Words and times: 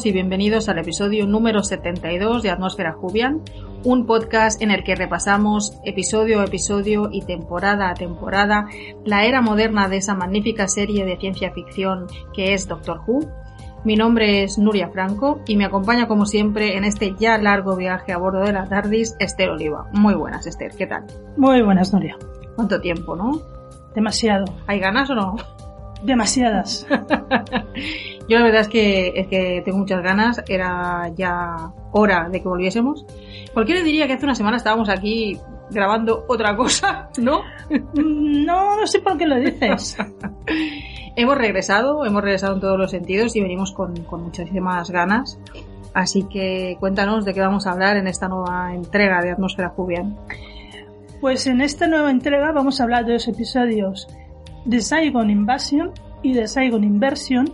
todos 0.00 0.06
y 0.06 0.12
bienvenidos 0.12 0.68
al 0.70 0.78
episodio 0.78 1.26
número 1.26 1.62
72 1.62 2.42
de 2.42 2.50
Atmósfera 2.50 2.92
Jubian, 2.92 3.42
un 3.84 4.06
podcast 4.06 4.62
en 4.62 4.70
el 4.70 4.82
que 4.82 4.94
repasamos 4.94 5.78
episodio 5.84 6.40
a 6.40 6.44
episodio 6.44 7.10
y 7.12 7.22
temporada 7.22 7.90
a 7.90 7.94
temporada 7.94 8.66
la 9.04 9.26
era 9.26 9.42
moderna 9.42 9.88
de 9.88 9.98
esa 9.98 10.14
magnífica 10.14 10.68
serie 10.68 11.04
de 11.04 11.18
ciencia 11.18 11.52
ficción 11.52 12.06
que 12.32 12.54
es 12.54 12.66
Doctor 12.66 13.02
Who. 13.06 13.28
Mi 13.84 13.96
nombre 13.96 14.42
es 14.42 14.56
Nuria 14.58 14.88
Franco 14.88 15.40
y 15.46 15.56
me 15.56 15.66
acompaña 15.66 16.08
como 16.08 16.24
siempre 16.24 16.78
en 16.78 16.84
este 16.84 17.14
ya 17.18 17.36
largo 17.36 17.76
viaje 17.76 18.12
a 18.12 18.18
bordo 18.18 18.40
de 18.40 18.52
la 18.52 18.68
TARDIS 18.68 19.16
Esther 19.18 19.50
Oliva. 19.50 19.88
Muy 19.92 20.14
buenas 20.14 20.46
Esther, 20.46 20.72
¿qué 20.78 20.86
tal? 20.86 21.04
Muy 21.36 21.60
buenas, 21.60 21.92
Nuria. 21.92 22.16
¿Cuánto 22.56 22.80
tiempo, 22.80 23.16
no? 23.16 23.42
Demasiado. 23.94 24.46
¿Hay 24.66 24.78
ganas 24.78 25.10
o 25.10 25.14
no? 25.14 25.36
Demasiadas. 26.02 26.86
Yo 28.28 28.38
la 28.38 28.44
verdad 28.44 28.60
es 28.60 28.68
que, 28.68 29.12
es 29.16 29.26
que 29.26 29.62
tengo 29.64 29.78
muchas 29.78 30.02
ganas, 30.02 30.42
era 30.48 31.10
ya 31.16 31.72
hora 31.92 32.28
de 32.28 32.40
que 32.40 32.48
volviésemos. 32.48 33.04
Cualquiera 33.52 33.82
diría 33.82 34.06
que 34.06 34.12
hace 34.12 34.24
una 34.24 34.36
semana 34.36 34.56
estábamos 34.56 34.88
aquí 34.88 35.38
grabando 35.70 36.24
otra 36.28 36.56
cosa, 36.56 37.10
¿no? 37.18 37.42
No, 37.94 38.76
no 38.76 38.86
sé 38.86 39.00
por 39.00 39.18
qué 39.18 39.26
lo 39.26 39.36
dices. 39.36 39.96
hemos 41.16 41.36
regresado, 41.36 42.04
hemos 42.06 42.22
regresado 42.22 42.54
en 42.54 42.60
todos 42.60 42.78
los 42.78 42.90
sentidos 42.90 43.34
y 43.36 43.40
venimos 43.40 43.72
con, 43.72 43.96
con 44.04 44.22
muchísimas 44.22 44.90
ganas. 44.90 45.38
Así 45.92 46.22
que 46.24 46.76
cuéntanos 46.78 47.24
de 47.24 47.34
qué 47.34 47.40
vamos 47.40 47.66
a 47.66 47.72
hablar 47.72 47.96
en 47.96 48.06
esta 48.06 48.28
nueva 48.28 48.72
entrega 48.74 49.20
de 49.22 49.32
Atmósfera 49.32 49.70
Jubian. 49.70 50.16
Pues 51.20 51.46
en 51.46 51.60
esta 51.60 51.86
nueva 51.86 52.10
entrega 52.10 52.52
vamos 52.52 52.80
a 52.80 52.84
hablar 52.84 53.04
de 53.04 53.14
los 53.14 53.28
episodios 53.28 54.08
de 54.64 54.80
Saigon 54.80 55.30
Invasion 55.30 55.92
y 56.22 56.32
de 56.34 56.46
Saigon 56.48 56.84
Inversion, 56.84 57.46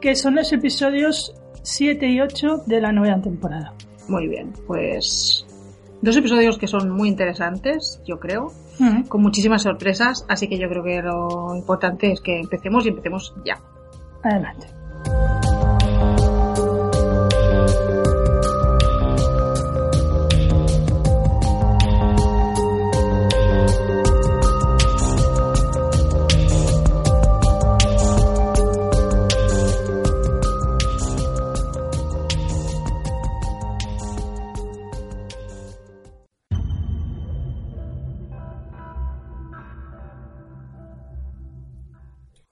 que 0.00 0.14
son 0.14 0.34
los 0.34 0.52
episodios 0.52 1.34
7 1.62 2.06
y 2.08 2.20
8 2.20 2.64
de 2.66 2.80
la 2.80 2.92
nueva 2.92 3.20
temporada. 3.20 3.72
Muy 4.08 4.28
bien, 4.28 4.52
pues 4.66 5.46
dos 6.02 6.16
episodios 6.16 6.58
que 6.58 6.66
son 6.66 6.90
muy 6.90 7.08
interesantes, 7.08 8.00
yo 8.06 8.20
creo, 8.20 8.52
Ujú. 8.78 9.08
con 9.08 9.22
muchísimas 9.22 9.62
sorpresas, 9.62 10.26
así 10.28 10.48
que 10.48 10.58
yo 10.58 10.68
creo 10.68 10.82
que 10.84 11.00
lo 11.00 11.54
importante 11.56 12.12
es 12.12 12.20
que 12.20 12.40
empecemos 12.40 12.84
y 12.84 12.90
empecemos 12.90 13.34
ya. 13.46 13.58
Adelante. 14.22 14.66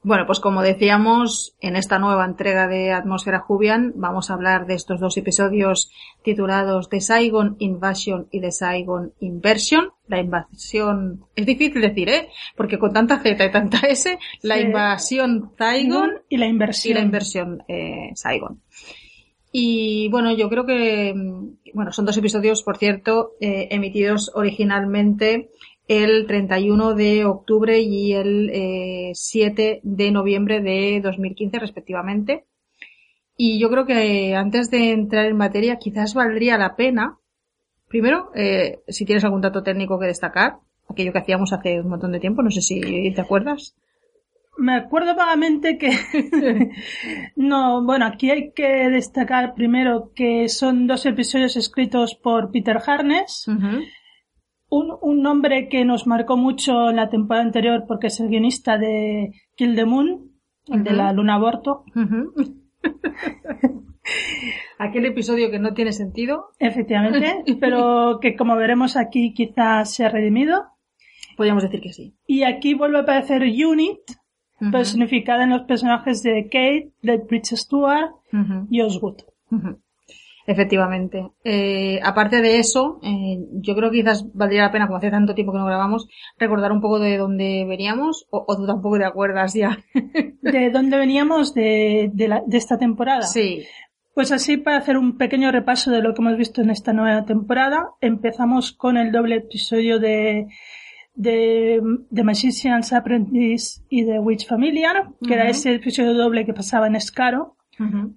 Bueno, 0.04 0.26
pues 0.26 0.40
como 0.40 0.62
decíamos, 0.62 1.54
en 1.60 1.76
esta 1.76 2.00
nueva 2.00 2.24
entrega 2.24 2.66
de 2.66 2.90
Atmósfera 2.90 3.38
Jubian 3.38 3.92
vamos 3.94 4.30
a 4.30 4.34
hablar 4.34 4.66
de 4.66 4.74
estos 4.74 4.98
dos 4.98 5.16
episodios 5.16 5.92
titulados 6.24 6.88
The 6.88 7.00
Saigon 7.00 7.54
Invasion 7.60 8.26
y 8.32 8.40
The 8.40 8.50
Saigon 8.50 9.12
Inversion. 9.20 9.90
La 10.08 10.18
invasión, 10.18 11.24
es 11.36 11.46
difícil 11.46 11.80
decir, 11.82 12.08
¿eh? 12.08 12.28
Porque 12.56 12.80
con 12.80 12.92
tanta 12.92 13.20
Z 13.20 13.44
y 13.44 13.52
tanta 13.52 13.78
S, 13.86 14.18
la 14.42 14.56
Sí. 14.56 14.62
invasión 14.62 15.52
Saigon 15.56 16.10
y 16.28 16.36
la 16.36 16.46
y 16.46 16.50
inversión. 16.50 16.94
la 16.94 17.00
inversión 17.04 17.62
eh, 17.68 18.10
Saigon. 18.16 18.60
Y 19.52 20.08
bueno, 20.08 20.32
yo 20.34 20.48
creo 20.48 20.66
que, 20.66 21.12
mm, 21.14 21.74
bueno, 21.74 21.92
son 21.92 22.06
dos 22.06 22.16
episodios, 22.16 22.64
por 22.64 22.76
cierto, 22.76 23.34
eh, 23.40 23.68
emitidos 23.70 24.32
originalmente 24.34 25.50
el 25.88 26.26
31 26.26 26.94
de 26.94 27.24
octubre 27.24 27.80
y 27.80 28.12
el 28.12 28.50
eh, 28.52 29.10
7 29.14 29.80
de 29.82 30.10
noviembre 30.10 30.60
de 30.60 31.00
2015 31.02 31.58
respectivamente. 31.58 32.44
Y 33.36 33.58
yo 33.58 33.70
creo 33.70 33.86
que 33.86 34.34
antes 34.34 34.70
de 34.70 34.92
entrar 34.92 35.26
en 35.26 35.36
materia 35.36 35.76
quizás 35.76 36.14
valdría 36.14 36.58
la 36.58 36.76
pena, 36.76 37.18
primero, 37.88 38.30
eh, 38.34 38.80
si 38.88 39.04
tienes 39.04 39.24
algún 39.24 39.40
dato 39.40 39.62
técnico 39.62 39.98
que 39.98 40.06
destacar, 40.06 40.58
aquello 40.88 41.12
que 41.12 41.18
hacíamos 41.18 41.52
hace 41.52 41.80
un 41.80 41.88
montón 41.88 42.12
de 42.12 42.20
tiempo, 42.20 42.42
no 42.42 42.50
sé 42.50 42.60
si 42.60 42.80
te 43.12 43.20
acuerdas. 43.20 43.74
Me 44.58 44.76
acuerdo 44.76 45.16
vagamente 45.16 45.78
que... 45.78 45.90
no, 47.36 47.84
bueno, 47.84 48.06
aquí 48.06 48.30
hay 48.30 48.52
que 48.52 48.90
destacar 48.90 49.54
primero 49.54 50.12
que 50.14 50.48
son 50.48 50.86
dos 50.86 51.06
episodios 51.06 51.56
escritos 51.56 52.14
por 52.14 52.50
Peter 52.52 52.78
Harness. 52.86 53.46
Un, 54.72 54.96
un 55.02 55.26
hombre 55.26 55.68
que 55.68 55.84
nos 55.84 56.06
marcó 56.06 56.38
mucho 56.38 56.88
en 56.88 56.96
la 56.96 57.10
temporada 57.10 57.44
anterior 57.44 57.84
porque 57.86 58.06
es 58.06 58.18
el 58.20 58.28
guionista 58.28 58.78
de 58.78 59.32
Kill 59.54 59.74
the 59.74 59.84
Moon, 59.84 60.30
el 60.66 60.82
de 60.82 60.92
la 60.94 61.12
luna 61.12 61.34
aborto. 61.34 61.84
Aquel 64.78 65.04
episodio 65.04 65.50
que 65.50 65.58
no 65.58 65.74
tiene 65.74 65.92
sentido, 65.92 66.46
Efectivamente, 66.58 67.44
pero 67.60 68.18
que 68.20 68.34
como 68.34 68.56
veremos 68.56 68.96
aquí 68.96 69.34
quizás 69.34 69.92
se 69.94 70.06
ha 70.06 70.08
redimido. 70.08 70.64
podríamos 71.36 71.62
decir 71.62 71.82
que 71.82 71.92
sí. 71.92 72.14
Y 72.26 72.44
aquí 72.44 72.72
vuelve 72.72 72.96
a 72.98 73.02
aparecer 73.02 73.42
Unit, 73.42 74.00
personificada 74.72 75.44
en 75.44 75.50
los 75.50 75.62
personajes 75.62 76.22
de 76.22 76.44
Kate, 76.44 76.92
de 77.02 77.18
Bridget 77.18 77.58
Stewart 77.58 78.12
y 78.70 78.80
Osgood. 78.80 79.18
Efectivamente. 80.46 81.30
Eh, 81.44 82.00
aparte 82.02 82.40
de 82.42 82.58
eso, 82.58 82.98
eh, 83.02 83.38
yo 83.60 83.74
creo 83.76 83.90
que 83.90 83.98
quizás 83.98 84.26
valdría 84.34 84.62
la 84.62 84.72
pena, 84.72 84.86
como 84.86 84.98
hace 84.98 85.10
tanto 85.10 85.34
tiempo 85.34 85.52
que 85.52 85.58
no 85.58 85.66
grabamos, 85.66 86.08
recordar 86.38 86.72
un 86.72 86.80
poco 86.80 86.98
de 86.98 87.16
dónde 87.16 87.64
veníamos, 87.68 88.26
o, 88.30 88.44
o 88.48 88.56
tú 88.56 88.66
tampoco 88.66 88.98
te 88.98 89.04
acuerdas 89.04 89.54
ya. 89.54 89.78
¿De 90.42 90.70
dónde 90.70 90.96
veníamos 90.98 91.54
de, 91.54 92.10
de, 92.12 92.28
la- 92.28 92.42
de 92.46 92.56
esta 92.58 92.78
temporada? 92.78 93.22
sí. 93.22 93.64
Pues 94.14 94.30
así, 94.30 94.58
para 94.58 94.76
hacer 94.76 94.98
un 94.98 95.16
pequeño 95.16 95.50
repaso 95.50 95.90
de 95.90 96.02
lo 96.02 96.12
que 96.12 96.20
hemos 96.20 96.36
visto 96.36 96.60
en 96.60 96.68
esta 96.68 96.92
nueva 96.92 97.24
temporada, 97.24 97.92
empezamos 98.02 98.72
con 98.74 98.98
el 98.98 99.10
doble 99.10 99.36
episodio 99.36 99.98
de, 99.98 100.48
de 101.14 101.80
The 102.12 102.22
Magician's 102.22 102.92
Apprentice 102.92 103.82
y 103.88 104.04
The 104.04 104.18
Witch 104.18 104.46
Familiar, 104.46 105.08
que 105.26 105.32
era 105.32 105.48
ese 105.48 105.74
episodio 105.76 106.12
doble 106.12 106.44
que 106.44 106.52
pasaba 106.52 106.88
en 106.88 106.96
Escaro, 106.96 107.56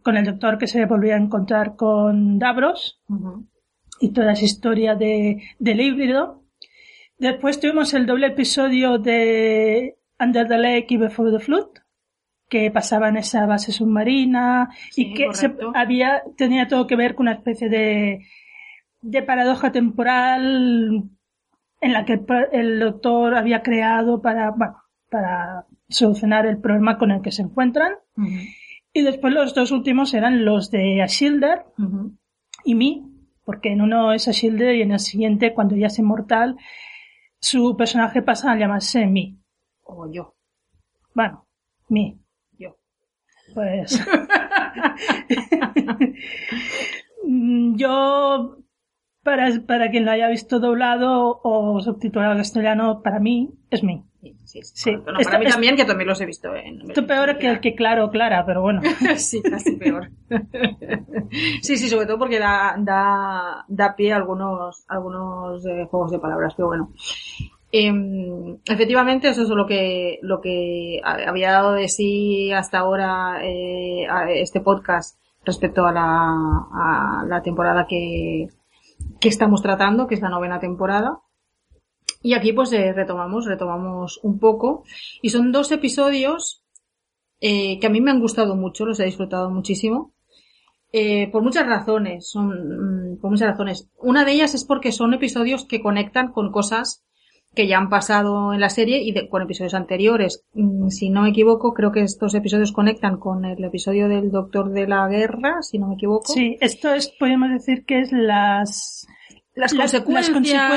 Con 0.04 0.18
el 0.18 0.26
doctor 0.26 0.58
que 0.58 0.68
se 0.68 0.86
volvía 0.86 1.16
a 1.16 1.20
encontrar 1.20 1.76
con 1.76 2.38
Davros 2.40 3.02
y 4.00 4.10
toda 4.12 4.34
esa 4.34 4.46
historia 4.46 4.96
de, 4.96 5.42
del 5.60 5.82
híbrido. 5.82 6.44
Después 7.18 7.60
tuvimos 7.60 7.94
el 7.94 8.06
doble 8.06 8.28
episodio 8.28 8.98
de 8.98 9.96
Under 10.20 10.48
the 10.48 10.58
Lake 10.58 10.88
y 10.90 10.98
Before 10.98 11.32
the 11.32 11.40
Flood, 11.40 11.68
que 12.50 12.70
pasaba 12.72 13.08
en 13.10 13.18
esa 13.18 13.46
base 13.46 13.72
submarina 13.72 14.70
Sí, 14.92 15.08
y 15.08 15.14
que 15.14 15.34
se- 15.34 15.56
había, 15.74 16.24
tenía 16.38 16.68
todo 16.68 16.88
que 16.88 16.96
ver 16.98 17.16
con 17.16 17.24
una 17.28 17.34
especie 17.36 17.70
de, 17.70 18.26
de 19.02 19.22
paradoja 19.24 19.72
temporal 19.72 21.04
en 21.82 21.94
la 21.94 22.06
que 22.06 22.14
el, 22.14 22.26
el 22.52 22.80
doctor 22.80 23.36
había 23.36 23.64
creado 23.64 24.22
para, 24.22 24.52
bueno, 24.52 24.76
para 25.10 25.66
solucionar 25.88 26.46
el 26.46 26.58
problema 26.58 26.98
con 26.98 27.12
el 27.12 27.22
que 27.22 27.32
se 27.32 27.44
encuentran. 27.44 27.94
Y 28.98 29.02
después 29.02 29.34
los 29.34 29.54
dos 29.54 29.72
últimos 29.72 30.14
eran 30.14 30.46
los 30.46 30.72
de 30.72 31.02
Ashilder 31.02 31.66
Ujú. 31.78 32.18
y 32.64 32.76
mí, 32.76 33.04
porque 33.44 33.74
en 33.74 33.82
uno 33.82 34.14
es 34.14 34.30
a 34.30 34.32
Shielder 34.32 34.74
y 34.74 34.84
en 34.84 34.94
el 34.94 35.00
siguiente, 35.00 35.54
cuando 35.54 35.76
ya 35.76 35.88
es 35.88 36.00
inmortal, 36.00 36.56
su 37.38 37.76
personaje 37.76 38.22
pasa 38.22 38.54
a 38.54 38.58
llamarse 38.58 39.06
Mi. 39.06 39.38
O 39.84 40.10
yo. 40.10 40.36
Bueno, 41.14 41.46
Mi. 41.90 42.18
Yo. 42.58 42.78
Pues. 43.54 44.02
Mm, 47.28 47.76
yo, 47.76 48.60
para, 49.24 49.50
para 49.66 49.90
quien 49.90 50.06
lo 50.06 50.12
haya 50.12 50.28
visto 50.28 50.60
doblado 50.60 51.42
o 51.44 51.80
subtitulado 51.82 52.34
al 52.34 52.38
castellano, 52.38 53.02
para 53.02 53.20
mí 53.20 53.50
es 53.72 53.82
Mi. 53.84 54.04
Sí, 54.44 54.62
sí. 54.64 54.96
Bueno, 54.96 55.20
Esto- 55.20 55.32
para 55.32 55.44
mí 55.44 55.50
también, 55.50 55.76
que 55.76 55.86
también 55.86 56.08
los 56.08 56.20
he 56.22 56.26
visto 56.26 56.54
en... 56.56 56.82
Esto 56.90 57.06
peor 57.06 57.38
que 57.38 57.50
el 57.50 57.60
que 57.60 57.76
Claro, 57.76 58.10
Clara, 58.10 58.46
pero 58.46 58.62
bueno. 58.62 58.82
sí, 59.18 59.42
casi 59.42 59.76
peor. 59.78 60.10
sí, 61.62 61.78
sí, 61.78 61.90
sobre 61.90 62.06
todo 62.06 62.18
porque 62.20 62.40
da, 62.40 62.76
da, 62.80 63.66
da 63.68 63.96
pie 63.96 64.14
a 64.14 64.18
algunos, 64.18 64.86
algunos 64.88 65.66
eh, 65.66 65.86
juegos 65.90 66.12
de 66.12 66.20
palabras, 66.20 66.54
pero 66.56 66.68
bueno. 66.70 66.92
Em, 67.72 68.58
efectivamente, 68.66 69.28
eso 69.30 69.42
es 69.44 69.50
lo 69.50 69.66
que, 69.66 70.20
lo 70.22 70.40
que 70.40 71.02
ha- 71.04 71.30
había 71.30 71.52
dado 71.52 71.74
de 71.74 71.90
sí 71.90 72.52
hasta 72.54 72.80
ahora 72.80 73.40
eh, 73.44 74.08
a 74.10 74.32
este 74.32 74.62
podcast 74.62 75.20
respecto 75.44 75.86
a 75.86 75.92
la, 75.92 76.02
a 76.72 77.26
la 77.28 77.42
temporada 77.42 77.86
que, 77.88 78.48
que 79.20 79.28
estamos 79.30 79.62
tratando, 79.62 80.08
que 80.08 80.16
es 80.16 80.22
la 80.22 80.30
novena 80.30 80.60
temporada. 80.60 81.20
Y 82.26 82.34
aquí 82.34 82.54
pues 82.54 82.72
eh, 82.74 82.92
retomamos, 82.92 83.46
retomamos 83.46 84.20
un 84.24 84.40
poco. 84.40 84.84
Y 85.22 85.30
son 85.30 85.52
dos 85.52 85.72
episodios 85.72 86.64
eh, 87.40 87.78
que 87.80 87.86
a 87.88 87.90
mí 87.92 88.02
me 88.02 88.10
han 88.10 88.20
gustado 88.20 88.56
mucho, 88.56 88.86
los 88.86 89.00
he 89.00 89.06
disfrutado 89.06 89.52
muchísimo. 89.52 90.12
Eh, 90.92 91.30
por 91.32 91.44
muchas 91.44 91.68
razones, 91.68 92.28
son, 92.28 92.48
mm, 93.14 93.20
por 93.20 93.30
muchas 93.30 93.50
razones. 93.50 93.90
Una 94.00 94.26
de 94.26 94.32
ellas 94.32 94.56
es 94.56 94.64
porque 94.66 94.92
son 94.92 95.14
episodios 95.14 95.66
que 95.68 95.82
conectan 95.82 96.32
con 96.32 96.52
cosas 96.52 97.04
que 97.54 97.68
ya 97.68 97.78
han 97.78 97.90
pasado 97.90 98.54
en 98.54 98.60
la 98.60 98.70
serie 98.70 99.02
y 99.04 99.12
de- 99.12 99.30
con 99.30 99.44
episodios 99.44 99.76
anteriores. 99.76 100.44
Mm, 100.54 100.88
Si 100.90 101.10
no 101.12 101.22
me 101.22 101.30
equivoco, 101.30 101.74
creo 101.74 101.92
que 101.92 102.02
estos 102.02 102.34
episodios 102.34 102.72
conectan 102.72 103.18
con 103.18 103.46
el 103.46 103.64
episodio 103.64 104.08
del 104.10 104.32
Doctor 104.32 104.72
de 104.72 104.88
la 104.88 105.08
Guerra, 105.08 105.62
si 105.62 105.78
no 105.78 105.88
me 105.90 105.94
equivoco. 105.96 106.34
Sí, 106.34 106.58
esto 106.60 106.92
es, 106.94 107.10
podemos 107.20 107.50
decir 107.52 107.86
que 107.86 108.00
es 108.02 108.12
las... 108.12 109.06
Las, 109.56 109.72
Las- 109.74 109.94
las 109.94 110.04
consecuencias 110.04 110.70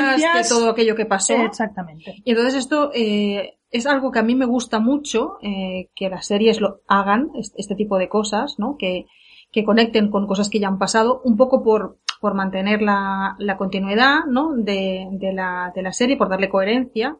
de 0.48 0.48
todo 0.48 0.70
aquello 0.70 0.94
que 0.94 1.04
pasó. 1.06 1.34
Exactamente. 1.34 2.14
Y 2.24 2.30
entonces 2.30 2.54
esto 2.54 2.90
eh, 2.94 3.58
es 3.70 3.86
algo 3.86 4.10
que 4.12 4.20
a 4.20 4.22
mí 4.22 4.34
me 4.36 4.46
gusta 4.46 4.78
mucho, 4.78 5.36
eh, 5.42 5.88
que 5.96 6.08
las 6.08 6.26
series 6.26 6.60
lo 6.60 6.80
hagan, 6.88 7.30
es- 7.34 7.52
este 7.56 7.74
tipo 7.74 7.98
de 7.98 8.08
cosas, 8.08 8.54
¿no? 8.58 8.76
Que, 8.78 9.06
que 9.52 9.64
conecten 9.64 10.10
con 10.10 10.26
cosas 10.26 10.48
que 10.48 10.60
ya 10.60 10.68
han 10.68 10.78
pasado, 10.78 11.20
un 11.24 11.36
poco 11.36 11.62
por, 11.64 11.98
por 12.20 12.34
mantener 12.34 12.80
la, 12.82 13.34
la 13.38 13.56
continuidad, 13.56 14.24
¿no? 14.28 14.54
De, 14.54 15.08
de, 15.12 15.32
la, 15.32 15.72
de 15.74 15.82
la 15.82 15.92
serie, 15.92 16.16
por 16.16 16.28
darle 16.28 16.48
coherencia, 16.48 17.16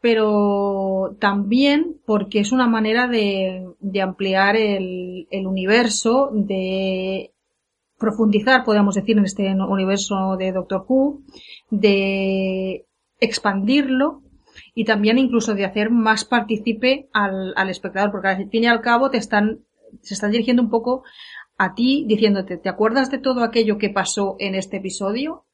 pero 0.00 1.16
también 1.20 1.96
porque 2.06 2.40
es 2.40 2.52
una 2.52 2.66
manera 2.66 3.06
de, 3.06 3.66
de 3.80 4.02
ampliar 4.02 4.56
el, 4.56 5.26
el 5.30 5.46
universo, 5.46 6.30
de 6.32 7.32
profundizar, 8.00 8.64
podríamos 8.64 8.94
decir, 8.96 9.16
en 9.18 9.26
este 9.26 9.54
universo 9.54 10.36
de 10.38 10.52
Doctor 10.52 10.84
Who, 10.88 11.20
de 11.70 12.86
expandirlo 13.20 14.22
y 14.74 14.84
también 14.84 15.18
incluso 15.18 15.54
de 15.54 15.66
hacer 15.66 15.90
más 15.90 16.24
partícipe 16.24 17.08
al, 17.12 17.52
al 17.56 17.68
espectador, 17.68 18.10
porque 18.10 18.28
al 18.28 18.48
fin 18.48 18.64
y 18.64 18.66
al 18.66 18.80
cabo 18.80 19.10
te 19.10 19.18
están, 19.18 19.60
se 20.00 20.14
están 20.14 20.30
dirigiendo 20.32 20.62
un 20.62 20.70
poco 20.70 21.04
a 21.58 21.74
ti 21.74 22.06
diciéndote, 22.08 22.56
¿te 22.56 22.70
acuerdas 22.70 23.10
de 23.10 23.18
todo 23.18 23.44
aquello 23.44 23.76
que 23.76 23.90
pasó 23.90 24.34
en 24.38 24.54
este 24.54 24.78
episodio? 24.78 25.44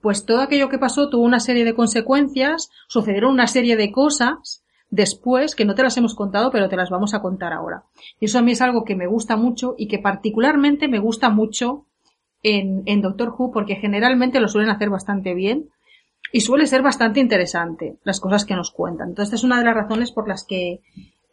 Pues 0.00 0.24
todo 0.24 0.40
aquello 0.40 0.70
que 0.70 0.78
pasó 0.78 1.10
tuvo 1.10 1.22
una 1.22 1.40
serie 1.40 1.64
de 1.64 1.74
consecuencias, 1.74 2.70
sucedieron 2.88 3.32
una 3.32 3.46
serie 3.46 3.76
de 3.76 3.92
cosas 3.92 4.61
después 4.92 5.56
que 5.56 5.64
no 5.64 5.74
te 5.74 5.82
las 5.82 5.96
hemos 5.96 6.14
contado, 6.14 6.50
pero 6.52 6.68
te 6.68 6.76
las 6.76 6.90
vamos 6.90 7.14
a 7.14 7.22
contar 7.22 7.54
ahora. 7.54 7.84
Y 8.20 8.26
eso 8.26 8.38
a 8.38 8.42
mí 8.42 8.52
es 8.52 8.60
algo 8.60 8.84
que 8.84 8.94
me 8.94 9.06
gusta 9.06 9.36
mucho 9.36 9.74
y 9.78 9.88
que 9.88 9.98
particularmente 9.98 10.86
me 10.86 10.98
gusta 10.98 11.30
mucho 11.30 11.86
en, 12.42 12.82
en 12.84 13.00
Doctor 13.00 13.34
Who 13.36 13.52
porque 13.52 13.76
generalmente 13.76 14.38
lo 14.38 14.48
suelen 14.48 14.70
hacer 14.70 14.90
bastante 14.90 15.32
bien 15.32 15.70
y 16.30 16.42
suele 16.42 16.66
ser 16.66 16.82
bastante 16.82 17.20
interesante 17.20 17.96
las 18.04 18.20
cosas 18.20 18.44
que 18.44 18.54
nos 18.54 18.70
cuentan. 18.70 19.08
Entonces, 19.08 19.32
esta 19.32 19.36
es 19.36 19.44
una 19.44 19.58
de 19.58 19.64
las 19.64 19.74
razones 19.74 20.12
por 20.12 20.28
las 20.28 20.44
que 20.44 20.80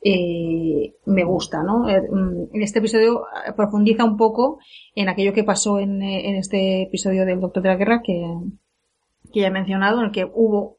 eh, 0.01 0.95
me 1.05 1.25
gusta, 1.25 1.61
¿no? 1.61 1.89
Eh, 1.89 2.01
mm, 2.01 2.55
En 2.55 2.61
este 2.61 2.79
episodio 2.79 3.25
eh, 3.45 3.51
profundiza 3.57 4.05
un 4.05 4.15
poco 4.15 4.59
en 4.95 5.09
aquello 5.09 5.33
que 5.33 5.43
pasó 5.43 5.79
en, 5.79 6.01
en 6.01 6.37
este 6.37 6.83
episodio 6.83 7.25
del 7.25 7.41
Doctor 7.41 7.61
de 7.61 7.69
la 7.69 7.75
Guerra 7.75 8.01
que, 8.01 8.25
que 9.33 9.41
ya 9.41 9.47
he 9.47 9.51
mencionado, 9.51 9.99
en 9.99 10.05
el 10.05 10.11
que 10.11 10.25
hubo 10.33 10.77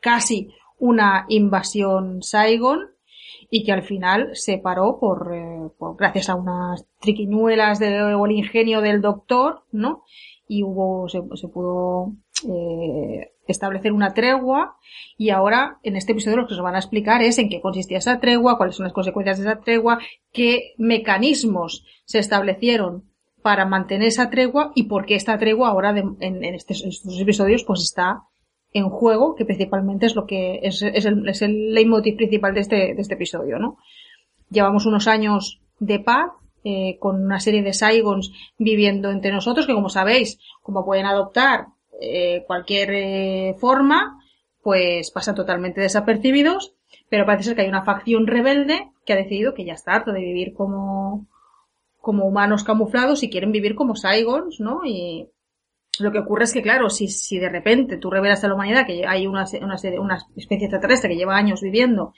casi 0.00 0.50
una 0.78 1.26
invasión 1.28 2.22
Saigon 2.22 2.90
y 3.50 3.64
que 3.64 3.72
al 3.72 3.82
final 3.82 4.30
se 4.34 4.58
paró 4.58 4.98
por, 4.98 5.32
eh, 5.34 5.70
por 5.78 5.96
gracias 5.96 6.28
a 6.28 6.34
unas 6.34 6.86
triquiñuelas 7.00 7.78
de, 7.78 8.02
o 8.14 8.26
el 8.26 8.32
ingenio 8.32 8.80
del 8.80 9.00
doctor, 9.00 9.62
¿no? 9.72 10.04
Y 10.48 10.62
hubo, 10.62 11.08
se, 11.08 11.48
pudo 11.48 12.12
eh, 12.48 13.32
establecer 13.46 13.92
una 13.92 14.14
tregua 14.14 14.76
y 15.16 15.30
ahora 15.30 15.78
en 15.82 15.96
este 15.96 16.12
episodio 16.12 16.38
lo 16.38 16.46
que 16.46 16.54
nos 16.54 16.62
van 16.62 16.76
a 16.76 16.78
explicar 16.78 17.22
es 17.22 17.38
en 17.38 17.48
qué 17.48 17.60
consistía 17.60 17.98
esa 17.98 18.20
tregua, 18.20 18.56
cuáles 18.56 18.76
son 18.76 18.84
las 18.84 18.92
consecuencias 18.92 19.38
de 19.38 19.44
esa 19.44 19.60
tregua, 19.60 19.98
qué 20.32 20.74
mecanismos 20.78 21.84
se 22.04 22.18
establecieron 22.18 23.04
para 23.42 23.64
mantener 23.64 24.08
esa 24.08 24.30
tregua 24.30 24.72
y 24.74 24.84
por 24.84 25.06
qué 25.06 25.14
esta 25.14 25.38
tregua 25.38 25.68
ahora 25.68 25.96
en 26.20 26.44
estos 26.44 26.82
episodios 27.20 27.64
pues 27.64 27.82
está 27.82 28.24
en 28.72 28.88
juego, 28.88 29.34
que 29.34 29.44
principalmente 29.44 30.06
es 30.06 30.14
lo 30.14 30.26
que 30.26 30.60
es, 30.62 30.82
es 30.82 31.04
el, 31.04 31.28
es 31.28 31.42
el 31.42 31.72
leitmotiv 31.72 32.16
principal 32.16 32.54
de 32.54 32.60
este, 32.60 32.76
de 32.94 33.00
este 33.00 33.14
episodio, 33.14 33.58
¿no? 33.58 33.78
Llevamos 34.50 34.86
unos 34.86 35.08
años 35.08 35.60
de 35.78 35.98
paz, 35.98 36.30
eh, 36.64 36.98
con 36.98 37.22
una 37.24 37.38
serie 37.38 37.62
de 37.62 37.72
Saigons 37.72 38.32
viviendo 38.58 39.10
entre 39.10 39.32
nosotros, 39.32 39.66
que 39.66 39.74
como 39.74 39.88
sabéis, 39.88 40.40
como 40.62 40.84
pueden 40.84 41.06
adoptar 41.06 41.66
eh, 42.00 42.44
cualquier 42.46 42.90
eh, 42.92 43.54
forma, 43.58 44.20
pues 44.62 45.12
pasan 45.12 45.36
totalmente 45.36 45.80
desapercibidos, 45.80 46.74
pero 47.08 47.24
parece 47.24 47.44
ser 47.44 47.54
que 47.54 47.62
hay 47.62 47.68
una 47.68 47.84
facción 47.84 48.26
rebelde 48.26 48.90
que 49.04 49.12
ha 49.12 49.16
decidido 49.16 49.54
que 49.54 49.64
ya 49.64 49.74
está 49.74 49.94
harto 49.94 50.12
de 50.12 50.20
vivir 50.20 50.54
como, 50.54 51.26
como 52.00 52.24
humanos 52.24 52.64
camuflados 52.64 53.22
y 53.22 53.30
quieren 53.30 53.52
vivir 53.52 53.76
como 53.76 53.94
Saigons, 53.94 54.58
¿no? 54.58 54.80
Y, 54.84 55.28
lo 56.00 56.12
que 56.12 56.18
ocurre 56.18 56.44
es 56.44 56.52
que, 56.52 56.62
claro, 56.62 56.90
si, 56.90 57.08
si 57.08 57.38
de 57.38 57.48
repente 57.48 57.96
tú 57.96 58.10
revelas 58.10 58.42
a 58.44 58.48
la 58.48 58.54
humanidad 58.54 58.86
que 58.86 59.06
hay 59.06 59.26
una, 59.26 59.44
una, 59.60 59.76
una 59.98 60.18
especie 60.36 60.66
extraterrestre 60.66 61.10
que 61.10 61.16
lleva 61.16 61.36
años 61.36 61.60
viviendo, 61.60 62.12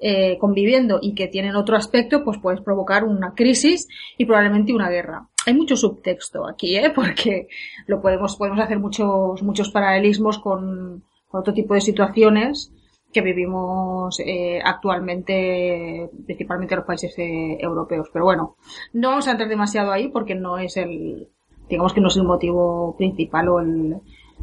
eh, 0.00 0.38
conviviendo 0.38 1.00
y 1.02 1.14
que 1.14 1.26
tienen 1.26 1.56
otro 1.56 1.76
aspecto, 1.76 2.22
pues 2.22 2.38
puedes 2.38 2.60
provocar 2.60 3.04
una 3.04 3.34
crisis 3.34 3.88
y 4.16 4.26
probablemente 4.26 4.72
una 4.72 4.88
guerra. 4.88 5.28
Hay 5.46 5.54
mucho 5.54 5.76
subtexto 5.76 6.46
aquí, 6.46 6.76
¿eh? 6.76 6.90
Porque 6.94 7.48
lo 7.86 8.00
podemos, 8.00 8.36
podemos 8.36 8.60
hacer 8.60 8.78
muchos, 8.78 9.42
muchos 9.42 9.70
paralelismos 9.70 10.38
con, 10.38 11.04
con 11.28 11.40
otro 11.40 11.52
tipo 11.52 11.74
de 11.74 11.80
situaciones 11.80 12.72
que 13.12 13.22
vivimos 13.22 14.20
eh, 14.20 14.60
actualmente, 14.62 16.10
principalmente 16.26 16.74
en 16.74 16.78
los 16.78 16.86
países 16.86 17.18
eh, 17.18 17.56
europeos. 17.60 18.08
Pero 18.12 18.24
bueno, 18.26 18.56
no 18.92 19.08
vamos 19.08 19.26
a 19.28 19.32
entrar 19.32 19.48
demasiado 19.48 19.92
ahí 19.92 20.08
porque 20.08 20.34
no 20.34 20.58
es 20.58 20.76
el, 20.76 21.28
digamos 21.68 21.92
que 21.92 22.00
no 22.00 22.08
es 22.08 22.16
el 22.16 22.24
motivo 22.24 22.96
principal 22.96 23.48
o 23.48 23.60
el 23.60 23.96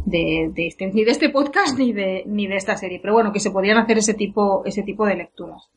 de, 0.05 0.51
de 0.53 0.67
este, 0.67 0.91
ni 0.91 1.03
de 1.03 1.11
este 1.11 1.29
podcast 1.29 1.77
ni 1.77 1.93
de, 1.93 2.23
ni 2.25 2.47
de 2.47 2.55
esta 2.55 2.77
serie. 2.77 2.99
Pero 3.01 3.13
bueno, 3.13 3.31
que 3.31 3.39
se 3.39 3.51
podrían 3.51 3.77
hacer 3.77 3.97
ese 3.97 4.13
tipo, 4.13 4.63
ese 4.65 4.83
tipo 4.83 5.05
de 5.05 5.15
lecturas. 5.15 5.69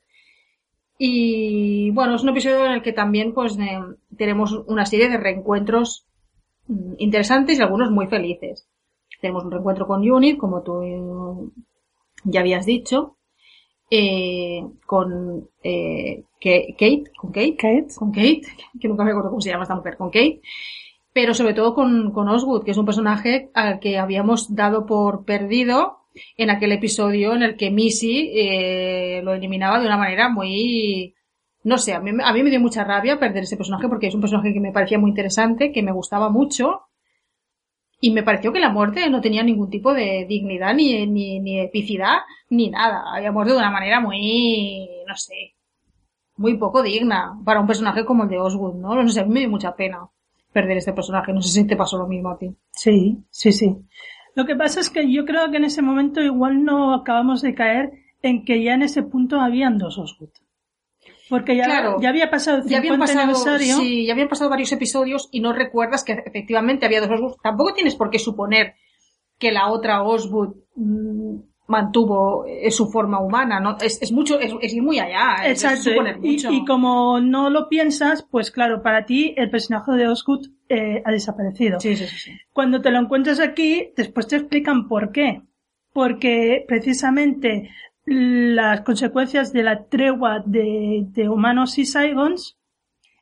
Y 0.99 1.90
bueno, 1.93 2.17
es 2.17 2.23
un 2.23 2.31
episodio 2.31 2.67
en 2.67 2.73
el 2.73 2.83
que 2.83 2.93
también 2.93 3.33
pues 3.33 3.57
eh, 3.59 3.81
tenemos 4.17 4.52
una 4.67 4.85
serie 4.85 5.09
de 5.09 5.17
reencuentros 5.17 6.07
mm, 6.67 6.95
interesantes 6.99 7.59
y 7.59 7.62
algunos 7.62 7.90
muy 7.90 8.09
felices. 8.09 8.69
Tenemos 9.21 9.45
un 9.45 9.52
reencuentro 9.52 9.87
con 9.87 10.09
Unit, 10.09 10.37
como 10.37 10.62
tú 10.62 10.83
eh, 10.83 11.00
ya 12.25 12.40
habías 12.40 12.67
dicho, 12.67 13.17
eh, 13.90 14.62
con 14.87 15.49
eh, 15.62 16.25
Kate, 16.40 17.11
con 17.17 17.33
Kate, 17.33 17.57
Kate. 17.57 17.87
con 17.97 18.12
Kate, 18.12 18.43
que 18.81 18.88
nunca 18.88 19.05
me 19.05 19.11
acuerdo 19.11 19.31
cómo 19.31 19.40
se 19.40 19.50
llama 19.50 19.62
esta 19.62 19.75
mujer, 19.75 19.97
con 19.97 20.11
Kate, 20.11 20.40
pero 21.21 21.35
sobre 21.35 21.53
todo 21.53 21.75
con, 21.75 22.13
con 22.13 22.29
Osgood, 22.29 22.63
que 22.63 22.71
es 22.71 22.77
un 22.79 22.87
personaje 22.87 23.51
al 23.53 23.81
que 23.81 23.99
habíamos 23.99 24.55
dado 24.55 24.87
por 24.87 25.25
perdido 25.25 25.99
en 26.37 26.49
aquel 26.49 26.71
episodio 26.71 27.35
en 27.35 27.43
el 27.43 27.57
que 27.57 27.73
Missy 27.73 28.31
eh, 28.33 29.21
lo 29.25 29.33
eliminaba 29.33 29.81
de 29.81 29.87
una 29.87 29.97
manera 29.97 30.29
muy... 30.29 31.17
No 31.65 31.77
sé, 31.77 31.93
a 31.93 31.99
mí, 31.99 32.13
a 32.23 32.33
mí 32.33 32.43
me 32.45 32.51
dio 32.51 32.61
mucha 32.61 32.85
rabia 32.85 33.19
perder 33.19 33.43
ese 33.43 33.57
personaje 33.57 33.89
porque 33.89 34.07
es 34.07 34.15
un 34.15 34.21
personaje 34.21 34.53
que 34.53 34.61
me 34.61 34.71
parecía 34.71 35.01
muy 35.01 35.11
interesante, 35.11 35.73
que 35.73 35.83
me 35.83 35.91
gustaba 35.91 36.31
mucho 36.31 36.83
y 38.01 38.13
me 38.13 38.23
pareció 38.23 38.53
que 38.53 38.61
la 38.61 38.71
muerte 38.71 39.11
no 39.11 39.21
tenía 39.21 39.43
ningún 39.43 39.71
tipo 39.71 39.93
de 39.93 40.25
dignidad, 40.29 40.73
ni, 40.73 41.05
ni, 41.09 41.41
ni 41.41 41.59
epicidad, 41.59 42.19
ni 42.49 42.71
nada. 42.71 43.03
Había 43.13 43.33
muerto 43.33 43.55
de 43.55 43.59
una 43.59 43.73
manera 43.73 44.01
muy, 44.01 44.89
no 45.05 45.17
sé, 45.17 45.57
muy 46.37 46.57
poco 46.57 46.81
digna 46.81 47.37
para 47.45 47.59
un 47.59 47.67
personaje 47.67 48.05
como 48.05 48.23
el 48.23 48.29
de 48.29 48.39
Osgood, 48.39 48.77
¿no? 48.77 48.95
No 48.95 49.09
sé, 49.09 49.19
a 49.19 49.25
mí 49.25 49.35
me 49.35 49.41
dio 49.41 49.51
mucha 49.51 49.75
pena. 49.75 50.09
Perder 50.52 50.78
este 50.78 50.93
personaje. 50.93 51.33
No 51.33 51.43
sé 51.43 51.50
si 51.50 51.67
te 51.67 51.76
pasó 51.76 51.99
lo 51.99 52.07
mismo 52.07 52.31
a 52.31 52.38
ti. 52.38 52.55
Sí, 52.71 53.19
sí, 53.31 53.52
sí. 53.52 53.76
Lo 54.35 54.47
que 54.47 54.57
pasa 54.57 54.81
es 54.81 54.90
que 54.90 55.11
yo 55.11 55.25
creo 55.25 55.50
que 55.50 55.57
en 55.57 55.64
ese 55.64 55.83
momento 55.83 56.21
igual 56.21 56.64
no 56.64 56.95
acabamos 56.95 57.43
de 57.43 57.55
caer 57.55 57.90
en 58.23 58.45
que 58.45 58.62
ya 58.62 58.75
en 58.75 58.83
ese 58.83 59.02
punto 59.02 59.40
habían 59.40 59.78
dos 59.78 59.99
Osgood. 59.99 60.31
Porque 61.28 61.57
ya, 61.57 61.97
ya 62.00 62.09
había 62.09 62.31
pasado 62.31 62.59
el 62.59 62.69
ya 62.69 62.78
habían 62.78 62.99
pasado, 62.99 63.21
aniversario. 63.21 63.76
Sí, 63.76 64.07
ya 64.07 64.12
habían 64.14 64.28
pasado 64.28 64.49
varios 64.49 64.73
episodios 64.73 65.28
y 65.31 65.40
no 65.40 65.52
recuerdas 65.52 66.05
que 66.05 66.12
efectivamente 66.12 66.87
había 66.87 67.00
dos 67.00 67.11
Osgood. 67.11 67.37
Tampoco 67.43 67.75
tienes 67.75 67.95
por 67.97 68.11
qué 68.11 68.19
suponer 68.19 68.75
que 69.38 69.52
la 69.52 69.69
otra 69.69 70.02
Osgood 70.02 70.57
mm, 70.75 71.37
mantuvo 71.69 72.47
eh, 72.47 72.71
su 72.71 72.91
forma 72.91 73.21
humana, 73.21 73.61
¿no? 73.61 73.77
Es, 73.81 74.01
es 74.03 74.11
mucho, 74.11 74.41
es, 74.41 74.53
es, 74.61 74.75
ir 74.75 74.83
muy 74.83 74.99
allá. 74.99 75.37
Exacto. 75.47 75.91
mucho. 76.19 76.51
Y, 76.51 76.57
y, 76.57 76.65
como 76.65 77.21
no 77.21 77.51
lo 77.51 77.69
piensas, 77.69 78.27
pues 78.29 78.51
claro, 78.51 78.83
para 78.83 79.05
ti 79.05 79.35
el 79.37 79.51
personaje 79.51 79.93
de 79.93 80.09
Osgood 80.09 80.49
eh, 80.69 81.03
ha 81.05 81.13
desaparecido. 81.13 81.79
Sí, 81.79 81.95
sí, 81.95 82.07
sí, 82.07 82.19
sí. 82.19 82.33
Cuando 82.53 82.81
te 82.81 82.91
lo 82.91 82.99
encuentras 82.99 83.39
aquí, 83.39 83.93
después 83.97 84.27
te 84.27 84.37
explican 84.37 84.89
por 84.89 85.13
qué. 85.13 85.43
Porque 85.93 86.65
precisamente 86.67 87.71
las 88.05 88.81
consecuencias 88.81 89.53
de 89.53 89.63
la 89.63 89.85
tregua 89.85 90.43
de, 90.45 91.05
de 91.09 91.29
humanos 91.29 91.79
y 91.79 91.85
Saigons 91.85 92.59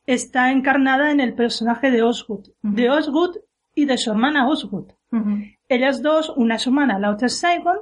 está 0.06 0.52
encarnada 0.52 1.10
en 1.10 1.18
el 1.18 1.34
personaje 1.34 1.90
de 1.90 2.02
Osgood. 2.02 2.46
De 2.62 2.90
Osgood 2.90 3.36
y 3.74 3.86
de 3.86 3.98
su 3.98 4.10
hermana 4.10 4.48
Osgood. 4.48 4.92
Ellas 5.68 6.02
dos, 6.02 6.32
una 6.36 6.56
es 6.56 6.66
humana, 6.66 6.98
la 6.98 7.10
otra 7.10 7.26
es 7.26 7.38
Saigon, 7.38 7.78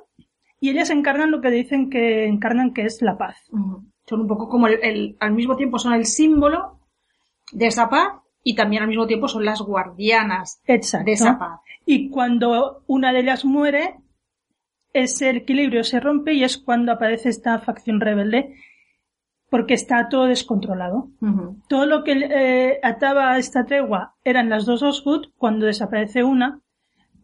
y 0.64 0.70
ellas 0.70 0.88
encarnan 0.88 1.30
lo 1.30 1.42
que 1.42 1.50
dicen 1.50 1.90
que 1.90 2.24
encarnan 2.24 2.72
que 2.72 2.86
es 2.86 3.02
la 3.02 3.18
paz. 3.18 3.36
Son 4.06 4.22
un 4.22 4.26
poco 4.26 4.48
como 4.48 4.66
el, 4.66 5.14
al 5.20 5.32
mismo 5.32 5.56
tiempo 5.56 5.78
son 5.78 5.92
el 5.92 6.06
símbolo 6.06 6.80
de 7.52 7.66
esa 7.66 7.90
paz 7.90 8.22
y 8.42 8.54
también 8.54 8.80
al 8.80 8.88
mismo 8.88 9.06
tiempo 9.06 9.28
son 9.28 9.44
las 9.44 9.60
guardianas 9.60 10.62
de 10.66 10.80
esa 11.12 11.38
paz. 11.38 11.60
Y 11.84 12.08
cuando 12.08 12.82
una 12.86 13.12
de 13.12 13.20
ellas 13.20 13.44
muere, 13.44 13.96
ese 14.94 15.28
equilibrio 15.28 15.84
se 15.84 16.00
rompe 16.00 16.32
y 16.32 16.44
es 16.44 16.56
cuando 16.56 16.92
aparece 16.92 17.28
esta 17.28 17.58
facción 17.58 18.00
rebelde 18.00 18.54
porque 19.50 19.74
está 19.74 20.08
todo 20.08 20.24
descontrolado. 20.24 21.10
Todo 21.68 21.84
lo 21.84 22.04
que 22.04 22.12
eh, 22.12 22.80
ataba 22.82 23.36
esta 23.36 23.66
tregua 23.66 24.14
eran 24.24 24.48
las 24.48 24.64
dos 24.64 24.82
Osgood, 24.82 25.26
cuando 25.36 25.66
desaparece 25.66 26.24
una, 26.24 26.62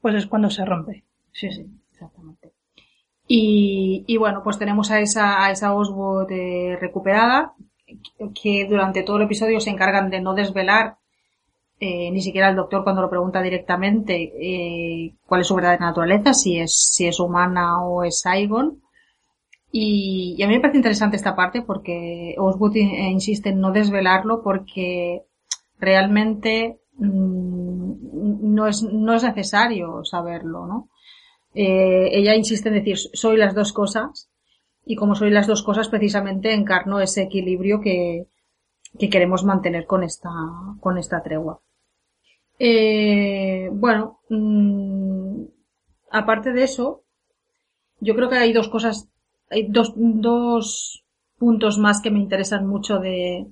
pues 0.03 0.15
es 0.15 0.27
cuando 0.27 0.51
se 0.51 0.67
rompe. 0.67 1.05
Sí, 1.33 1.51
sí. 1.51 1.80
Y, 3.33 4.03
y 4.09 4.17
bueno, 4.17 4.43
pues 4.43 4.59
tenemos 4.59 4.91
a 4.91 4.99
esa, 4.99 5.45
a 5.45 5.53
esa 5.53 5.73
Oswald 5.73 6.29
eh, 6.33 6.77
recuperada, 6.81 7.55
que 8.35 8.67
durante 8.69 9.05
todo 9.05 9.19
el 9.19 9.23
episodio 9.23 9.61
se 9.61 9.71
encargan 9.71 10.11
de 10.11 10.21
no 10.21 10.35
desvelar 10.35 10.97
eh, 11.79 12.11
ni 12.11 12.23
siquiera 12.23 12.49
el 12.49 12.57
doctor 12.57 12.83
cuando 12.83 13.03
lo 13.03 13.09
pregunta 13.09 13.41
directamente 13.41 14.17
eh, 14.17 15.15
cuál 15.27 15.43
es 15.43 15.47
su 15.47 15.55
verdadera 15.55 15.87
naturaleza, 15.87 16.35
si 16.35 16.59
es, 16.59 16.75
si 16.93 17.07
es 17.07 17.21
humana 17.21 17.85
o 17.85 18.03
es 18.03 18.19
Saigon. 18.19 18.83
Y, 19.71 20.35
y, 20.37 20.43
a 20.43 20.49
mí 20.49 20.55
me 20.55 20.61
parece 20.61 20.79
interesante 20.79 21.17
esta 21.17 21.37
parte 21.37 21.63
porque 21.63 22.35
Oswood 22.37 22.75
insiste 22.75 23.51
en 23.51 23.61
no 23.61 23.71
desvelarlo 23.71 24.43
porque 24.43 25.23
realmente 25.79 26.81
mmm, 26.99 27.93
no, 28.43 28.67
es, 28.67 28.83
no 28.83 29.15
es 29.15 29.23
necesario 29.23 30.05
saberlo, 30.05 30.67
¿no? 30.67 30.90
Eh, 31.55 32.11
ella 32.13 32.37
insiste 32.37 32.69
en 32.69 32.77
decir, 32.77 32.97
soy 32.97 33.37
las 33.37 33.55
dos 33.55 33.73
cosas, 33.73 34.31
y 34.85 34.97
como 34.97 35.15
soy 35.15 35.31
las 35.31 35.47
dos 35.47 35.63
cosas, 35.63 35.89
precisamente 35.89 36.53
encarno 36.53 37.01
ese 37.01 37.23
equilibrio 37.23 37.81
que, 37.81 38.27
que 38.99 39.09
queremos 39.09 39.45
mantener 39.45 39.87
con 39.87 40.03
esta, 40.03 40.31
con 40.81 40.99
esta 40.99 41.23
tregua. 41.23 41.61
Eh, 42.59 43.69
bueno, 43.73 44.21
mmm, 44.29 45.45
aparte 46.11 46.53
de 46.53 46.65
eso, 46.65 47.05
yo 48.01 48.15
creo 48.15 48.29
que 48.29 48.37
hay 48.37 48.53
dos 48.53 48.69
cosas, 48.69 49.09
hay 49.49 49.67
dos, 49.69 49.93
dos 49.97 51.05
puntos 51.39 51.79
más 51.79 52.01
que 52.01 52.11
me 52.11 52.19
interesan 52.21 52.67
mucho 52.67 52.99
de, 52.99 53.47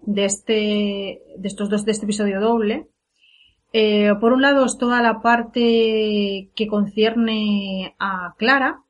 de 0.00 0.24
este, 0.24 1.22
de 1.36 1.48
estos 1.48 1.68
dos, 1.68 1.84
de 1.84 1.92
este 1.92 2.04
episodio 2.04 2.40
doble. 2.40 2.88
Eh, 3.72 4.12
por 4.20 4.32
un 4.32 4.42
lado 4.42 4.64
es 4.66 4.76
toda 4.76 5.00
la 5.00 5.22
parte 5.22 6.50
que 6.54 6.66
concierne 6.68 7.94
a 7.98 8.34
Clara, 8.36 8.82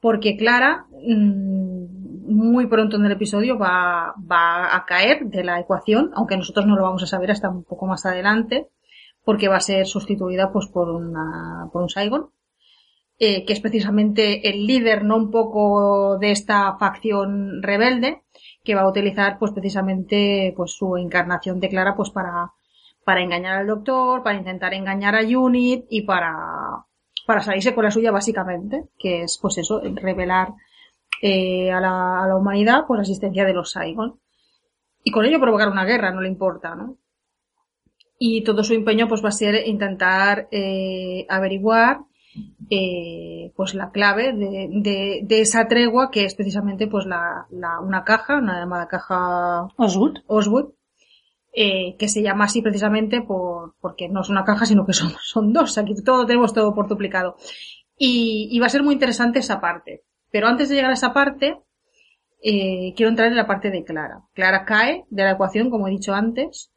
porque 0.00 0.36
Clara 0.36 0.86
mmm, 0.90 1.86
muy 2.28 2.66
pronto 2.66 2.96
en 2.96 3.06
el 3.06 3.12
episodio 3.12 3.58
va, 3.58 4.14
va 4.30 4.76
a 4.76 4.84
caer 4.84 5.26
de 5.26 5.44
la 5.44 5.60
ecuación, 5.60 6.10
aunque 6.14 6.36
nosotros 6.36 6.66
no 6.66 6.76
lo 6.76 6.82
vamos 6.82 7.02
a 7.02 7.06
saber 7.06 7.30
hasta 7.30 7.48
un 7.48 7.64
poco 7.64 7.86
más 7.86 8.04
adelante, 8.04 8.68
porque 9.24 9.48
va 9.48 9.56
a 9.56 9.60
ser 9.60 9.86
sustituida 9.86 10.52
pues 10.52 10.66
por 10.66 10.90
una, 10.90 11.68
por 11.72 11.82
un 11.82 11.88
Saigon, 11.88 12.30
eh, 13.18 13.44
que 13.46 13.52
es 13.54 13.60
precisamente 13.60 14.48
el 14.50 14.66
líder, 14.66 15.04
no 15.04 15.16
un 15.16 15.30
poco 15.30 16.18
de 16.18 16.30
esta 16.32 16.76
facción 16.78 17.62
rebelde, 17.62 18.22
que 18.62 18.74
va 18.74 18.82
a 18.82 18.88
utilizar 18.88 19.38
pues 19.38 19.52
precisamente 19.52 20.52
pues 20.56 20.72
su 20.72 20.96
encarnación 20.96 21.58
de 21.60 21.68
Clara 21.68 21.96
pues 21.96 22.10
para 22.10 22.52
para 23.06 23.22
engañar 23.22 23.58
al 23.58 23.68
doctor, 23.68 24.24
para 24.24 24.36
intentar 24.36 24.74
engañar 24.74 25.14
a 25.14 25.22
Unit 25.22 25.84
y 25.88 26.02
para, 26.02 26.84
para 27.24 27.40
salirse 27.40 27.72
con 27.72 27.84
la 27.84 27.92
suya 27.92 28.10
básicamente, 28.10 28.88
que 28.98 29.22
es 29.22 29.38
pues 29.40 29.58
eso, 29.58 29.80
revelar 29.80 30.54
eh, 31.22 31.70
a, 31.70 31.80
la, 31.80 32.24
a, 32.24 32.26
la, 32.26 32.34
humanidad 32.34 32.82
pues 32.84 32.98
la 32.98 33.02
existencia 33.02 33.44
de 33.44 33.52
los 33.52 33.70
Saigon. 33.70 34.18
Y 35.04 35.12
con 35.12 35.24
ello 35.24 35.38
provocar 35.38 35.68
una 35.68 35.84
guerra, 35.84 36.10
no 36.10 36.20
le 36.20 36.26
importa, 36.26 36.74
¿no? 36.74 36.96
Y 38.18 38.42
todo 38.42 38.64
su 38.64 38.74
empeño 38.74 39.06
pues 39.06 39.24
va 39.24 39.28
a 39.28 39.32
ser 39.32 39.68
intentar 39.68 40.48
eh, 40.50 41.26
averiguar 41.28 42.00
eh, 42.68 43.52
pues 43.54 43.74
la 43.74 43.92
clave 43.92 44.32
de, 44.32 44.68
de, 44.68 45.20
de, 45.22 45.40
esa 45.40 45.68
tregua 45.68 46.10
que 46.10 46.24
es 46.24 46.34
precisamente 46.34 46.88
pues 46.88 47.06
la, 47.06 47.46
la 47.50 47.78
una 47.78 48.02
caja, 48.02 48.38
una 48.38 48.58
llamada 48.58 48.88
caja 48.88 49.68
Oswood, 49.76 50.24
Oswood 50.26 50.72
eh, 51.58 51.96
que 51.98 52.08
se 52.08 52.20
llama 52.20 52.44
así 52.44 52.60
precisamente 52.60 53.22
por, 53.22 53.76
porque 53.80 54.10
no 54.10 54.20
es 54.20 54.28
una 54.28 54.44
caja, 54.44 54.66
sino 54.66 54.84
que 54.84 54.92
son, 54.92 55.12
son 55.22 55.54
dos. 55.54 55.78
Aquí 55.78 55.94
todo 56.04 56.26
tenemos 56.26 56.52
todo 56.52 56.74
por 56.74 56.86
duplicado. 56.86 57.36
Y, 57.96 58.58
va 58.60 58.66
a 58.66 58.68
ser 58.68 58.82
muy 58.82 58.92
interesante 58.92 59.38
esa 59.38 59.58
parte. 59.58 60.04
Pero 60.30 60.48
antes 60.48 60.68
de 60.68 60.74
llegar 60.74 60.90
a 60.90 60.94
esa 60.94 61.14
parte, 61.14 61.58
eh, 62.42 62.92
quiero 62.94 63.08
entrar 63.08 63.28
en 63.28 63.36
la 63.36 63.46
parte 63.46 63.70
de 63.70 63.84
Clara. 63.84 64.20
Clara 64.34 64.66
cae 64.66 65.06
de 65.08 65.22
la 65.22 65.30
ecuación, 65.30 65.70
como 65.70 65.88
he 65.88 65.92
dicho 65.92 66.12
antes, 66.12 66.74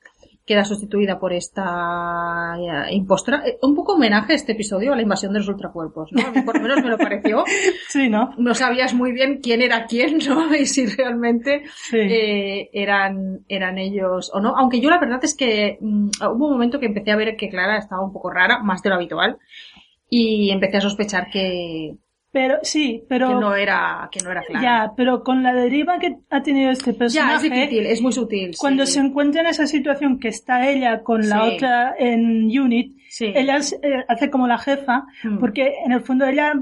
queda 0.49 0.65
sustituida 0.65 1.19
por 1.19 1.31
esta 1.31 2.55
eh, 2.57 2.95
impostora. 2.95 3.43
Eh, 3.45 3.59
un 3.61 3.75
poco 3.75 3.93
homenaje 3.93 4.33
a 4.33 4.35
este 4.35 4.53
episodio 4.53 4.91
a 4.91 4.95
la 4.95 5.03
invasión 5.03 5.31
de 5.31 5.37
los 5.37 5.47
ultracuerpos, 5.47 6.09
¿no? 6.11 6.43
Por 6.43 6.57
lo 6.57 6.63
menos 6.63 6.81
me 6.81 6.89
lo 6.89 6.97
pareció. 6.97 7.43
sí, 7.87 8.09
¿no? 8.09 8.31
No 8.35 8.55
sabías 8.55 8.95
muy 8.95 9.11
bien 9.11 9.41
quién 9.43 9.61
era 9.61 9.85
quién, 9.85 10.17
¿no? 10.27 10.51
Y 10.59 10.65
si 10.65 10.87
realmente 10.87 11.65
sí. 11.75 11.99
eh, 11.99 12.69
eran, 12.73 13.45
eran 13.47 13.77
ellos 13.77 14.31
o 14.33 14.39
no. 14.39 14.57
Aunque 14.57 14.81
yo 14.81 14.89
la 14.89 14.99
verdad 14.99 15.19
es 15.23 15.37
que 15.37 15.77
mmm, 15.81 16.09
hubo 16.33 16.47
un 16.47 16.53
momento 16.53 16.79
que 16.79 16.87
empecé 16.87 17.11
a 17.11 17.15
ver 17.15 17.37
que 17.37 17.49
Clara 17.49 17.77
estaba 17.77 18.03
un 18.03 18.11
poco 18.11 18.31
rara, 18.31 18.63
más 18.63 18.81
de 18.81 18.89
lo 18.89 18.95
habitual. 18.95 19.37
Y 20.09 20.49
empecé 20.49 20.77
a 20.77 20.81
sospechar 20.81 21.29
que, 21.31 21.95
pero 22.31 22.59
sí, 22.61 23.03
pero 23.09 23.29
que 23.29 23.33
no 23.35 23.55
era 23.55 24.07
que 24.11 24.19
no 24.23 24.31
era 24.31 24.43
claro. 24.43 24.63
Ya, 24.63 24.91
pero 24.95 25.23
con 25.23 25.41
la 25.43 25.53
deriva 25.53 25.97
que 25.99 26.17
ha 26.29 26.41
tenido 26.43 26.69
este 26.71 26.93
personaje, 26.93 27.31
ya, 27.31 27.35
es 27.35 27.41
difícil, 27.69 27.85
es 27.87 28.01
muy 28.01 28.11
sutil. 28.11 28.51
Cuando 28.59 28.85
sí. 28.85 28.93
se 28.93 28.99
encuentra 28.99 29.41
en 29.41 29.47
esa 29.47 29.65
situación 29.67 30.19
que 30.19 30.27
está 30.27 30.69
ella 30.69 31.01
con 31.03 31.27
la 31.27 31.43
Sí. 31.45 31.55
otra 31.55 31.95
en 31.97 32.45
Unit, 32.59 32.95
Sí. 33.09 33.31
ella 33.35 33.57
es- 33.57 33.73
eh, 33.81 34.03
hace 34.07 34.29
como 34.29 34.47
la 34.47 34.57
jefa, 34.59 35.05
Mm. 35.23 35.39
porque 35.39 35.73
en 35.85 35.91
el 35.91 36.01
fondo 36.01 36.25
ella, 36.25 36.53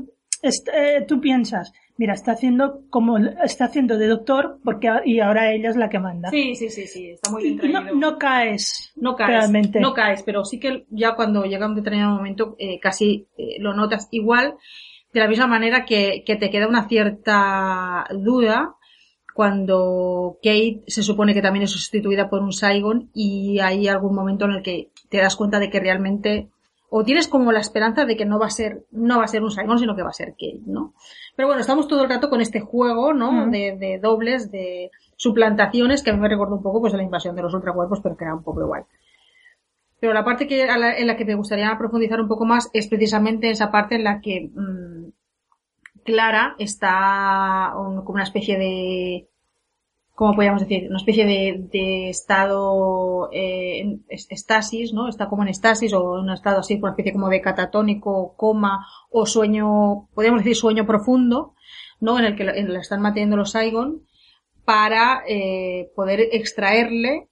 est- 0.41 0.69
eh, 0.73 1.03
tú 1.07 1.19
piensas, 1.19 1.73
mira, 1.97 2.13
está 2.13 2.31
haciendo 2.33 2.83
como 2.89 3.17
está 3.17 3.65
haciendo 3.65 3.97
de 3.97 4.07
doctor, 4.07 4.59
porque 4.63 4.87
y 5.03 5.19
ahora 5.19 5.51
ella 5.51 5.69
es 5.71 5.75
la 5.75 5.89
que 5.89 5.99
manda. 5.99 6.29
Sí, 6.29 6.55
sí, 6.55 6.69
sí, 6.69 6.85
sí, 6.87 7.09
está 7.09 7.31
muy 7.31 7.43
bien 7.43 7.59
y 7.61 7.67
no, 7.73 7.81
traído. 7.81 7.95
no 7.99 8.17
caes, 8.19 8.93
No 8.95 9.15
caes, 9.15 9.29
realmente. 9.31 9.79
no 9.81 9.93
caes, 9.93 10.21
pero 10.23 10.45
sí 10.45 10.59
que 10.59 10.85
ya 10.91 11.15
cuando 11.15 11.43
llega 11.43 11.65
un 11.67 11.75
determinado 11.75 12.15
momento 12.15 12.55
eh, 12.59 12.79
casi 12.79 13.27
eh, 13.37 13.57
lo 13.59 13.73
notas 13.73 14.07
igual, 14.11 14.53
de 15.13 15.19
la 15.19 15.27
misma 15.27 15.47
manera 15.47 15.85
que, 15.85 16.23
que 16.25 16.35
te 16.35 16.49
queda 16.49 16.67
una 16.67 16.87
cierta 16.87 18.05
duda 18.11 18.75
cuando 19.37 20.39
Kate 20.41 20.81
se 20.87 21.03
supone 21.03 21.35
que 21.35 21.43
también 21.43 21.61
es 21.61 21.69
sustituida 21.69 22.27
por 22.27 22.41
un 22.41 22.51
Saigon 22.51 23.11
y 23.13 23.59
hay 23.59 23.87
algún 23.87 24.15
momento 24.15 24.45
en 24.45 24.51
el 24.51 24.63
que 24.63 24.89
te 25.09 25.19
das 25.19 25.35
cuenta 25.35 25.59
de 25.59 25.69
que 25.69 25.79
realmente 25.79 26.49
o 26.89 27.03
tienes 27.03 27.27
como 27.27 27.51
la 27.51 27.59
esperanza 27.59 28.05
de 28.05 28.17
que 28.17 28.25
no 28.25 28.39
va 28.39 28.47
a 28.47 28.49
ser 28.49 28.85
no 28.89 29.19
va 29.19 29.25
a 29.25 29.27
ser 29.27 29.43
un 29.43 29.51
Saigon 29.51 29.77
sino 29.77 29.95
que 29.95 30.01
va 30.01 30.09
a 30.09 30.13
ser 30.13 30.31
Kate, 30.31 30.61
¿no? 30.65 30.95
Pero 31.35 31.49
bueno, 31.49 31.61
estamos 31.61 31.87
todo 31.87 32.01
el 32.01 32.09
rato 32.09 32.31
con 32.31 32.41
este 32.41 32.61
juego, 32.61 33.13
¿no? 33.13 33.31
Mm. 33.31 33.51
De, 33.51 33.77
de 33.77 33.99
dobles, 33.99 34.49
de 34.49 34.89
suplantaciones 35.17 36.01
que 36.01 36.09
a 36.09 36.13
mí 36.13 36.19
me 36.19 36.29
recordó 36.29 36.55
un 36.55 36.63
poco 36.63 36.81
pues 36.81 36.93
de 36.93 36.97
la 36.97 37.03
invasión 37.03 37.35
de 37.35 37.43
los 37.43 37.53
ultracuerpos, 37.53 37.99
pero 38.01 38.17
que 38.17 38.23
era 38.23 38.33
un 38.33 38.43
poco 38.43 38.61
igual. 38.61 38.85
Pero 39.99 40.13
la 40.13 40.23
parte 40.23 40.47
que, 40.47 40.65
la- 40.65 40.97
en 40.97 41.07
la 41.07 41.17
que 41.17 41.25
me 41.25 41.35
gustaría 41.35 41.75
profundizar 41.77 42.21
un 42.21 42.27
poco 42.27 42.45
más 42.45 42.69
es 42.73 42.87
precisamente 42.87 43.49
esa 43.49 43.71
parte 43.71 43.95
en 43.95 44.03
la 44.03 44.21
que 44.21 44.49
mm, 44.53 45.09
Clara 46.03 46.55
está 46.59 47.71
como 47.73 48.13
una 48.13 48.23
especie 48.23 48.57
de 48.57 49.27
como 50.15 50.33
podríamos 50.33 50.61
decir, 50.61 50.87
una 50.89 50.97
especie 50.97 51.27
de, 51.27 52.09
estado 52.09 53.29
eh, 53.31 53.99
estasis, 54.09 54.91
¿no? 54.91 55.07
Está 55.09 55.27
como 55.29 55.43
en 55.43 55.49
estasis 55.49 55.93
o 55.93 56.17
en 56.17 56.23
un 56.23 56.31
estado 56.31 56.61
así, 56.61 56.73
una 56.81 56.89
especie 56.89 57.13
como 57.13 57.29
de 57.29 57.39
catatónico, 57.39 58.33
coma 58.35 58.87
o 59.11 59.27
sueño, 59.27 60.07
podríamos 60.15 60.39
decir 60.41 60.55
sueño 60.55 60.87
profundo, 60.87 61.53
¿no? 61.99 62.17
En 62.17 62.25
el 62.25 62.35
que 62.35 62.43
en 62.45 62.67
el 62.67 62.75
están 62.77 62.99
manteniendo 63.01 63.37
los 63.37 63.51
Saigon 63.51 64.07
para 64.65 65.21
eh, 65.27 65.91
poder 65.95 66.21
extraerle 66.31 67.27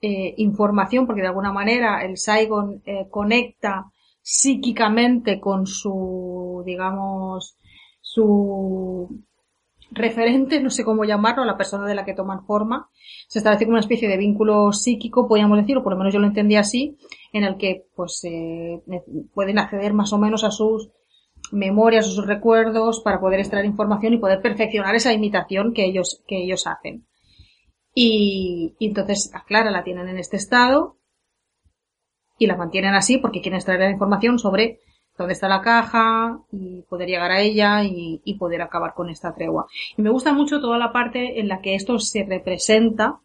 eh, 0.00 0.34
información, 0.36 1.06
porque 1.06 1.22
de 1.22 1.28
alguna 1.28 1.52
manera 1.52 2.04
el 2.04 2.16
Saigon 2.16 2.82
eh, 2.86 3.08
conecta 3.10 3.90
psíquicamente 4.22 5.40
con 5.40 5.66
su, 5.66 6.62
digamos, 6.64 7.56
su 8.00 9.24
referente, 9.90 10.60
no 10.60 10.70
sé 10.70 10.84
cómo 10.84 11.04
llamarlo, 11.04 11.44
la 11.44 11.56
persona 11.56 11.86
de 11.86 11.94
la 11.94 12.04
que 12.04 12.14
toman 12.14 12.44
forma. 12.44 12.90
Se 13.26 13.38
establece 13.38 13.64
como 13.64 13.74
una 13.74 13.80
especie 13.80 14.08
de 14.08 14.16
vínculo 14.16 14.72
psíquico, 14.72 15.26
podríamos 15.26 15.58
decir, 15.58 15.76
o 15.76 15.82
por 15.82 15.92
lo 15.92 15.98
menos 15.98 16.12
yo 16.12 16.20
lo 16.20 16.26
entendí 16.26 16.56
así, 16.56 16.96
en 17.32 17.44
el 17.44 17.56
que 17.56 17.86
pues 17.96 18.22
eh, 18.24 18.82
pueden 19.34 19.58
acceder 19.58 19.94
más 19.94 20.12
o 20.12 20.18
menos 20.18 20.44
a 20.44 20.50
sus 20.50 20.90
memorias 21.50 22.06
o 22.06 22.10
sus 22.10 22.26
recuerdos 22.26 23.00
para 23.00 23.20
poder 23.20 23.40
extraer 23.40 23.64
información 23.64 24.12
y 24.12 24.18
poder 24.18 24.42
perfeccionar 24.42 24.94
esa 24.94 25.12
imitación 25.12 25.72
que 25.72 25.86
ellos, 25.86 26.22
que 26.28 26.42
ellos 26.42 26.66
hacen. 26.66 27.07
Y, 27.94 28.76
y 28.78 28.86
entonces 28.88 29.30
a 29.34 29.44
Clara 29.44 29.70
la 29.70 29.82
tienen 29.82 30.08
en 30.08 30.18
este 30.18 30.36
estado 30.36 30.96
y 32.38 32.46
la 32.46 32.56
mantienen 32.56 32.94
así 32.94 33.18
porque 33.18 33.40
quieren 33.40 33.56
extraer 33.56 33.80
la 33.80 33.90
información 33.90 34.38
sobre 34.38 34.78
dónde 35.16 35.32
está 35.32 35.48
la 35.48 35.60
caja 35.60 36.38
y 36.52 36.82
poder 36.82 37.08
llegar 37.08 37.32
a 37.32 37.40
ella 37.40 37.82
y, 37.82 38.22
y, 38.24 38.38
poder 38.38 38.62
acabar 38.62 38.94
con 38.94 39.10
esta 39.10 39.34
tregua. 39.34 39.66
Y 39.96 40.02
me 40.02 40.10
gusta 40.10 40.32
mucho 40.32 40.60
toda 40.60 40.78
la 40.78 40.92
parte 40.92 41.40
en 41.40 41.48
la 41.48 41.60
que 41.60 41.74
esto 41.74 41.98
se 41.98 42.24
representa, 42.24 43.18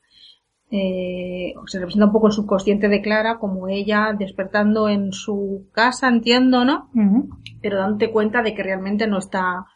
eh, 0.72 1.54
se 1.68 1.78
representa 1.78 2.08
un 2.08 2.12
poco 2.12 2.28
el 2.28 2.34
subconsciente 2.34 2.90
de 2.90 3.02
Clara 3.02 3.38
como 3.38 3.68
ella 3.68 4.16
despertando 4.18 4.90
en 4.90 5.12
su 5.12 5.68
casa, 5.72 6.08
entiendo, 6.08 6.66
¿no? 6.66 6.90
Uh 6.96 7.00
-huh. 7.00 7.30
Pero 7.62 7.78
dándote 7.78 8.12
cuenta 8.12 8.42
de 8.42 8.56
que 8.56 8.64
realmente 8.64 9.06
no 9.06 9.20
está 9.20 9.68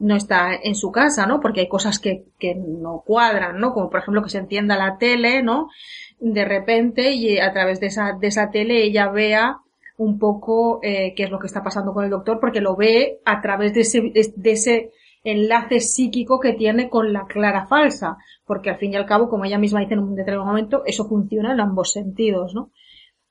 no 0.00 0.16
está 0.16 0.54
en 0.54 0.74
su 0.74 0.90
casa, 0.90 1.26
¿no? 1.26 1.40
Porque 1.40 1.60
hay 1.60 1.68
cosas 1.68 1.98
que, 1.98 2.24
que 2.38 2.54
no 2.54 3.02
cuadran, 3.06 3.60
¿no? 3.60 3.72
Como 3.72 3.90
por 3.90 4.00
ejemplo 4.00 4.22
que 4.22 4.30
se 4.30 4.38
encienda 4.38 4.76
la 4.76 4.96
tele, 4.98 5.42
¿no? 5.42 5.68
De 6.18 6.44
repente 6.44 7.12
y 7.12 7.38
a 7.38 7.52
través 7.52 7.80
de 7.80 7.86
esa, 7.86 8.16
de 8.18 8.26
esa 8.26 8.50
tele 8.50 8.82
ella 8.82 9.08
vea 9.10 9.58
un 9.98 10.18
poco 10.18 10.80
eh, 10.82 11.12
qué 11.14 11.24
es 11.24 11.30
lo 11.30 11.38
que 11.38 11.46
está 11.46 11.62
pasando 11.62 11.92
con 11.92 12.04
el 12.04 12.10
doctor 12.10 12.40
porque 12.40 12.62
lo 12.62 12.74
ve 12.74 13.20
a 13.26 13.42
través 13.42 13.74
de 13.74 13.82
ese, 13.82 14.00
de 14.34 14.50
ese 14.50 14.90
enlace 15.22 15.80
psíquico 15.80 16.40
que 16.40 16.54
tiene 16.54 16.88
con 16.88 17.12
la 17.12 17.26
clara 17.26 17.66
falsa 17.66 18.16
porque 18.46 18.70
al 18.70 18.78
fin 18.78 18.94
y 18.94 18.96
al 18.96 19.04
cabo 19.04 19.28
como 19.28 19.44
ella 19.44 19.58
misma 19.58 19.80
dice 19.80 19.92
en 19.92 20.00
un 20.00 20.14
determinado 20.14 20.46
momento 20.46 20.82
eso 20.86 21.06
funciona 21.06 21.52
en 21.52 21.60
ambos 21.60 21.92
sentidos 21.92 22.54
no 22.54 22.70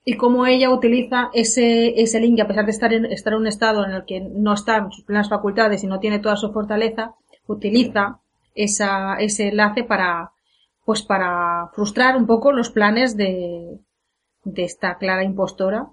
y 0.05 0.15
cómo 0.15 0.45
ella 0.45 0.69
utiliza 0.69 1.29
ese 1.33 2.01
ese 2.01 2.19
link 2.19 2.39
a 2.39 2.47
pesar 2.47 2.65
de 2.65 2.71
estar 2.71 2.93
en 2.93 3.05
estar 3.05 3.33
en 3.33 3.39
un 3.39 3.47
estado 3.47 3.85
en 3.85 3.91
el 3.91 4.05
que 4.05 4.21
no 4.21 4.53
está 4.53 4.77
en 4.77 4.91
sus 4.91 5.03
plenas 5.03 5.29
facultades 5.29 5.83
y 5.83 5.87
no 5.87 5.99
tiene 5.99 6.19
toda 6.19 6.35
su 6.35 6.51
fortaleza 6.51 7.15
utiliza 7.47 8.19
esa 8.55 9.15
ese 9.19 9.49
enlace 9.49 9.83
para 9.83 10.31
pues 10.85 11.03
para 11.03 11.69
frustrar 11.73 12.15
un 12.17 12.25
poco 12.25 12.51
los 12.51 12.69
planes 12.69 13.17
de 13.17 13.79
de 14.43 14.63
esta 14.63 14.97
clara 14.97 15.23
impostora 15.23 15.89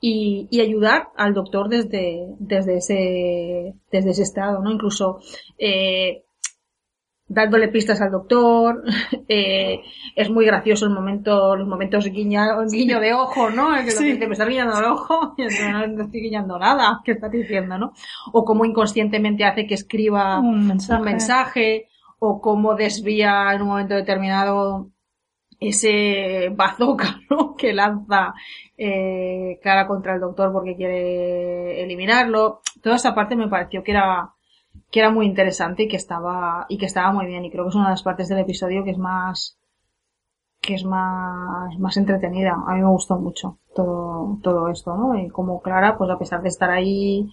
y, 0.00 0.46
y, 0.50 0.60
ayudar 0.60 1.08
al 1.16 1.34
doctor 1.34 1.68
desde, 1.68 2.26
desde 2.38 2.76
ese, 2.76 3.74
desde 3.90 4.10
ese 4.10 4.22
estado, 4.22 4.60
¿no? 4.60 4.70
Incluso, 4.70 5.18
eh, 5.58 6.22
dándole 7.28 7.68
pistas 7.68 8.00
al 8.00 8.10
doctor, 8.10 8.82
eh, 9.28 9.82
es 10.16 10.30
muy 10.30 10.46
gracioso 10.46 10.86
el 10.86 10.92
momento, 10.92 11.54
los 11.56 11.68
momentos 11.68 12.06
guiña, 12.06 12.46
guiño 12.70 12.98
de 13.00 13.12
ojo, 13.12 13.50
¿no? 13.50 13.74
Que 13.84 13.90
sí. 13.90 14.12
dice, 14.12 14.26
me 14.26 14.32
está 14.32 14.46
guiñando 14.46 14.78
el 14.78 14.84
ojo, 14.86 15.34
y 15.38 15.42
no, 15.70 15.86
no 15.86 16.04
estoy 16.04 16.20
guiñando 16.20 16.58
nada, 16.58 17.00
¿qué 17.04 17.12
estás 17.12 17.30
diciendo, 17.30 17.78
no? 17.78 17.92
O 18.32 18.44
cómo 18.44 18.64
inconscientemente 18.64 19.44
hace 19.44 19.66
que 19.66 19.74
escriba 19.74 20.40
un 20.40 20.66
mensaje, 20.66 20.98
un 20.98 21.04
mensaje 21.04 21.88
o 22.18 22.40
cómo 22.40 22.74
desvía 22.74 23.52
en 23.52 23.62
un 23.62 23.68
momento 23.68 23.94
determinado 23.94 24.90
ese 25.60 26.50
bazooka 26.50 27.20
¿no? 27.30 27.54
que 27.56 27.72
lanza 27.72 28.32
eh, 28.76 29.58
cara 29.62 29.86
contra 29.86 30.14
el 30.14 30.20
doctor 30.20 30.52
porque 30.52 30.76
quiere 30.76 31.82
eliminarlo. 31.82 32.60
Toda 32.82 32.96
esa 32.96 33.14
parte 33.14 33.36
me 33.36 33.48
pareció 33.48 33.82
que 33.82 33.92
era 33.92 34.32
que 34.90 35.00
era 35.00 35.10
muy 35.10 35.26
interesante 35.26 35.84
y 35.84 35.88
que 35.88 35.96
estaba 35.96 36.66
y 36.68 36.78
que 36.78 36.86
estaba 36.86 37.12
muy 37.12 37.26
bien 37.26 37.44
y 37.44 37.50
creo 37.50 37.64
que 37.64 37.70
es 37.70 37.74
una 37.74 37.86
de 37.86 37.90
las 37.90 38.02
partes 38.02 38.28
del 38.28 38.38
episodio 38.38 38.84
que 38.84 38.90
es 38.90 38.98
más 38.98 39.58
que 40.60 40.74
es 40.74 40.84
más 40.84 41.78
más 41.78 41.96
entretenida. 41.96 42.56
A 42.66 42.74
mí 42.74 42.80
me 42.80 42.88
gustó 42.88 43.18
mucho 43.18 43.58
todo 43.74 44.38
todo 44.42 44.68
esto, 44.68 44.96
¿no? 44.96 45.18
Y 45.18 45.28
como 45.28 45.60
Clara, 45.60 45.96
pues 45.98 46.10
a 46.10 46.18
pesar 46.18 46.42
de 46.42 46.48
estar 46.48 46.70
ahí 46.70 47.28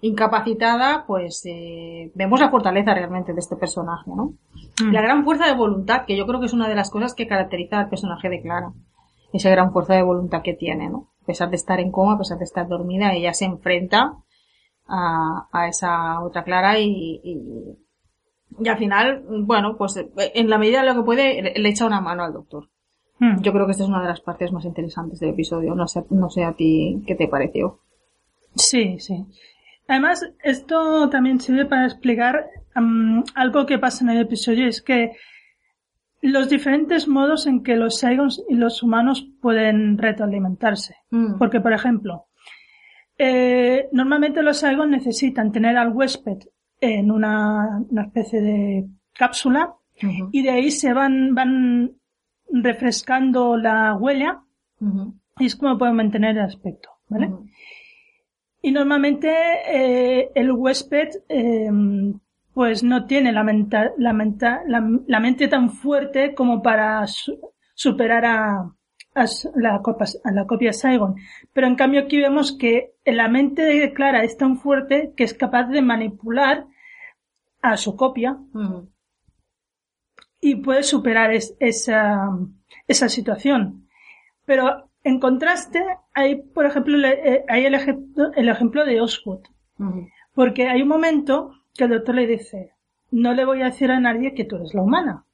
incapacitada, 0.00 1.04
pues 1.06 1.42
eh, 1.46 2.10
vemos 2.14 2.40
la 2.40 2.50
fortaleza 2.50 2.94
realmente 2.94 3.32
de 3.32 3.40
este 3.40 3.56
personaje, 3.56 4.10
¿no? 4.14 4.34
Mm. 4.82 4.92
La 4.92 5.00
gran 5.00 5.24
fuerza 5.24 5.46
de 5.46 5.54
voluntad, 5.54 6.04
que 6.06 6.16
yo 6.16 6.26
creo 6.26 6.40
que 6.40 6.46
es 6.46 6.52
una 6.52 6.68
de 6.68 6.74
las 6.74 6.90
cosas 6.90 7.14
que 7.14 7.26
caracteriza 7.26 7.78
al 7.78 7.88
personaje 7.88 8.28
de 8.28 8.42
Clara. 8.42 8.72
Esa 9.32 9.50
gran 9.50 9.72
fuerza 9.72 9.94
de 9.94 10.02
voluntad 10.02 10.42
que 10.42 10.54
tiene, 10.54 10.90
¿no? 10.90 11.08
A 11.22 11.26
pesar 11.26 11.48
de 11.50 11.56
estar 11.56 11.80
en 11.80 11.90
coma, 11.90 12.14
a 12.14 12.18
pesar 12.18 12.38
de 12.38 12.44
estar 12.44 12.68
dormida, 12.68 13.14
ella 13.14 13.32
se 13.32 13.46
enfrenta 13.46 14.16
a, 14.86 15.48
a 15.52 15.68
esa 15.68 16.20
otra 16.20 16.44
Clara 16.44 16.78
y, 16.78 17.20
y, 17.22 17.78
y, 18.58 18.68
al 18.68 18.78
final, 18.78 19.24
bueno, 19.42 19.76
pues 19.76 19.96
en 20.16 20.50
la 20.50 20.58
medida 20.58 20.80
de 20.80 20.86
lo 20.86 20.94
que 20.94 21.02
puede, 21.02 21.58
le 21.58 21.68
echa 21.68 21.86
una 21.86 22.00
mano 22.00 22.24
al 22.24 22.32
doctor. 22.32 22.68
Mm. 23.18 23.42
Yo 23.42 23.52
creo 23.52 23.66
que 23.66 23.72
esta 23.72 23.84
es 23.84 23.88
una 23.88 24.02
de 24.02 24.08
las 24.08 24.20
partes 24.20 24.52
más 24.52 24.64
interesantes 24.64 25.20
del 25.20 25.30
episodio. 25.30 25.74
No 25.74 25.86
sé, 25.86 26.04
no 26.10 26.30
sé 26.30 26.44
a 26.44 26.52
ti 26.52 27.02
qué 27.06 27.14
te 27.14 27.28
pareció. 27.28 27.80
Sí, 28.54 28.98
sí. 28.98 29.24
Además, 29.86 30.26
esto 30.42 31.08
también 31.10 31.40
sirve 31.40 31.66
para 31.66 31.86
explicar 31.86 32.46
um, 32.76 33.22
algo 33.34 33.66
que 33.66 33.78
pasa 33.78 34.04
en 34.04 34.10
el 34.10 34.20
episodio, 34.20 34.66
es 34.66 34.80
que 34.80 35.12
los 36.22 36.48
diferentes 36.48 37.06
modos 37.06 37.46
en 37.46 37.62
que 37.62 37.76
los 37.76 37.98
Saigons 37.98 38.42
y 38.48 38.54
los 38.54 38.82
humanos 38.82 39.28
pueden 39.42 39.98
retroalimentarse. 39.98 40.96
Mm. 41.10 41.36
Porque, 41.38 41.60
por 41.60 41.72
ejemplo, 41.72 42.26
eh, 43.18 43.88
normalmente 43.92 44.42
los 44.42 44.58
Saigons 44.58 44.90
necesitan 44.90 45.52
tener 45.52 45.76
al 45.76 45.92
huésped 45.92 46.38
en 46.80 47.10
una, 47.10 47.82
una 47.88 48.02
especie 48.02 48.40
de 48.40 48.86
cápsula 49.12 49.74
uh 50.02 50.06
-huh. 50.06 50.28
y 50.32 50.42
de 50.42 50.50
ahí 50.50 50.70
se 50.70 50.92
van, 50.92 51.34
van 51.34 51.92
refrescando 52.48 53.56
la 53.56 53.94
huella 53.94 54.42
uh 54.80 54.86
-huh. 54.86 55.14
y 55.38 55.46
es 55.46 55.56
como 55.56 55.78
pueden 55.78 55.96
mantener 55.96 56.36
el 56.36 56.44
aspecto, 56.44 56.90
¿vale? 57.08 57.28
Uh 57.28 57.38
-huh. 57.38 57.50
Y 58.62 58.72
normalmente 58.72 59.30
eh, 59.68 60.30
el 60.34 60.50
huésped 60.50 61.10
eh, 61.28 61.70
pues 62.54 62.82
no 62.82 63.04
tiene 63.04 63.30
la, 63.32 63.44
menta, 63.44 63.92
la, 63.98 64.12
menta, 64.12 64.62
la, 64.66 64.82
la, 65.06 65.20
mente 65.20 65.48
tan 65.48 65.70
fuerte 65.70 66.34
como 66.34 66.62
para 66.62 67.06
su, 67.06 67.38
superar 67.74 68.24
a, 68.24 68.74
a, 69.14 69.26
la 69.54 69.80
copa, 69.82 70.04
a 70.24 70.30
la 70.32 70.46
copia 70.46 70.72
Saigon. 70.72 71.16
Pero 71.52 71.66
en 71.66 71.76
cambio 71.76 72.00
aquí 72.02 72.18
vemos 72.18 72.52
que 72.52 72.94
la 73.04 73.28
mente 73.28 73.62
de 73.62 73.92
Clara 73.92 74.24
es 74.24 74.36
tan 74.36 74.58
fuerte 74.58 75.12
que 75.16 75.24
es 75.24 75.34
capaz 75.34 75.64
de 75.64 75.82
manipular 75.82 76.66
a 77.62 77.76
su 77.76 77.96
copia 77.96 78.32
uh 78.32 78.58
-huh. 78.58 78.88
y 80.40 80.56
puede 80.56 80.82
superar 80.82 81.32
es, 81.32 81.56
esa, 81.60 82.28
esa 82.86 83.08
situación. 83.08 83.88
Pero 84.44 84.90
en 85.02 85.20
contraste, 85.20 85.82
hay, 86.12 86.42
por 86.42 86.66
ejemplo, 86.66 86.98
eh, 87.06 87.44
hay 87.48 87.64
el 87.66 87.74
ejemplo, 87.74 88.32
el 88.34 88.48
ejemplo 88.48 88.84
de. 88.84 89.00
Uh 89.00 89.06
-huh. 89.06 90.10
Porque 90.34 90.68
hay 90.68 90.82
un 90.82 90.88
momento 90.88 91.52
que 91.74 91.84
el 91.84 91.90
doctor 91.90 92.14
le 92.14 92.26
dice, 92.26 92.72
no 93.10 93.32
le 93.32 93.44
voy 93.44 93.62
a 93.62 93.66
decir 93.66 93.90
a 93.90 94.00
nadie 94.00 94.34
que 94.34 94.44
tú 94.44 94.56
eres 94.56 94.74
la 94.74 94.82
humana. 94.82 95.24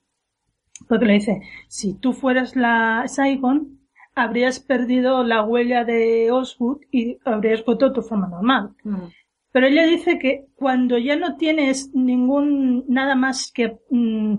Porque 0.89 1.07
le 1.07 1.15
dice, 1.15 1.43
si 1.69 1.95
tú 1.95 2.13
fueras 2.13 2.57
la 2.57 3.05
Saigon, 3.07 3.81
habrías 4.15 4.61
perdido 4.61 5.25
la 5.25 5.43
huella 5.43 5.85
de 5.85 6.31
Osgood 6.31 6.81
y 6.91 7.19
habrías 7.25 7.65
vuelto 7.65 7.93
tu 7.93 8.03
forma 8.03 8.29
normal. 8.29 8.75
Uh 8.85 8.91
-huh. 8.91 9.13
Pero 9.53 9.67
ella 9.67 9.85
dice 9.85 10.19
que 10.19 10.47
cuando 10.55 10.99
ya 10.99 11.17
no 11.17 11.37
tienes 11.37 11.91
ningún, 11.95 12.85
nada 12.89 13.15
más 13.15 13.51
que, 13.53 13.79
mm, 13.91 14.37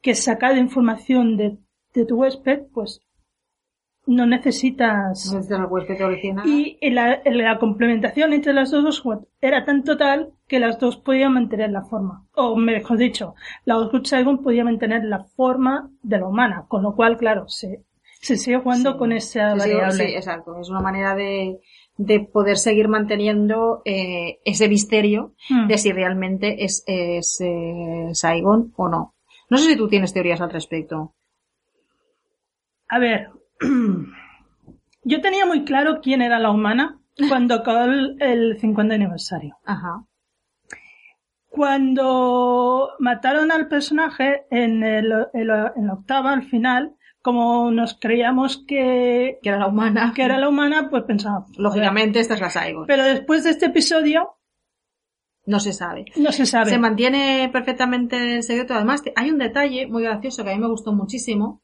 que 0.00 0.14
sacar 0.14 0.54
de 0.54 0.60
información 0.60 1.36
de, 1.36 1.58
de 1.94 2.06
tu 2.06 2.16
huésped, 2.16 2.62
pues 2.72 3.00
no 4.06 4.26
necesitas. 4.26 5.26
No 5.26 5.38
necesitas 5.38 5.60
el 5.60 5.66
huésped 5.66 6.04
original. 6.04 6.46
Y 6.46 6.90
la, 6.90 7.20
la, 7.24 7.58
complementación 7.58 8.32
entre 8.32 8.52
las 8.52 8.70
dos 8.70 9.02
era 9.40 9.64
tan 9.64 9.84
total 9.84 10.32
que 10.46 10.58
las 10.58 10.78
dos 10.78 10.96
podían 10.96 11.34
mantener 11.34 11.70
la 11.70 11.82
forma. 11.82 12.26
O 12.34 12.56
mejor 12.56 12.98
dicho, 12.98 13.34
la 13.64 13.78
Osgood 13.78 14.04
Saigon 14.04 14.42
podía 14.42 14.64
mantener 14.64 15.04
la 15.04 15.24
forma 15.24 15.90
de 16.02 16.18
la 16.18 16.26
humana. 16.26 16.66
Con 16.68 16.82
lo 16.82 16.94
cual, 16.94 17.16
claro, 17.16 17.48
se, 17.48 17.84
se 18.20 18.36
sigue 18.36 18.58
jugando 18.58 18.92
sí. 18.92 18.98
con 18.98 19.12
esa 19.12 19.52
sí, 19.52 19.58
variable. 19.58 20.06
Sí, 20.06 20.14
exacto. 20.14 20.58
Es 20.60 20.68
una 20.68 20.80
manera 20.80 21.14
de, 21.14 21.60
de 21.96 22.20
poder 22.20 22.58
seguir 22.58 22.88
manteniendo 22.88 23.82
eh, 23.84 24.40
ese 24.44 24.68
misterio 24.68 25.34
mm. 25.48 25.68
de 25.68 25.78
si 25.78 25.92
realmente 25.92 26.64
es, 26.64 26.84
es 26.86 27.40
eh, 27.40 28.10
Saigon 28.12 28.72
o 28.76 28.88
no. 28.88 29.14
No 29.50 29.58
sé 29.58 29.70
si 29.70 29.76
tú 29.76 29.88
tienes 29.88 30.12
teorías 30.12 30.40
al 30.40 30.50
respecto. 30.50 31.14
A 32.88 32.98
ver, 32.98 33.30
yo 35.04 35.20
tenía 35.20 35.46
muy 35.46 35.64
claro 35.64 36.00
quién 36.02 36.22
era 36.22 36.38
la 36.38 36.50
humana 36.50 37.00
cuando 37.28 37.54
acabó 37.54 37.84
el, 37.84 38.16
el 38.20 38.58
50 38.60 38.94
aniversario. 38.94 39.56
Ajá. 39.64 40.04
Cuando 41.48 42.90
mataron 42.98 43.52
al 43.52 43.68
personaje 43.68 44.42
en, 44.50 44.82
el, 44.82 45.12
en 45.32 45.46
la 45.46 45.72
en 45.76 45.86
la 45.86 45.92
octava, 45.94 46.32
al 46.32 46.42
final, 46.42 46.96
como 47.22 47.70
nos 47.70 47.94
creíamos 48.00 48.64
que, 48.66 49.38
Que 49.40 49.48
era 49.50 49.58
la 49.58 49.68
humana. 49.68 50.12
que 50.16 50.22
era 50.24 50.36
la 50.38 50.48
humana, 50.48 50.88
pues 50.90 51.04
pensábamos. 51.04 51.56
Lógicamente, 51.56 52.18
esta 52.18 52.34
es 52.34 52.40
la 52.40 52.50
Saigon. 52.50 52.86
Pero 52.86 53.04
después 53.04 53.44
de 53.44 53.50
este 53.50 53.66
episodio, 53.66 54.30
No 55.46 55.60
se 55.60 55.72
sabe. 55.72 56.06
no 56.16 56.32
se 56.32 56.44
sabe. 56.44 56.70
Se 56.70 56.78
mantiene 56.78 57.48
perfectamente 57.52 58.36
el 58.36 58.42
secreto. 58.42 58.74
Además, 58.74 59.02
hay 59.14 59.30
un 59.30 59.38
detalle 59.38 59.86
muy 59.86 60.02
gracioso 60.02 60.42
que 60.42 60.50
a 60.50 60.54
mí 60.54 60.60
me 60.60 60.68
gustó 60.68 60.92
muchísimo, 60.92 61.62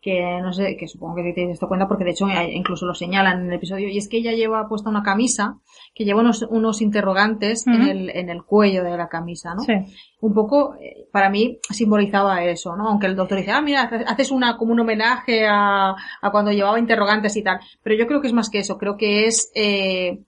que 0.00 0.40
no 0.40 0.52
sé, 0.52 0.76
que 0.76 0.86
supongo 0.86 1.16
que 1.16 1.32
te 1.32 1.46
diste 1.46 1.66
cuenta 1.66 1.88
porque 1.88 2.04
de 2.04 2.10
hecho 2.12 2.26
incluso 2.52 2.86
lo 2.86 2.94
señalan 2.94 3.40
en 3.40 3.46
el 3.48 3.54
episodio, 3.54 3.88
y 3.88 3.98
es 3.98 4.08
que 4.08 4.18
ella 4.18 4.32
lleva 4.32 4.68
puesta 4.68 4.88
una 4.90 5.02
camisa 5.02 5.58
que 5.94 6.04
lleva 6.04 6.20
unos, 6.20 6.42
unos 6.50 6.80
interrogantes 6.82 7.66
en, 7.66 7.82
el, 7.82 8.10
en 8.10 8.28
el 8.30 8.44
cuello 8.44 8.84
de 8.84 8.96
la 8.96 9.08
camisa, 9.08 9.54
¿no? 9.54 9.62
Sí. 9.62 9.72
Un 10.20 10.34
poco, 10.34 10.76
eh, 10.76 11.08
para 11.12 11.30
mí, 11.30 11.58
simbolizaba 11.70 12.44
eso, 12.44 12.76
¿no? 12.76 12.88
Aunque 12.88 13.06
el 13.06 13.16
doctor 13.16 13.38
dice, 13.38 13.50
ah, 13.50 13.60
mira, 13.60 13.90
haces- 14.06 14.30
una, 14.30 14.56
como 14.56 14.72
un 14.72 14.80
homenaje 14.80 15.46
a, 15.48 15.90
a 16.20 16.30
cuando 16.30 16.52
llevaba 16.52 16.78
interrogantes 16.78 17.36
y 17.36 17.42
tal. 17.42 17.58
Pero 17.82 17.96
yo 17.96 18.06
creo 18.06 18.20
que 18.20 18.28
es 18.28 18.32
más 18.32 18.50
que 18.50 18.60
eso, 18.60 18.78
creo 18.78 18.96
que 18.96 19.26
es, 19.26 19.50
eh, 19.56 20.20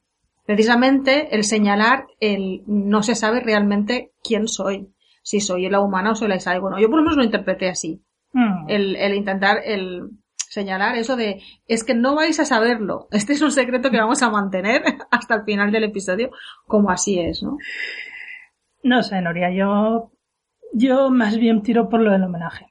precisamente 0.46 1.35
el 1.35 1.44
señalar 1.44 2.06
el 2.18 2.62
no 2.66 3.02
se 3.02 3.14
sabe 3.14 3.40
realmente 3.40 4.12
quién 4.22 4.48
soy. 4.48 4.88
Si 5.22 5.40
soy 5.40 5.68
la 5.68 5.80
humana 5.80 6.12
o 6.12 6.14
soy 6.16 6.28
la 6.28 6.40
Saigon. 6.40 6.78
Yo 6.80 6.88
por 6.88 6.96
lo 6.98 7.02
menos 7.04 7.16
lo 7.16 7.22
interpreté 7.24 7.68
así. 7.68 8.02
Mm. 8.32 8.68
El, 8.68 8.96
el 8.96 9.14
intentar, 9.14 9.60
el 9.64 10.10
señalar 10.50 10.96
eso 10.96 11.16
de, 11.16 11.42
es 11.68 11.84
que 11.84 11.94
no 11.94 12.14
vais 12.14 12.38
a 12.40 12.44
saberlo. 12.44 13.08
Este 13.12 13.32
es 13.32 13.42
un 13.42 13.52
secreto 13.52 13.90
que 13.90 13.98
vamos 13.98 14.22
a 14.22 14.30
mantener 14.30 14.82
hasta 15.10 15.36
el 15.36 15.44
final 15.44 15.70
del 15.72 15.84
episodio, 15.84 16.30
como 16.66 16.90
así 16.90 17.18
es, 17.18 17.42
¿no? 17.42 17.56
No 18.82 19.02
sé, 19.02 19.20
Noria, 19.20 19.50
yo, 19.50 20.10
yo 20.72 21.10
más 21.10 21.38
bien 21.38 21.62
tiro 21.62 21.88
por 21.88 22.00
lo 22.00 22.10
del 22.10 22.24
homenaje. 22.24 22.66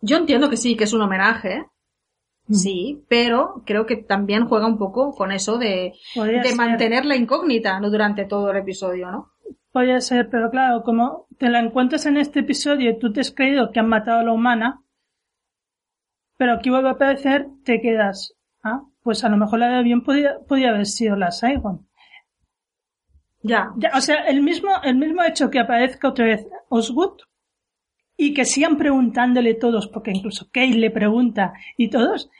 Yo 0.00 0.18
entiendo 0.18 0.50
que 0.50 0.58
sí, 0.58 0.76
que 0.76 0.84
es 0.84 0.92
un 0.92 1.02
homenaje. 1.02 1.66
Mm. 2.46 2.54
sí, 2.54 3.04
pero 3.08 3.62
creo 3.64 3.86
que 3.86 3.96
también 3.96 4.46
juega 4.46 4.66
un 4.66 4.76
poco 4.76 5.14
con 5.14 5.32
eso 5.32 5.56
de, 5.56 5.94
de 6.14 6.54
mantener 6.54 7.06
la 7.06 7.16
incógnita 7.16 7.80
¿no? 7.80 7.88
durante 7.90 8.26
todo 8.26 8.50
el 8.50 8.58
episodio, 8.58 9.10
¿no? 9.10 9.33
Podría 9.74 10.00
ser, 10.00 10.30
pero 10.30 10.52
claro, 10.52 10.84
como 10.84 11.26
te 11.36 11.50
la 11.50 11.58
encuentras 11.58 12.06
en 12.06 12.16
este 12.16 12.40
episodio 12.40 12.92
y 12.92 12.98
tú 13.00 13.12
te 13.12 13.20
has 13.20 13.32
creído 13.32 13.72
que 13.72 13.80
han 13.80 13.88
matado 13.88 14.20
a 14.20 14.22
la 14.22 14.32
humana, 14.32 14.84
pero 16.36 16.52
aquí 16.52 16.70
vuelve 16.70 16.90
a 16.90 16.92
aparecer, 16.92 17.48
te 17.64 17.80
quedas, 17.80 18.36
ah, 18.62 18.84
pues 19.02 19.24
a 19.24 19.28
lo 19.28 19.36
mejor 19.36 19.58
la 19.58 19.76
de 19.76 19.82
bien 19.82 20.04
podía, 20.04 20.38
podía 20.46 20.68
haber 20.68 20.86
sido 20.86 21.16
la 21.16 21.32
Saigon. 21.32 21.88
Ya. 23.42 23.72
Ya, 23.76 23.90
o 23.96 24.00
sea, 24.00 24.18
el 24.28 24.42
mismo, 24.42 24.70
el 24.84 24.94
mismo 24.94 25.24
hecho 25.24 25.50
que 25.50 25.58
aparezca 25.58 26.10
otra 26.10 26.26
vez 26.26 26.46
Osgood 26.68 27.22
y 28.16 28.32
que 28.32 28.44
sigan 28.44 28.76
preguntándole 28.76 29.54
todos, 29.54 29.88
porque 29.88 30.12
incluso 30.12 30.46
Kate 30.52 30.78
le 30.78 30.92
pregunta 30.92 31.52
y 31.76 31.90
todos, 31.90 32.30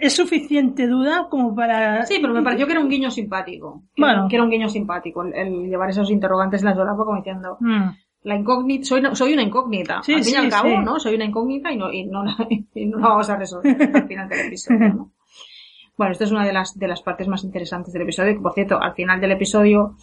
es 0.00 0.16
suficiente 0.16 0.86
duda 0.88 1.28
como 1.30 1.54
para... 1.54 2.04
Sí, 2.04 2.18
pero 2.20 2.34
me 2.34 2.42
pareció 2.42 2.66
que 2.66 2.72
era 2.72 2.80
un 2.80 2.88
guiño 2.88 3.10
simpático. 3.10 3.82
Que, 3.94 4.02
Bueno. 4.02 4.26
que 4.28 4.36
era 4.36 4.44
un 4.44 4.50
guiño 4.50 4.68
simpático 4.68 5.22
el, 5.22 5.34
el 5.34 5.68
llevar 5.68 5.90
esos 5.90 6.10
interrogantes 6.10 6.62
en 6.62 6.68
la 6.68 6.74
solapa 6.74 7.04
como 7.04 7.16
diciendo, 7.16 7.56
Mm, 7.60 7.88
la 8.24 8.36
incógnita, 8.36 8.84
soy, 8.84 9.02
soy 9.14 9.32
una 9.34 9.42
incógnita. 9.42 10.02
Sí, 10.02 10.14
al 10.14 10.24
fin 10.24 10.28
y 10.28 10.36
sí, 10.36 10.36
al 10.36 10.50
cabo, 10.50 10.68
sí. 10.68 10.76
¿no? 10.84 10.98
Soy 10.98 11.14
una 11.14 11.24
incógnita 11.24 11.72
y 11.72 11.76
no, 11.76 11.92
y 11.92 12.04
no, 12.06 12.24
la, 12.24 12.36
y 12.74 12.86
no 12.86 12.98
la 12.98 13.08
vamos 13.08 13.30
a 13.30 13.36
resolver 13.36 13.76
al 13.94 14.08
final 14.08 14.28
del 14.28 14.46
episodio, 14.46 14.88
¿no? 14.88 15.10
Bueno, 15.96 16.12
esta 16.12 16.24
es 16.24 16.32
una 16.32 16.44
de 16.44 16.52
las, 16.52 16.76
de 16.78 16.88
las 16.88 17.02
partes 17.02 17.28
más 17.28 17.44
interesantes 17.44 17.92
del 17.92 18.02
episodio, 18.02 18.40
por 18.42 18.54
cierto, 18.54 18.80
al 18.80 18.94
final 18.94 19.20
del 19.20 19.32
episodio 19.32 19.96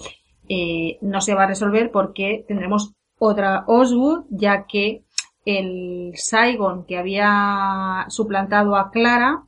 eh, 0.47 0.97
no 1.01 1.19
se 1.19 1.33
va 1.33 1.43
a 1.43 1.47
resolver 1.47 1.91
porque 1.91 2.45
tendremos 2.47 2.93
otra 3.17 3.63
Oswood, 3.67 4.25
ya 4.29 4.65
que 4.65 5.03
el 5.45 6.11
Saigon 6.15 6.85
que 6.85 6.97
había 6.97 8.05
suplantado 8.09 8.75
a 8.75 8.91
Clara 8.91 9.43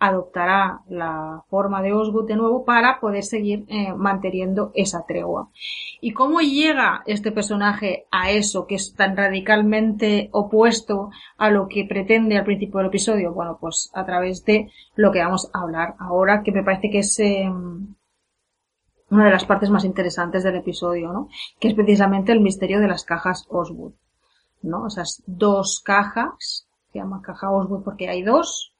adoptará 0.00 0.82
la 0.88 1.42
forma 1.48 1.82
de 1.82 1.92
Osgood 1.92 2.28
de 2.28 2.36
nuevo 2.36 2.64
para 2.64 3.00
poder 3.00 3.22
seguir 3.24 3.64
eh, 3.68 3.92
manteniendo 3.94 4.70
esa 4.74 5.04
tregua. 5.06 5.50
¿Y 6.00 6.12
cómo 6.12 6.40
llega 6.40 7.02
este 7.06 7.32
personaje 7.32 8.06
a 8.10 8.30
eso 8.30 8.66
que 8.66 8.76
es 8.76 8.94
tan 8.94 9.16
radicalmente 9.16 10.28
opuesto 10.32 11.10
a 11.36 11.50
lo 11.50 11.68
que 11.68 11.84
pretende 11.84 12.36
al 12.36 12.44
principio 12.44 12.78
del 12.78 12.88
episodio? 12.88 13.32
Bueno, 13.32 13.58
pues 13.60 13.90
a 13.94 14.04
través 14.04 14.44
de 14.44 14.70
lo 14.94 15.10
que 15.10 15.22
vamos 15.22 15.50
a 15.52 15.60
hablar 15.60 15.94
ahora, 15.98 16.42
que 16.42 16.52
me 16.52 16.62
parece 16.62 16.90
que 16.90 17.00
es 17.00 17.18
eh, 17.18 17.50
una 19.10 19.24
de 19.24 19.30
las 19.30 19.44
partes 19.44 19.70
más 19.70 19.84
interesantes 19.84 20.44
del 20.44 20.56
episodio, 20.56 21.12
¿no? 21.12 21.28
Que 21.58 21.68
es 21.68 21.74
precisamente 21.74 22.32
el 22.32 22.40
misterio 22.40 22.80
de 22.80 22.88
las 22.88 23.04
cajas 23.04 23.46
Oswood, 23.48 23.94
¿no? 24.62 24.86
Esas 24.86 25.22
dos 25.26 25.80
cajas, 25.84 26.68
se 26.92 26.98
llama 26.98 27.22
caja 27.22 27.50
Oswood 27.50 27.84
porque 27.84 28.08
hay 28.08 28.22
dos, 28.22 28.74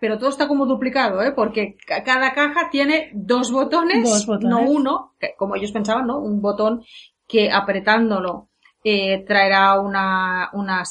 pero 0.00 0.18
todo 0.18 0.28
está 0.30 0.46
como 0.48 0.66
duplicado, 0.66 1.22
¿eh? 1.22 1.32
Porque 1.32 1.76
ca- 1.86 2.02
cada 2.04 2.32
caja 2.32 2.68
tiene 2.70 3.10
dos 3.14 3.50
botones, 3.52 4.02
Dos 4.04 4.26
botones. 4.26 4.48
no 4.50 4.62
uno, 4.70 5.12
que 5.18 5.34
como 5.36 5.56
ellos 5.56 5.72
pensaban, 5.72 6.06
¿no? 6.06 6.18
Un 6.18 6.40
botón 6.40 6.82
que 7.26 7.50
apretándolo 7.50 8.48
eh, 8.84 9.24
traerá 9.26 9.78
una, 9.80 10.50
una, 10.52 10.82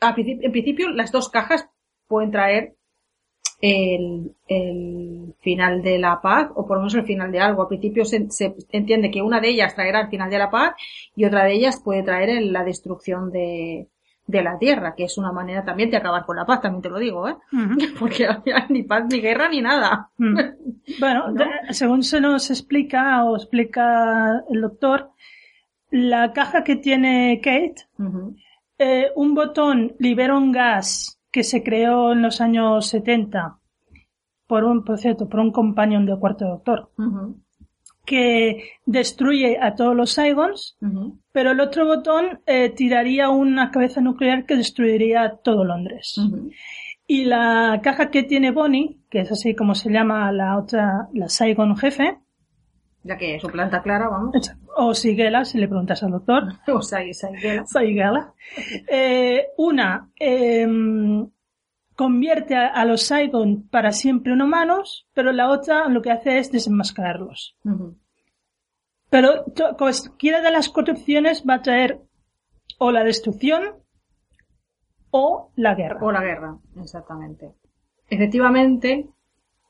a 0.00 0.14
en 0.16 0.52
principio 0.52 0.90
las 0.90 1.12
dos 1.12 1.28
cajas 1.28 1.68
pueden 2.08 2.30
traer 2.32 2.74
el, 3.60 4.34
el 4.46 5.34
final 5.40 5.82
de 5.82 5.98
la 5.98 6.20
paz, 6.20 6.48
o 6.54 6.66
por 6.66 6.76
lo 6.76 6.82
menos 6.82 6.94
el 6.94 7.04
final 7.04 7.32
de 7.32 7.40
algo. 7.40 7.62
Al 7.62 7.68
principio 7.68 8.04
se, 8.04 8.30
se 8.30 8.54
entiende 8.70 9.10
que 9.10 9.22
una 9.22 9.40
de 9.40 9.48
ellas 9.48 9.74
traerá 9.74 10.02
el 10.02 10.08
final 10.08 10.30
de 10.30 10.38
la 10.38 10.50
paz 10.50 10.74
y 11.16 11.24
otra 11.24 11.44
de 11.44 11.54
ellas 11.54 11.80
puede 11.82 12.02
traer 12.02 12.28
el- 12.30 12.52
la 12.52 12.64
destrucción 12.64 13.30
de, 13.32 13.88
de 14.28 14.42
la 14.42 14.58
tierra, 14.58 14.94
que 14.94 15.04
es 15.04 15.16
una 15.18 15.32
manera 15.32 15.64
también 15.64 15.90
de 15.90 15.96
acabar 15.96 16.24
con 16.24 16.36
la 16.36 16.44
paz, 16.46 16.60
también 16.60 16.82
te 16.82 16.90
lo 16.90 16.98
digo, 16.98 17.26
¿eh? 17.28 17.36
Porque 17.98 18.26
al 18.26 18.42
final 18.42 18.66
ni 18.68 18.82
paz, 18.84 19.06
ni 19.10 19.20
guerra, 19.20 19.48
ni 19.48 19.60
nada. 19.60 20.10
Mm. 20.18 20.38
Bueno, 21.00 21.28
¿No? 21.28 21.34
de- 21.34 21.74
según 21.74 22.02
se 22.02 22.20
nos 22.20 22.50
explica 22.50 23.24
o 23.24 23.36
explica 23.36 24.42
el 24.50 24.60
doctor, 24.62 25.10
la 25.90 26.32
caja 26.32 26.64
que 26.64 26.76
tiene 26.76 27.40
Kate, 27.42 27.74
eh, 28.78 29.08
un 29.16 29.34
botón 29.34 29.94
libera 29.98 30.36
un 30.36 30.50
gas 30.52 31.20
que 31.30 31.42
se 31.44 31.62
creó 31.62 32.12
en 32.12 32.22
los 32.22 32.40
años 32.40 32.86
70 32.88 33.58
por 34.46 34.64
un, 34.64 34.82
por 34.84 34.96
cierto, 34.98 35.28
por 35.28 35.40
un 35.40 35.52
compañón 35.52 36.06
del 36.06 36.18
cuarto 36.18 36.46
doctor. 36.46 36.90
Que 38.08 38.70
destruye 38.86 39.58
a 39.60 39.74
todos 39.74 39.94
los 39.94 40.12
Saigons, 40.12 40.78
pero 41.30 41.50
el 41.50 41.60
otro 41.60 41.84
botón 41.86 42.40
eh, 42.46 42.70
tiraría 42.70 43.28
una 43.28 43.70
cabeza 43.70 44.00
nuclear 44.00 44.46
que 44.46 44.56
destruiría 44.56 45.36
todo 45.44 45.62
Londres. 45.64 46.18
Y 47.06 47.24
la 47.24 47.80
caja 47.82 48.10
que 48.10 48.22
tiene 48.22 48.50
Bonnie, 48.50 48.96
que 49.10 49.20
es 49.20 49.30
así 49.30 49.54
como 49.54 49.74
se 49.74 49.90
llama 49.90 50.32
la 50.32 50.56
otra, 50.58 51.08
la 51.12 51.28
Saigon 51.28 51.76
jefe, 51.76 52.16
Ya 53.04 53.18
que 53.18 53.38
su 53.40 53.48
planta 53.48 53.82
clara, 53.82 54.08
vamos. 54.08 54.34
o 54.74 54.94
Sigela, 54.94 55.44
si 55.44 55.58
le 55.58 55.68
preguntas 55.68 56.02
al 56.02 56.12
doctor, 56.12 56.44
O 56.66 56.80
idea. 57.36 57.66
Saigela, 57.66 58.32
eh, 58.90 59.48
una 59.58 60.08
em, 60.18 61.28
convierte 61.98 62.54
a, 62.54 62.68
a 62.68 62.84
los 62.84 63.02
Saigon 63.02 63.68
para 63.68 63.90
siempre 63.90 64.32
en 64.32 64.40
humanos, 64.40 65.08
pero 65.14 65.32
la 65.32 65.50
otra 65.50 65.88
lo 65.88 66.00
que 66.00 66.12
hace 66.12 66.38
es 66.38 66.52
desenmascararlos. 66.52 67.56
Pero 69.10 69.44
to- 69.56 69.76
cualquiera 69.76 70.40
de 70.40 70.52
las 70.52 70.68
cuatro 70.68 70.94
opciones 70.94 71.42
va 71.46 71.54
a 71.54 71.62
traer 71.62 72.00
o 72.78 72.92
la 72.92 73.02
destrucción 73.02 73.62
o 75.10 75.50
la 75.56 75.74
guerra. 75.74 75.98
O 76.00 76.12
la 76.12 76.22
guerra, 76.22 76.56
exactamente. 76.80 77.52
Efectivamente, 78.08 79.08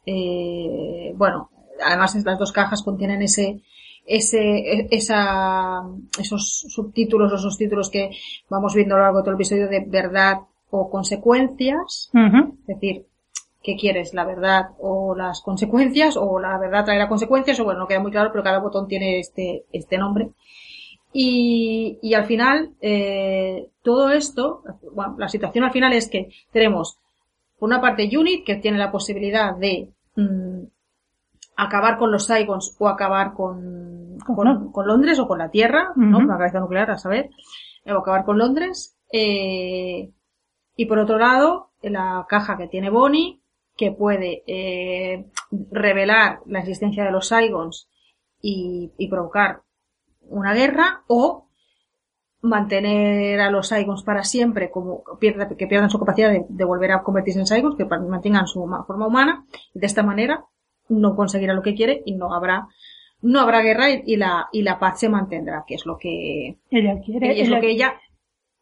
eh, 0.05 1.13
bueno, 1.17 1.51
además 1.83 2.15
las 2.25 2.39
dos 2.39 2.53
cajas 2.53 2.83
contienen 2.83 3.23
ese, 3.23 3.63
ese, 4.05 4.39
e- 4.41 4.89
esa, 4.91 5.81
esos 6.19 6.65
subtítulos 6.69 7.33
o 7.33 7.37
esos 7.37 7.57
títulos 7.57 7.89
que 7.91 8.11
vamos 8.51 8.75
viendo 8.75 8.97
a 8.97 8.99
lo 8.99 9.05
largo 9.05 9.19
de 9.19 9.23
todo 9.23 9.31
el 9.31 9.37
episodio 9.37 9.69
de 9.69 9.85
verdad 9.87 10.39
o 10.71 10.91
consecuencias. 10.91 12.11
Es 12.13 12.67
decir, 12.67 13.07
¿qué 13.63 13.77
quieres? 13.77 14.15
¿La 14.15 14.25
verdad 14.25 14.71
o 14.79 15.15
las 15.15 15.43
consecuencias? 15.43 16.17
¿O 16.17 16.39
la 16.39 16.59
verdad 16.59 16.85
traerá 16.85 17.09
consecuencias? 17.09 17.59
O 17.61 17.65
bueno, 17.65 17.81
no 17.81 17.87
queda 17.87 18.01
muy 18.01 18.11
claro, 18.11 18.31
pero 18.33 18.45
cada 18.45 18.61
botón 18.61 18.87
tiene 18.87 19.19
este, 19.19 19.65
este 19.73 19.99
nombre. 19.99 20.31
Y, 21.13 21.99
y 22.03 22.15
al 22.15 22.27
final, 22.27 22.73
eh, 22.81 23.69
todo 23.83 24.11
esto, 24.11 24.63
bueno, 24.95 25.17
la 25.19 25.29
situación 25.29 25.65
al 25.65 25.73
final 25.73 25.93
es 25.93 26.09
que 26.09 26.29
tenemos, 26.53 26.99
por 27.59 27.69
una 27.69 27.81
parte, 27.81 28.09
Unit, 28.17 28.45
que 28.45 28.57
tiene 28.57 28.79
la 28.79 28.93
posibilidad 28.93 29.57
de 29.57 29.89
mm, 30.17 30.65
acabar 31.57 31.97
con 31.97 32.13
los 32.13 32.27
Saigons 32.27 32.77
o 32.79 32.89
acabar 32.89 33.33
con, 33.33 34.19
con, 34.25 34.87
Londres 34.87 35.19
o 35.19 35.27
con 35.27 35.39
la 35.39 35.51
Tierra, 35.51 35.93
¿no? 35.97 36.19
Ujú. 36.19 36.27
Con 36.27 36.29
la 36.29 36.39
cabeza 36.39 36.61
nuclear, 36.61 36.91
a 36.91 36.99
saber, 36.99 37.31
o 37.87 37.99
acabar 37.99 38.25
con 38.25 38.39
Londres. 38.39 38.97
Eh, 39.11 40.11
y 40.79 40.87
por 40.87 41.01
otro 41.01 41.19
lado, 41.19 41.71
la 41.83 42.25
caja 42.29 42.57
que 42.57 42.69
tiene 42.69 42.89
Bonnie, 42.89 43.41
que 43.77 43.91
puede 43.91 44.45
eh, 44.47 45.27
revelar 45.73 46.39
la 46.47 46.61
existencia 46.61 47.03
de 47.05 47.11
los 47.11 47.27
Saigons 47.27 47.89
y, 48.41 48.93
y 48.97 49.09
provocar 49.09 49.63
una 50.29 50.55
guerra, 50.55 51.03
o 51.09 51.49
mantener 52.43 53.41
a 53.41 53.51
los 53.51 53.67
Saigons 53.67 54.05
para 54.05 54.23
siempre, 54.23 54.71
como 54.71 55.03
pierda, 55.19 55.49
que 55.49 55.67
pierdan 55.67 55.91
su 55.91 55.99
capacidad 55.99 56.31
de, 56.31 56.47
de, 56.49 56.65
volver 56.65 56.93
a 56.93 57.03
convertirse 57.03 57.41
en 57.41 57.47
Saigons, 57.47 57.75
que 57.75 57.85
mantengan 57.85 58.47
su 58.47 58.61
forma 58.87 59.09
humana, 59.09 59.47
y 59.75 59.81
de 59.81 59.87
esta 59.87 60.05
manera 60.05 60.45
no 60.89 61.17
conseguirá 61.17 61.55
lo 61.55 61.63
que 61.63 61.75
quiere 61.75 62.05
y 62.07 62.15
no 62.15 62.33
habrá 62.33 62.69
no 63.21 63.41
habrá 63.41 63.63
guerra 63.63 63.91
y, 63.91 64.05
y 64.07 64.17
la 64.17 64.47
y 64.53 64.63
la 64.63 64.79
paz 64.79 65.01
se 65.01 65.09
mantendrá, 65.09 65.65
que 65.67 65.75
es 65.75 65.87
lo 65.87 65.99
que 65.99 66.57
ella 66.71 67.01
quiere, 67.05 67.33
es 67.33 67.49
ella, 67.49 67.57
lo 67.57 67.61
que 67.61 67.71
ella 67.73 67.95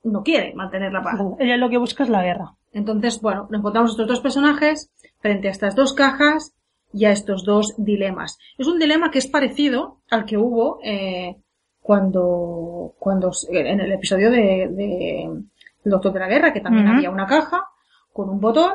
no 0.07 0.23
quiere 0.23 0.55
mantener 0.55 0.92
la 0.92 1.03
paz. 1.03 1.21
Ella 1.38 1.57
lo 1.57 1.69
que 1.69 1.79
busca 1.79 2.05
es 2.05 2.09
la 2.09 2.23
guerra. 2.23 2.55
Entonces, 2.73 3.21
bueno, 3.21 3.49
encontramos 3.53 3.90
estos 3.92 4.07
dos 4.07 4.21
personajes 4.21 4.90
frente 5.19 5.49
a 5.49 5.51
estas 5.51 5.75
dos 5.75 5.92
cajas 5.92 6.55
y 6.92 7.05
a 7.05 7.11
estos 7.11 7.45
dos 7.45 7.75
dilemas. 7.77 8.38
Es 8.57 8.66
un 8.66 8.79
dilema 8.79 9.11
que 9.11 9.19
es 9.19 9.27
parecido 9.27 9.99
al 10.11 10.25
que 10.25 10.37
hubo 10.38 10.79
eh, 10.83 11.37
cuando, 11.81 12.95
cuando 12.99 13.31
en 13.51 13.81
el 13.81 13.92
episodio 13.92 14.31
de, 14.31 14.69
de 14.71 15.23
El 15.25 15.90
Doctor 15.90 16.12
de 16.12 16.21
la 16.21 16.29
Guerra, 16.29 16.53
que 16.53 16.61
también 16.61 16.87
uh 16.87 16.90
-huh. 16.90 16.97
había 16.97 17.11
una 17.11 17.27
caja 17.27 17.64
con 18.12 18.29
un 18.31 18.40
botón 18.40 18.75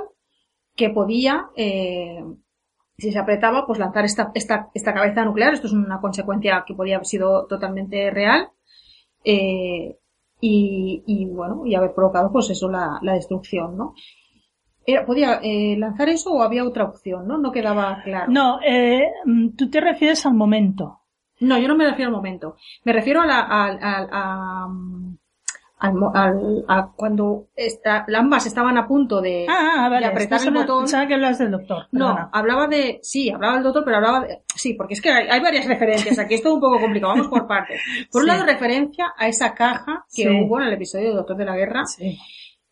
que 0.75 0.89
podía, 0.89 1.47
eh, 1.55 2.23
si 2.97 3.11
se 3.11 3.19
apretaba, 3.19 3.65
pues 3.65 3.79
lanzar 3.79 4.05
esta, 4.05 4.31
esta, 4.33 4.69
esta 4.73 4.93
cabeza 4.93 5.25
nuclear. 5.25 5.53
Esto 5.53 5.67
es 5.67 5.73
una 5.73 5.99
consecuencia 5.99 6.63
que 6.65 6.75
podía 6.75 6.95
haber 6.95 7.07
sido 7.07 7.45
totalmente 7.47 8.11
real. 8.11 8.49
Eh, 9.23 9.97
y, 10.41 11.03
y, 11.05 11.25
bueno, 11.25 11.65
y 11.65 11.75
haber 11.75 11.93
provocado 11.93 12.31
pues 12.31 12.49
eso, 12.49 12.67
la, 12.69 12.99
la 13.01 13.13
destrucción, 13.13 13.77
¿no? 13.77 13.93
Era, 14.85 15.05
¿Podía 15.05 15.39
eh, 15.43 15.77
lanzar 15.77 16.09
eso 16.09 16.33
o 16.33 16.41
había 16.41 16.65
otra 16.65 16.85
opción, 16.85 17.27
no? 17.27 17.37
No 17.37 17.51
quedaba 17.51 18.01
claro. 18.03 18.31
No, 18.31 18.59
eh, 18.65 19.11
tú 19.55 19.69
te 19.69 19.79
refieres 19.79 20.25
al 20.25 20.33
momento. 20.33 21.01
No, 21.39 21.57
yo 21.57 21.67
no 21.67 21.75
me 21.75 21.87
refiero 21.87 22.09
al 22.09 22.15
momento. 22.15 22.55
Me 22.83 22.93
refiero 22.93 23.21
a 23.21 23.25
la, 23.27 23.39
a, 23.39 23.67
a, 23.67 24.07
a, 24.11 24.67
al, 25.81 25.95
al, 26.13 26.65
a 26.67 26.91
cuando 26.95 27.47
esta, 27.55 28.05
ambas 28.15 28.45
estaban 28.45 28.77
a 28.77 28.87
punto 28.87 29.19
de, 29.19 29.47
ah, 29.49 29.87
vale. 29.89 30.05
de 30.05 30.11
apretar 30.11 30.39
el 30.41 30.53
botón. 30.53 30.83
Pensaba 30.83 31.07
que 31.07 31.15
hablas 31.15 31.39
del 31.39 31.51
doctor. 31.51 31.87
Perdona. 31.91 32.13
No, 32.13 32.29
hablaba 32.31 32.67
de, 32.67 32.99
sí, 33.01 33.31
hablaba 33.31 33.55
del 33.55 33.63
doctor, 33.63 33.83
pero 33.83 33.97
hablaba 33.97 34.21
de, 34.21 34.43
sí, 34.55 34.75
porque 34.75 34.93
es 34.93 35.01
que 35.01 35.09
hay, 35.09 35.27
hay 35.27 35.41
varias 35.41 35.65
referencias 35.65 36.19
aquí, 36.19 36.35
es 36.35 36.43
todo 36.43 36.53
un 36.53 36.61
poco 36.61 36.79
complicado, 36.79 37.13
vamos 37.13 37.27
por 37.29 37.47
partes. 37.47 37.81
Por 38.11 38.21
un 38.21 38.27
lado, 38.27 38.45
referencia 38.45 39.13
a 39.17 39.27
esa 39.27 39.55
caja 39.55 40.05
que 40.15 40.23
sí. 40.23 40.29
hubo 40.29 40.61
en 40.61 40.67
el 40.67 40.73
episodio 40.73 41.07
del 41.07 41.17
Doctor 41.17 41.37
de 41.37 41.45
la 41.45 41.55
Guerra, 41.55 41.85
sí. 41.85 42.19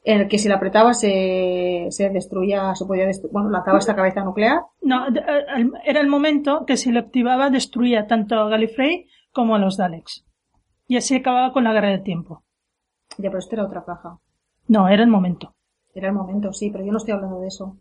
en 0.03 0.21
el 0.21 0.27
que 0.27 0.37
si 0.37 0.47
la 0.47 0.55
apretaba 0.55 0.93
se, 0.93 1.87
se 1.89 2.09
destruía, 2.09 2.75
se 2.75 2.85
podía 2.85 3.07
destruir, 3.07 3.33
bueno, 3.33 3.49
lanzaba 3.49 3.79
esta 3.79 3.95
cabeza 3.95 4.23
nuclear. 4.23 4.59
No, 4.81 5.07
era 5.83 5.99
el 5.99 6.07
momento 6.07 6.63
que 6.67 6.77
si 6.77 6.91
lo 6.91 6.99
activaba 6.99 7.49
destruía 7.49 8.05
tanto 8.05 8.35
a 8.35 8.49
Gallifrey 8.49 9.07
como 9.31 9.55
a 9.55 9.59
los 9.59 9.77
Daleks. 9.77 10.25
Y 10.87 10.97
así 10.97 11.15
acababa 11.15 11.53
con 11.53 11.63
la 11.63 11.73
guerra 11.73 11.89
del 11.89 12.03
tiempo. 12.03 12.43
Ya, 13.17 13.29
pero 13.29 13.39
esto 13.39 13.55
era 13.55 13.65
otra 13.65 13.83
caja. 13.83 14.19
No, 14.67 14.87
era 14.87 15.03
el 15.03 15.09
momento. 15.09 15.55
Era 15.93 16.07
el 16.09 16.13
momento, 16.13 16.53
sí, 16.53 16.69
pero 16.69 16.85
yo 16.85 16.91
no 16.91 16.97
estoy 16.97 17.13
hablando 17.13 17.39
de 17.39 17.47
eso. 17.47 17.77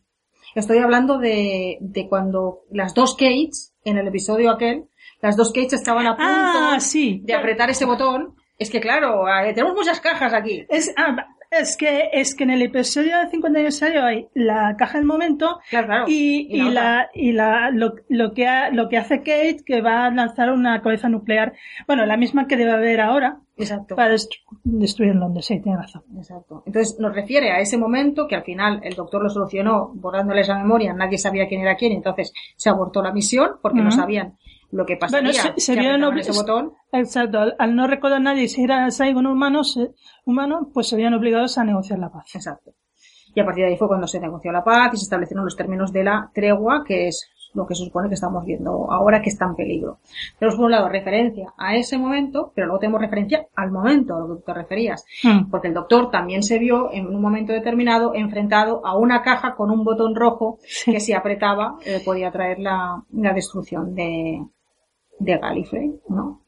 Estoy 0.54 0.78
hablando 0.78 1.18
de, 1.18 1.78
de 1.80 2.08
cuando 2.08 2.60
las 2.70 2.94
dos 2.94 3.14
Kates, 3.14 3.74
en 3.84 3.98
el 3.98 4.08
episodio 4.08 4.50
aquel, 4.50 4.88
las 5.20 5.36
dos 5.36 5.52
Kates 5.52 5.74
estaban 5.74 6.06
a 6.06 6.16
punto 6.16 6.24
ah, 6.30 6.80
sí. 6.80 7.20
de 7.24 7.34
apretar 7.34 7.70
ese 7.70 7.84
botón. 7.84 8.34
Es 8.58 8.70
que 8.70 8.80
claro, 8.80 9.24
tenemos 9.54 9.74
muchas 9.74 10.00
cajas 10.00 10.32
aquí. 10.32 10.64
Es, 10.68 10.92
ah, 10.96 11.16
es 11.50 11.76
que, 11.76 12.10
es 12.12 12.34
que 12.34 12.44
en 12.44 12.50
el 12.50 12.62
episodio 12.62 13.18
del 13.18 13.30
50 13.30 13.58
aniversario 13.58 14.04
hay 14.04 14.28
la 14.34 14.74
caja 14.76 14.98
del 14.98 15.06
momento 15.06 15.60
claro, 15.70 15.86
claro. 15.86 16.04
y, 16.08 16.46
y, 16.50 16.60
y, 16.60 16.70
la, 16.70 17.08
y 17.14 17.32
la, 17.32 17.70
lo, 17.70 17.94
lo, 18.08 18.34
que 18.34 18.46
ha, 18.46 18.70
lo 18.70 18.88
que 18.88 18.98
hace 18.98 19.18
Kate 19.18 19.62
que 19.64 19.80
va 19.80 20.06
a 20.06 20.10
lanzar 20.10 20.50
una 20.50 20.82
cabeza 20.82 21.08
nuclear, 21.08 21.54
bueno, 21.86 22.04
la 22.04 22.16
misma 22.16 22.46
que 22.46 22.56
debe 22.56 22.72
haber 22.72 23.00
ahora. 23.00 23.40
Exacto. 23.58 23.96
Para 23.96 24.10
destru 24.10 24.38
destruir 24.64 25.14
Londres, 25.14 25.46
sí, 25.46 25.60
tiene 25.60 25.78
razón. 25.78 26.02
Exacto. 26.16 26.62
Entonces 26.66 26.98
nos 26.98 27.14
refiere 27.14 27.50
a 27.50 27.60
ese 27.60 27.76
momento 27.76 28.26
que 28.26 28.36
al 28.36 28.44
final 28.44 28.80
el 28.82 28.94
doctor 28.94 29.22
lo 29.22 29.30
solucionó 29.30 29.90
borrándoles 29.94 30.48
la 30.48 30.58
memoria, 30.58 30.92
nadie 30.92 31.18
sabía 31.18 31.48
quién 31.48 31.62
era 31.62 31.76
quién, 31.76 31.92
entonces 31.92 32.32
se 32.56 32.70
abortó 32.70 33.02
la 33.02 33.12
misión 33.12 33.52
porque 33.62 33.78
uh 33.78 33.82
-huh. 33.82 33.84
no 33.84 33.90
sabían 33.90 34.38
lo 34.70 34.84
que 34.84 34.96
pasaría 34.96 35.32
bueno, 35.32 35.54
se, 35.56 36.20
se 36.20 36.20
ese 36.20 36.32
botón. 36.32 36.72
Exacto, 36.92 37.38
al, 37.38 37.56
al, 37.58 37.74
no 37.74 37.86
recordar 37.86 38.20
nadie 38.20 38.48
si 38.48 38.62
era 38.62 38.90
Saigon 38.90 39.26
humano, 39.26 39.64
se, 39.64 39.92
humano, 40.26 40.70
pues 40.72 40.88
se 40.88 40.96
veían 40.96 41.14
obligados 41.14 41.56
a 41.58 41.64
negociar 41.64 41.98
la 41.98 42.10
paz. 42.10 42.34
Exacto. 42.34 42.74
Y 43.34 43.40
a 43.40 43.44
partir 43.44 43.64
de 43.64 43.70
ahí 43.70 43.76
fue 43.76 43.88
cuando 43.88 44.06
se 44.06 44.20
negoció 44.20 44.52
la 44.52 44.64
paz 44.64 44.94
y 44.94 44.96
se 44.96 45.04
establecieron 45.04 45.44
los 45.44 45.56
términos 45.56 45.92
de 45.92 46.04
la 46.04 46.30
tregua, 46.34 46.82
que 46.84 47.08
es 47.08 47.30
lo 47.54 47.66
que 47.66 47.74
se 47.74 47.84
supone 47.84 48.08
que 48.08 48.14
estamos 48.14 48.44
viendo 48.44 48.90
ahora 48.90 49.22
que 49.22 49.30
está 49.30 49.46
en 49.46 49.54
peligro. 49.54 49.98
Tenemos 50.38 50.56
por 50.56 50.66
un 50.66 50.70
lado 50.72 50.88
referencia 50.88 51.52
a 51.56 51.76
ese 51.76 51.98
momento, 51.98 52.52
pero 52.54 52.66
luego 52.66 52.80
tenemos 52.80 53.00
referencia 53.00 53.46
al 53.56 53.70
momento 53.70 54.14
a 54.14 54.20
lo 54.20 54.36
que 54.36 54.42
te 54.42 54.54
referías. 54.54 55.04
Mm. 55.24 55.50
Porque 55.50 55.68
el 55.68 55.74
doctor 55.74 56.10
también 56.10 56.42
se 56.42 56.58
vio 56.58 56.92
en 56.92 57.06
un 57.06 57.20
momento 57.20 57.52
determinado 57.52 58.14
enfrentado 58.14 58.84
a 58.86 58.96
una 58.96 59.22
caja 59.22 59.54
con 59.54 59.70
un 59.70 59.84
botón 59.84 60.14
rojo 60.14 60.58
sí. 60.62 60.92
que 60.92 61.00
si 61.00 61.12
apretaba 61.12 61.78
eh, 61.84 62.00
podía 62.04 62.30
traer 62.30 62.58
la, 62.58 63.02
la 63.12 63.32
destrucción 63.32 63.94
de, 63.94 64.44
de 65.18 65.38
Gallifrey, 65.38 66.00
¿no? 66.08 66.44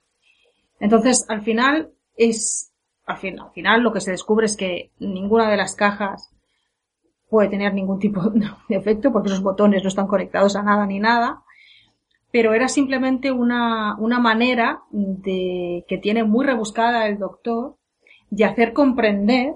Entonces, 0.79 1.27
al 1.29 1.43
final, 1.43 1.93
es, 2.17 2.73
al 3.05 3.19
final 3.19 3.83
lo 3.83 3.93
que 3.93 4.01
se 4.01 4.11
descubre 4.11 4.47
es 4.47 4.57
que 4.57 4.93
ninguna 4.99 5.51
de 5.51 5.57
las 5.57 5.75
cajas 5.77 6.35
puede 7.31 7.49
tener 7.49 7.73
ningún 7.73 7.99
tipo 7.99 8.21
de 8.69 8.77
efecto 8.77 9.13
porque 9.13 9.29
esos 9.29 9.43
botones 9.43 9.83
no 9.83 9.89
están 9.89 10.09
conectados 10.09 10.57
a 10.57 10.63
nada 10.63 10.85
ni 10.87 10.99
nada. 10.99 11.43
Pero 12.33 12.55
era 12.55 12.69
simplemente 12.69 13.33
una, 13.33 13.97
una 13.99 14.21
manera 14.21 14.83
de, 14.91 15.85
que 15.89 15.99
tiene 15.99 16.23
muy 16.23 16.47
rebuscada 16.47 17.07
el 17.07 17.19
doctor 17.19 17.77
de 18.31 18.45
hacer 18.45 18.73
comprender 18.73 19.55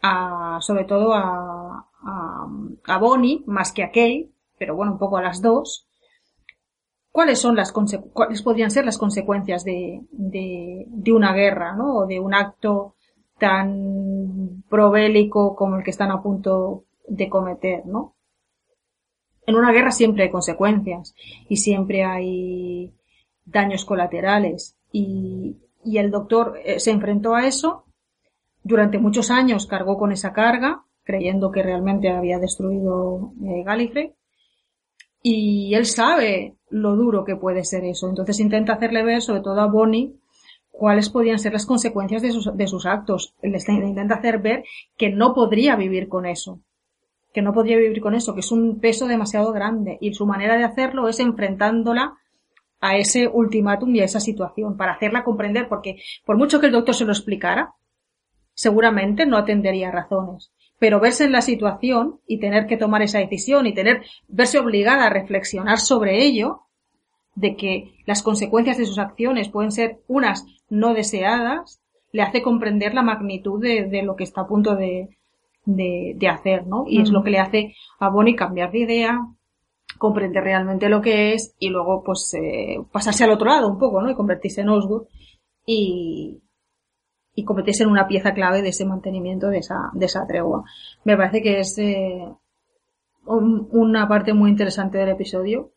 a, 0.00 0.58
sobre 0.60 0.84
todo 0.84 1.12
a, 1.12 1.88
a, 2.86 2.98
Bonnie, 2.98 3.42
más 3.46 3.72
que 3.72 3.82
a 3.82 3.88
Kate, 3.88 4.30
pero 4.58 4.76
bueno, 4.76 4.92
un 4.92 4.98
poco 4.98 5.16
a 5.16 5.22
las 5.22 5.42
dos, 5.42 5.88
cuáles 7.10 7.40
son 7.40 7.56
las 7.56 7.72
cuáles 7.72 8.42
podrían 8.42 8.70
ser 8.70 8.84
las 8.84 8.98
consecuencias 8.98 9.64
de, 9.64 10.02
de, 10.12 10.84
de, 10.86 11.12
una 11.12 11.32
guerra, 11.32 11.74
¿no? 11.74 11.96
O 11.96 12.06
de 12.06 12.20
un 12.20 12.32
acto 12.34 12.95
tan 13.38 14.64
probélico 14.68 15.54
como 15.54 15.76
el 15.76 15.84
que 15.84 15.90
están 15.90 16.10
a 16.10 16.22
punto 16.22 16.84
de 17.06 17.28
cometer, 17.28 17.86
¿no? 17.86 18.14
En 19.46 19.54
una 19.54 19.72
guerra 19.72 19.92
siempre 19.92 20.24
hay 20.24 20.30
consecuencias 20.30 21.14
y 21.48 21.56
siempre 21.56 22.04
hay 22.04 22.92
daños 23.44 23.84
colaterales 23.84 24.76
y, 24.90 25.56
y 25.84 25.98
el 25.98 26.10
doctor 26.10 26.58
eh, 26.64 26.80
se 26.80 26.90
enfrentó 26.90 27.34
a 27.34 27.46
eso 27.46 27.84
durante 28.64 28.98
muchos 28.98 29.30
años 29.30 29.66
cargó 29.66 29.96
con 29.96 30.10
esa 30.10 30.32
carga 30.32 30.84
creyendo 31.04 31.52
que 31.52 31.62
realmente 31.62 32.10
había 32.10 32.40
destruido 32.40 33.32
eh, 33.44 33.62
Gallifrey 33.64 34.12
y 35.22 35.74
él 35.74 35.86
sabe 35.86 36.56
lo 36.68 36.96
duro 36.96 37.24
que 37.24 37.36
puede 37.36 37.64
ser 37.64 37.84
eso. 37.84 38.08
Entonces 38.08 38.40
intenta 38.40 38.74
hacerle 38.74 39.04
ver, 39.04 39.22
sobre 39.22 39.40
todo 39.40 39.60
a 39.60 39.66
Bonnie, 39.66 40.16
cuáles 40.78 41.10
podían 41.10 41.38
ser 41.38 41.52
las 41.52 41.66
consecuencias 41.66 42.22
de 42.22 42.32
sus, 42.32 42.56
de 42.56 42.66
sus 42.66 42.86
actos. 42.86 43.34
Le 43.42 43.58
intenta 43.68 44.16
hacer 44.16 44.38
ver 44.38 44.64
que 44.96 45.10
no 45.10 45.34
podría 45.34 45.76
vivir 45.76 46.08
con 46.08 46.26
eso. 46.26 46.60
Que 47.32 47.42
no 47.42 47.52
podría 47.52 47.76
vivir 47.76 48.00
con 48.00 48.14
eso, 48.14 48.34
que 48.34 48.40
es 48.40 48.52
un 48.52 48.80
peso 48.80 49.06
demasiado 49.06 49.52
grande. 49.52 49.98
Y 50.00 50.14
su 50.14 50.26
manera 50.26 50.56
de 50.56 50.64
hacerlo 50.64 51.08
es 51.08 51.20
enfrentándola 51.20 52.14
a 52.80 52.96
ese 52.96 53.26
ultimátum 53.26 53.94
y 53.94 54.00
a 54.00 54.04
esa 54.04 54.20
situación, 54.20 54.76
para 54.76 54.92
hacerla 54.92 55.24
comprender, 55.24 55.68
porque 55.68 55.96
por 56.24 56.36
mucho 56.36 56.60
que 56.60 56.66
el 56.66 56.72
doctor 56.72 56.94
se 56.94 57.06
lo 57.06 57.12
explicara, 57.12 57.72
seguramente 58.54 59.26
no 59.26 59.38
atendería 59.38 59.90
razones 59.90 60.52
pero 60.78 61.00
verse 61.00 61.24
en 61.24 61.32
la 61.32 61.40
situación 61.40 62.20
y 62.26 62.38
tener 62.38 62.66
que 62.66 62.76
tomar 62.76 63.02
esa 63.02 63.18
decisión 63.18 63.66
y 63.66 63.74
tener, 63.74 64.02
verse 64.28 64.58
obligada 64.58 65.06
a 65.06 65.10
reflexionar 65.10 65.78
sobre 65.78 66.24
ello, 66.24 66.65
de 67.36 67.54
que 67.54 67.92
las 68.06 68.22
consecuencias 68.22 68.78
de 68.78 68.86
sus 68.86 68.98
acciones 68.98 69.48
pueden 69.48 69.70
ser 69.70 70.00
unas 70.08 70.44
no 70.68 70.94
deseadas, 70.94 71.80
le 72.12 72.22
hace 72.22 72.42
comprender 72.42 72.94
la 72.94 73.02
magnitud 73.02 73.62
de, 73.62 73.84
de 73.84 74.02
lo 74.02 74.16
que 74.16 74.24
está 74.24 74.40
a 74.40 74.46
punto 74.46 74.74
de, 74.74 75.16
de, 75.66 76.14
de 76.16 76.28
hacer, 76.28 76.66
¿no? 76.66 76.84
Y 76.88 77.02
es 77.02 77.10
lo 77.10 77.22
que 77.22 77.30
le 77.30 77.38
hace 77.38 77.74
a 78.00 78.08
Bonnie 78.08 78.34
cambiar 78.34 78.72
de 78.72 78.78
idea, 78.78 79.20
comprender 79.98 80.42
realmente 80.42 80.88
lo 80.88 81.02
que 81.02 81.34
es 81.34 81.54
y 81.58 81.68
luego 81.68 82.02
pues 82.02 82.32
eh, 82.34 82.78
pasarse 82.90 83.24
al 83.24 83.32
otro 83.32 83.48
lado 83.48 83.68
un 83.68 83.78
poco, 83.78 84.00
¿no? 84.00 84.10
Y 84.10 84.14
convertirse 84.14 84.62
en 84.62 84.70
Osgood 84.70 85.06
y, 85.66 86.40
y 87.34 87.44
convertirse 87.44 87.82
en 87.82 87.90
una 87.90 88.08
pieza 88.08 88.32
clave 88.32 88.62
de 88.62 88.70
ese 88.70 88.86
mantenimiento 88.86 89.48
de 89.48 89.58
esa, 89.58 89.90
de 89.92 90.06
esa 90.06 90.26
tregua. 90.26 90.64
Me 91.04 91.16
parece 91.16 91.42
que 91.42 91.60
es 91.60 91.76
eh, 91.78 92.26
un, 93.26 93.68
una 93.72 94.08
parte 94.08 94.32
muy 94.32 94.50
interesante 94.50 94.96
del 94.96 95.10
episodio, 95.10 95.72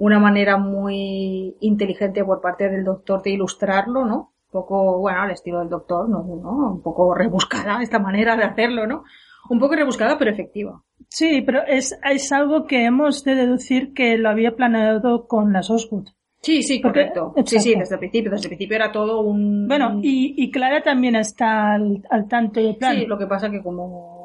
una 0.00 0.18
manera 0.18 0.56
muy 0.56 1.56
inteligente 1.60 2.24
por 2.24 2.40
parte 2.40 2.68
del 2.68 2.84
doctor 2.84 3.22
de 3.22 3.30
ilustrarlo, 3.30 4.04
¿no? 4.04 4.32
poco, 4.50 4.98
bueno, 4.98 5.20
al 5.22 5.30
estilo 5.30 5.60
del 5.60 5.68
doctor, 5.68 6.08
¿no? 6.08 6.24
¿no? 6.24 6.72
Un 6.72 6.82
poco 6.82 7.14
rebuscada 7.14 7.80
esta 7.82 8.00
manera 8.00 8.36
de 8.36 8.42
hacerlo, 8.42 8.84
¿no? 8.84 9.04
Un 9.48 9.60
poco 9.60 9.76
rebuscada, 9.76 10.18
pero 10.18 10.32
efectiva. 10.32 10.82
Sí, 11.08 11.42
pero 11.42 11.60
es, 11.64 11.96
es 12.12 12.32
algo 12.32 12.66
que 12.66 12.84
hemos 12.84 13.22
de 13.22 13.36
deducir 13.36 13.92
que 13.94 14.18
lo 14.18 14.28
había 14.28 14.56
planeado 14.56 15.28
con 15.28 15.52
las 15.52 15.70
Osgood. 15.70 16.08
Sí, 16.42 16.62
sí, 16.64 16.80
Porque- 16.80 17.10
correcto. 17.12 17.32
Sí, 17.46 17.60
sí, 17.60 17.72
exacto. 17.74 17.78
desde 17.80 17.94
el 17.94 17.98
principio. 18.00 18.30
Desde 18.32 18.44
el 18.46 18.48
principio 18.50 18.76
era 18.76 18.90
todo 18.90 19.20
un... 19.20 19.68
Bueno, 19.68 20.00
y, 20.02 20.34
y 20.42 20.50
Clara 20.50 20.82
también 20.82 21.14
está 21.14 21.74
al, 21.74 22.02
al 22.10 22.26
tanto 22.26 22.58
del 22.60 22.74
plan. 22.76 22.96
Sí, 22.96 23.06
lo 23.06 23.18
que 23.18 23.26
pasa 23.28 23.50
que 23.50 23.62
como 23.62 24.19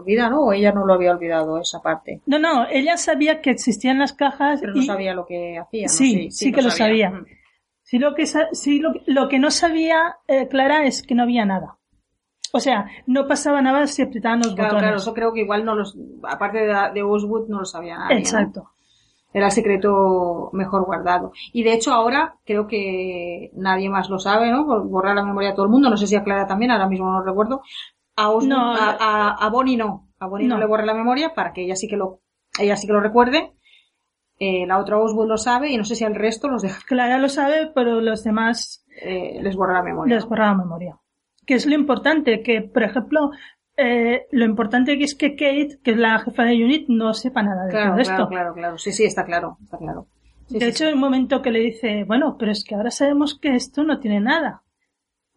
olvida, 0.00 0.28
¿no? 0.28 0.40
O 0.46 0.52
ella 0.52 0.72
no 0.72 0.84
lo 0.84 0.94
había 0.94 1.12
olvidado, 1.12 1.58
esa 1.60 1.80
parte. 1.80 2.20
No, 2.26 2.38
no, 2.38 2.66
ella 2.68 2.96
sabía 2.96 3.40
que 3.40 3.50
existían 3.50 3.98
las 3.98 4.12
cajas 4.12 4.60
Pero 4.60 4.74
no 4.74 4.80
y 4.80 4.86
sabía 4.86 5.14
lo 5.14 5.24
que 5.26 5.58
hacía, 5.58 5.86
¿no? 5.86 5.92
Sí, 5.92 6.30
sí 6.30 6.52
que 6.52 6.62
lo 6.62 6.70
sabía. 6.70 7.10
Mm. 7.10 7.26
sí 7.82 7.98
lo 7.98 8.14
que, 8.14 8.26
sí 8.26 8.78
lo, 8.80 8.92
que- 8.92 9.02
lo 9.06 9.28
que 9.28 9.38
no 9.38 9.50
sabía 9.50 10.16
eh, 10.28 10.48
Clara 10.48 10.84
es 10.84 11.02
que 11.02 11.14
no 11.14 11.22
había 11.24 11.44
nada. 11.44 11.76
O 12.52 12.58
sea, 12.58 12.86
no 13.06 13.28
pasaba 13.28 13.62
nada 13.62 13.86
si 13.86 14.02
apretaban 14.02 14.40
los 14.40 14.54
Claro, 14.54 14.70
botones. 14.70 14.82
claro, 14.82 14.96
eso 14.96 15.14
creo 15.14 15.32
que 15.32 15.40
igual 15.42 15.64
no 15.64 15.76
los... 15.76 15.96
Aparte 16.28 16.58
de, 16.66 16.74
de 16.94 17.02
Oswood 17.02 17.48
no 17.48 17.60
lo 17.60 17.64
sabía 17.64 17.96
nadie, 17.96 18.14
¿no? 18.16 18.20
Exacto. 18.20 18.70
Era 19.32 19.46
el 19.46 19.52
secreto 19.52 20.50
mejor 20.52 20.84
guardado. 20.84 21.30
Y 21.52 21.62
de 21.62 21.74
hecho 21.74 21.92
ahora 21.92 22.34
creo 22.44 22.66
que 22.66 23.52
nadie 23.54 23.88
más 23.88 24.10
lo 24.10 24.18
sabe, 24.18 24.50
¿no? 24.50 24.66
Por 24.66 24.88
borrar 24.88 25.14
la 25.14 25.22
memoria 25.22 25.50
de 25.50 25.54
todo 25.54 25.66
el 25.66 25.70
mundo. 25.70 25.88
No 25.88 25.96
sé 25.96 26.08
si 26.08 26.16
a 26.16 26.24
Clara 26.24 26.48
también, 26.48 26.72
ahora 26.72 26.88
mismo 26.88 27.08
no 27.12 27.22
recuerdo. 27.22 27.62
A, 28.16 28.28
No, 28.42 28.74
a, 28.74 28.96
a, 29.00 29.28
a 29.46 29.48
Bonnie 29.50 29.76
no. 29.76 30.08
A 30.18 30.26
Bonnie 30.26 30.46
no. 30.48 30.54
No. 30.56 30.60
le 30.60 30.66
borra 30.66 30.84
la 30.84 30.94
memoria 30.94 31.34
para 31.34 31.52
que 31.52 31.62
ella 31.64 31.76
sí 31.76 31.88
que 31.88 31.96
lo, 31.96 32.20
ella 32.58 32.76
sí 32.76 32.86
que 32.86 32.92
lo 32.92 33.00
recuerde. 33.00 33.52
Eh, 34.38 34.66
la 34.66 34.78
otra 34.78 34.98
Oswood 34.98 35.28
lo 35.28 35.36
sabe 35.36 35.70
y 35.70 35.76
no 35.76 35.84
sé 35.84 35.94
si 35.94 36.04
al 36.04 36.14
resto 36.14 36.48
los 36.48 36.62
deja, 36.62 36.80
Clara 36.86 37.18
lo 37.18 37.28
sabe, 37.28 37.70
pero 37.74 38.00
los 38.00 38.24
demás 38.24 38.86
eh, 39.02 39.38
les 39.42 39.54
borra 39.54 39.74
la 39.74 39.82
memoria. 39.82 40.14
les 40.14 40.24
borra 40.26 40.46
la 40.46 40.54
memoria. 40.54 40.96
Que 41.46 41.54
es 41.54 41.66
lo 41.66 41.74
importante, 41.74 42.42
que 42.42 42.62
por 42.62 42.82
ejemplo, 42.82 43.30
eh, 43.76 44.26
lo 44.30 44.44
importante 44.46 44.96
que 44.96 45.04
es 45.04 45.14
que 45.14 45.32
Kate, 45.34 45.78
que 45.82 45.90
es 45.90 45.96
la 45.98 46.18
jefa 46.20 46.44
de 46.44 46.54
unit, 46.64 46.88
no 46.88 47.12
sepa 47.12 47.42
nada 47.42 47.64
de 47.66 47.70
Claro, 47.70 47.90
todo 47.92 48.00
esto. 48.00 48.14
claro, 48.14 48.28
claro, 48.28 48.54
claro. 48.54 48.78
Sí, 48.78 48.92
sí, 48.92 49.04
está 49.04 49.24
claro, 49.26 49.58
está 49.62 49.76
claro. 49.76 50.06
Sí, 50.46 50.54
de 50.54 50.60
sí, 50.60 50.66
hecho, 50.70 50.78
sí. 50.78 50.84
hay 50.84 50.92
un 50.94 51.00
momento 51.00 51.42
que 51.42 51.50
le 51.50 51.58
dice, 51.60 52.04
bueno, 52.04 52.36
pero 52.38 52.50
es 52.52 52.64
que 52.64 52.74
ahora 52.74 52.90
sabemos 52.90 53.38
que 53.38 53.54
esto 53.54 53.84
no 53.84 53.98
tiene 54.00 54.20
nada. 54.20 54.62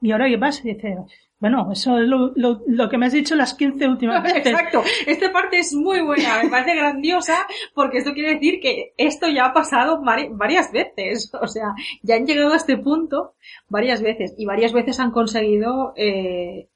¿Y 0.01 0.11
ahora 0.11 0.27
qué 0.29 0.37
pasa? 0.37 0.61
Dice, 0.63 0.97
bueno, 1.43 1.69
eso 1.73 1.97
es 1.99 2.07
lo, 2.07 2.31
lo, 2.37 2.61
lo 2.67 2.87
que 2.87 2.97
me 2.97 3.07
has 3.07 3.11
dicho 3.11 3.35
las 3.35 3.53
15 3.53 3.85
últimas 3.89 4.23
veces. 4.23 4.45
Exacto. 4.47 4.81
Esta 5.05 5.29
parte 5.33 5.59
es 5.59 5.73
muy 5.73 5.99
buena, 6.01 6.41
me 6.41 6.49
parece 6.49 6.73
grandiosa, 6.77 7.45
porque 7.75 7.97
esto 7.97 8.13
quiere 8.13 8.35
decir 8.35 8.61
que 8.61 8.93
esto 8.95 9.27
ya 9.27 9.47
ha 9.47 9.53
pasado 9.53 10.01
vari- 10.01 10.29
varias 10.31 10.71
veces. 10.71 11.29
O 11.41 11.47
sea, 11.47 11.73
ya 12.01 12.15
han 12.15 12.25
llegado 12.25 12.53
a 12.53 12.55
este 12.55 12.77
punto 12.77 13.35
varias 13.67 14.01
veces 14.01 14.33
y 14.37 14.45
varias 14.45 14.71
veces 14.71 15.01
han 15.01 15.11
conseguido 15.11 15.91
eh, 15.97 16.69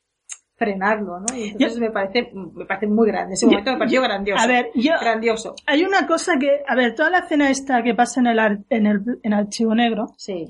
frenarlo, 0.57 1.19
¿no? 1.21 1.25
Y 1.37 1.49
entonces 1.49 1.79
me 1.79 1.91
parece, 1.91 2.31
me 2.33 2.65
parece 2.65 2.87
muy 2.87 3.07
grande. 3.07 3.35
Ese 3.35 3.45
momento 3.45 3.71
me 3.71 3.77
pareció 3.77 4.01
grandioso. 4.01 4.43
A 4.43 4.47
ver, 4.47 4.69
yo, 4.75 4.91
grandioso. 4.99 5.55
hay 5.65 5.83
una 5.85 6.05
cosa 6.07 6.33
que, 6.39 6.61
a 6.67 6.75
ver, 6.75 6.93
toda 6.93 7.09
la 7.11 7.19
escena 7.19 7.49
esta 7.49 7.81
que 7.83 7.93
pasa 7.93 8.19
en 8.19 8.27
el, 8.27 8.39
en 8.69 8.85
el, 8.87 8.99
en 9.23 9.33
el 9.33 9.39
Archivo 9.39 9.73
Negro, 9.75 10.07
Sí. 10.17 10.47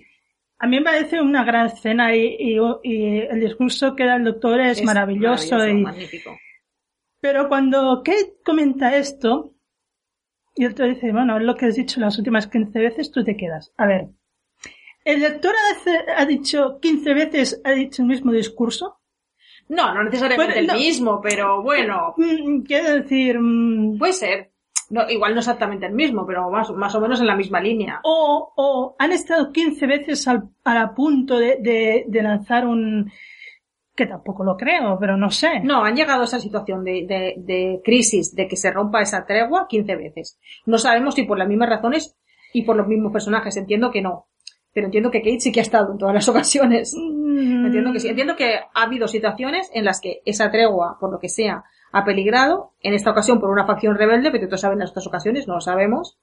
A 0.59 0.67
mí 0.67 0.77
me 0.77 0.83
parece 0.83 1.21
una 1.21 1.43
gran 1.43 1.67
escena 1.67 2.15
y, 2.15 2.35
y, 2.39 2.57
y 2.83 3.19
el 3.19 3.39
discurso 3.39 3.95
que 3.95 4.05
da 4.05 4.15
el 4.15 4.23
doctor 4.23 4.59
es, 4.61 4.83
maravilloso. 4.83 5.67
y, 5.67 5.73
magnífico. 5.75 6.37
Pero 7.19 7.47
cuando 7.47 8.01
Kate 8.03 8.37
comenta 8.43 8.95
esto, 8.95 9.53
y 10.55 10.63
el 10.63 10.69
doctor 10.69 10.89
dice, 10.89 11.11
bueno, 11.11 11.37
es 11.37 11.43
lo 11.43 11.55
que 11.55 11.67
has 11.67 11.75
dicho 11.75 11.99
las 11.99 12.17
últimas 12.17 12.47
15 12.47 12.79
veces, 12.79 13.11
tú 13.11 13.23
te 13.23 13.35
quedas. 13.37 13.71
A 13.77 13.85
ver, 13.85 14.07
¿el 15.05 15.21
doctor 15.21 15.53
ha 16.15 16.25
dicho 16.25 16.79
15 16.81 17.13
veces, 17.13 17.61
ha 17.63 17.71
dicho 17.71 18.01
el 18.01 18.07
mismo 18.07 18.31
discurso? 18.31 18.99
No, 19.69 19.93
no 19.93 20.03
necesariamente 20.03 20.53
Bueno, 20.53 20.67
no. 20.67 20.73
el 20.73 20.79
mismo, 20.79 21.21
pero 21.21 21.61
bueno, 21.61 22.13
Mm, 22.17 22.61
Quiero 22.63 22.93
decir, 23.01 23.37
mm, 23.39 23.97
puede 23.97 24.13
ser. 24.13 24.51
No, 24.89 25.09
igual 25.09 25.33
no 25.33 25.39
exactamente 25.39 25.85
el 25.85 25.93
mismo, 25.93 26.25
pero 26.25 26.49
más, 26.49 26.69
más 26.71 26.95
o 26.95 27.01
menos 27.01 27.19
en 27.19 27.27
la 27.27 27.35
misma 27.35 27.59
línea. 27.59 27.99
o, 28.03 28.53
o 28.55 28.95
han 28.97 29.11
estado 29.11 29.51
15 29.51 29.85
veces 29.87 30.27
al, 30.27 30.43
a 30.63 30.93
punto 30.95 31.37
de, 31.37 31.57
de, 31.59 32.05
de 32.07 32.21
lanzar 32.23 32.65
un... 32.65 33.11
que 33.95 34.05
tampoco 34.05 34.43
lo 34.45 34.55
creo, 34.55 34.97
pero 34.99 35.17
no 35.17 35.29
sé. 35.29 35.59
No, 35.61 35.83
han 35.83 35.95
llegado 35.95 36.21
a 36.21 36.25
esa 36.25 36.39
situación 36.39 36.83
de, 36.83 37.05
de, 37.05 37.33
de 37.37 37.81
crisis, 37.83 38.33
de 38.33 38.47
que 38.47 38.55
se 38.55 38.71
rompa 38.71 39.01
esa 39.01 39.25
tregua 39.25 39.67
15 39.67 39.95
veces. 39.95 40.39
No 40.65 40.77
sabemos 40.77 41.15
si 41.15 41.23
por 41.23 41.37
las 41.37 41.47
mismas 41.49 41.69
razones 41.69 42.15
y 42.53 42.61
por 42.61 42.75
los 42.77 42.87
mismos 42.87 43.11
personajes. 43.11 43.57
Entiendo 43.57 43.91
que 43.91 44.01
no. 44.01 44.27
Pero 44.71 44.85
entiendo 44.87 45.09
que 45.11 45.19
Kate 45.21 45.39
sí 45.39 45.51
que 45.51 45.59
ha 45.59 45.63
estado 45.63 45.91
en 45.91 45.97
todas 45.97 46.13
las 46.15 46.29
ocasiones. 46.33 46.95
Mm, 46.95 47.65
Entiendo 47.65 47.91
que 47.91 47.99
sí. 47.99 48.07
Entiendo 48.07 48.35
que 48.35 48.55
ha 48.55 48.83
habido 48.83 49.07
situaciones 49.07 49.69
en 49.73 49.83
las 49.83 49.99
que 49.99 50.21
esa 50.23 50.49
tregua, 50.51 50.97
por 50.99 51.11
lo 51.11 51.19
que 51.19 51.27
sea, 51.29 51.63
ha 51.91 52.05
peligrado. 52.05 52.73
En 52.81 52.93
esta 52.93 53.11
ocasión 53.11 53.39
por 53.39 53.49
una 53.49 53.65
facción 53.65 53.97
rebelde, 53.97 54.31
pero 54.31 54.47
todos 54.47 54.61
saben 54.61 54.81
en 54.81 54.87
otras 54.87 55.07
ocasiones, 55.07 55.47
no 55.47 55.55
lo 55.55 55.61
sabemos. 55.61 56.17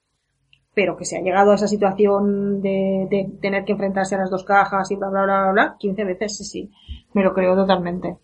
Pero 0.75 0.97
que 0.97 1.05
se 1.05 1.17
ha 1.17 1.23
llegado 1.23 1.53
a 1.53 1.55
esa 1.55 1.69
situación 1.69 2.61
de, 2.61 3.07
de 3.09 3.31
tener 3.41 3.65
que 3.65 3.73
enfrentarse 3.73 4.17
a 4.17 4.19
las 4.19 4.31
dos 4.31 4.45
cajas 4.45 4.91
y 4.91 4.97
bla, 4.97 5.09
bla, 5.09 5.25
bla, 5.25 5.43
bla, 5.43 5.53
bla, 5.53 5.77
15 5.79 6.05
veces, 6.05 6.37
sí, 6.37 6.45
sí. 6.45 6.71
Me 7.13 7.23
lo 7.23 7.33
creo 7.33 7.55
totalmente. 7.55 8.17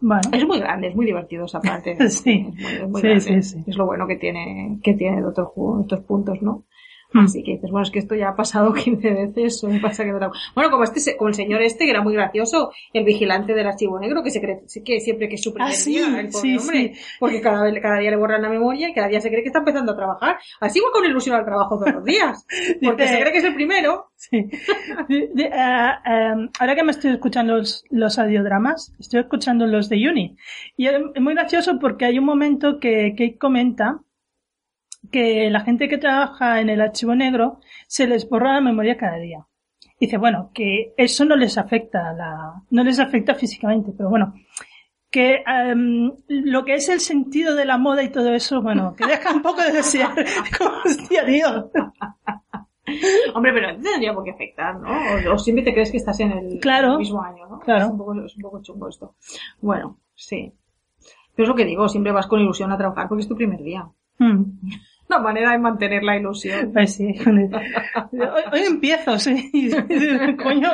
Bueno, 0.00 0.22
Es 0.32 0.46
muy 0.46 0.60
grande, 0.60 0.88
es 0.88 0.96
muy 0.96 1.06
divertido 1.06 1.46
esa 1.46 1.60
parte. 1.60 1.96
Sí. 2.08 2.46
Es 2.56 2.88
muy, 2.88 3.00
es 3.00 3.04
muy 3.04 3.20
Sí, 3.20 3.20
sí, 3.20 3.42
sí. 3.42 3.64
Es 3.66 3.76
lo 3.76 3.86
bueno 3.86 4.06
que 4.06 4.16
tiene, 4.16 4.78
que 4.82 4.94
tiene 4.94 5.20
Doctor 5.20 5.52
Who, 5.54 5.80
estos 5.82 6.00
puntos, 6.00 6.40
¿no? 6.42 6.64
Hmm. 7.10 7.20
Así 7.20 7.42
que 7.42 7.52
dices, 7.52 7.70
bueno, 7.70 7.84
es 7.84 7.90
que 7.90 8.00
esto 8.00 8.14
ya 8.14 8.28
ha 8.28 8.36
pasado 8.36 8.72
15 8.74 9.10
veces, 9.10 9.64
me 9.64 9.80
pasa 9.80 10.04
que 10.04 10.10
no. 10.12 10.30
Bueno, 10.54 10.70
como 10.70 10.84
este, 10.84 11.16
como 11.16 11.28
el 11.28 11.34
señor 11.34 11.62
este, 11.62 11.84
que 11.84 11.90
era 11.90 12.02
muy 12.02 12.12
gracioso, 12.14 12.70
el 12.92 13.04
vigilante 13.04 13.54
del 13.54 13.66
archivo 13.66 13.98
negro, 13.98 14.22
que 14.22 14.30
se 14.30 14.40
cree, 14.40 14.60
que 14.84 15.00
siempre 15.00 15.28
que 15.28 15.36
es 15.36 15.42
su 15.42 15.54
primer 15.54 15.72
Ah, 15.72 15.74
sí, 15.74 15.92
día, 15.92 16.20
el 16.20 16.28
pobre 16.28 16.40
sí, 16.50 16.56
hombre, 16.58 16.94
sí. 16.94 17.00
porque 17.18 17.40
cada 17.40 17.64
vez, 17.64 17.80
cada 17.80 17.98
día 17.98 18.10
le 18.10 18.16
borran 18.16 18.42
la 18.42 18.50
memoria 18.50 18.90
y 18.90 18.92
cada 18.94 19.08
día 19.08 19.20
se 19.22 19.30
cree 19.30 19.40
que 19.42 19.48
está 19.48 19.60
empezando 19.60 19.92
a 19.92 19.96
trabajar. 19.96 20.36
Así 20.60 20.80
va 20.80 20.86
con 20.92 21.04
ilusión 21.06 21.34
al 21.36 21.44
trabajo 21.46 21.78
todos 21.78 21.94
los 21.94 22.04
días. 22.04 22.46
Porque 22.84 23.02
Dice- 23.04 23.14
se 23.14 23.20
cree 23.20 23.32
que 23.32 23.38
es 23.38 23.44
el 23.44 23.54
primero. 23.54 24.10
Sí. 24.16 24.46
De- 25.08 25.30
de- 25.32 25.50
ah, 25.54 26.02
ah, 26.04 26.34
ahora 26.60 26.74
que 26.74 26.82
me 26.82 26.90
estoy 26.90 27.12
escuchando 27.12 27.56
los, 27.56 27.84
los 27.90 28.18
audiodramas, 28.18 28.92
estoy 28.98 29.20
escuchando 29.20 29.66
los 29.66 29.88
de 29.88 29.96
Uni. 30.08 30.36
Y 30.76 30.86
es 30.86 30.94
es 31.14 31.22
muy 31.22 31.34
gracioso 31.34 31.78
porque 31.80 32.04
hay 32.04 32.18
un 32.18 32.24
momento 32.24 32.78
que 32.80 33.12
Kate 33.12 33.38
comenta 33.38 34.00
que 35.10 35.50
la 35.50 35.60
gente 35.60 35.88
que 35.88 35.98
trabaja 35.98 36.60
en 36.60 36.70
el 36.70 36.80
archivo 36.80 37.14
negro 37.14 37.60
se 37.86 38.06
les 38.06 38.28
borra 38.28 38.54
la 38.54 38.60
memoria 38.60 38.96
cada 38.96 39.18
día. 39.18 39.46
Dice, 40.00 40.16
bueno, 40.16 40.50
que 40.54 40.94
eso 40.96 41.24
no 41.24 41.34
les 41.36 41.58
afecta 41.58 42.12
la, 42.12 42.62
no 42.70 42.84
les 42.84 43.00
afecta 43.00 43.34
físicamente, 43.34 43.92
pero 43.96 44.08
bueno, 44.10 44.32
que 45.10 45.42
em, 45.46 46.12
lo 46.28 46.64
que 46.64 46.74
es 46.74 46.88
el 46.88 47.00
sentido 47.00 47.54
de 47.56 47.64
la 47.64 47.78
moda 47.78 48.02
y 48.02 48.10
todo 48.10 48.32
eso, 48.32 48.62
bueno, 48.62 48.94
que 48.94 49.06
deja 49.06 49.32
un 49.34 49.42
poco 49.42 49.60
de 49.62 49.72
desear. 49.72 50.12
Hostia, 50.84 51.24
tío. 51.26 51.70
Hombre, 53.34 53.52
pero 53.52 53.72
no 53.72 53.78
te 53.82 53.90
tendría 53.90 54.14
por 54.14 54.24
qué 54.24 54.30
afectar, 54.30 54.76
¿no? 54.76 54.88
O, 54.88 55.34
o 55.34 55.38
siempre 55.38 55.64
te 55.64 55.72
crees 55.72 55.90
que 55.90 55.98
estás 55.98 56.18
en 56.20 56.32
el, 56.32 56.58
Claro. 56.60 56.92
el 56.92 56.98
mismo 56.98 57.22
año, 57.22 57.46
¿no? 57.48 57.58
Claro. 57.60 57.84
Es 57.86 57.90
un, 57.90 57.98
poco, 57.98 58.24
es 58.24 58.36
un 58.36 58.42
poco 58.42 58.62
chungo 58.62 58.88
esto. 58.88 59.14
Bueno, 59.60 59.98
sí. 60.14 60.52
Pero 61.34 61.44
es 61.44 61.48
lo 61.48 61.54
que 61.54 61.64
digo, 61.66 61.88
siempre 61.88 62.12
vas 62.12 62.26
con 62.26 62.40
ilusión 62.40 62.72
a 62.72 62.78
trabajar 62.78 63.08
porque 63.08 63.22
es 63.22 63.28
tu 63.28 63.36
primer 63.36 63.62
día. 63.62 63.86
Mm. 64.18 64.42
La 65.18 65.18
manera 65.18 65.52
de 65.52 65.58
mantener 65.58 66.02
la 66.02 66.16
ilusión. 66.16 66.70
Pues 66.72 66.94
sí, 66.94 67.14
hoy, 67.26 67.50
hoy 68.52 68.60
empiezo, 68.66 69.18
sí. 69.18 69.50
Coño, 70.42 70.70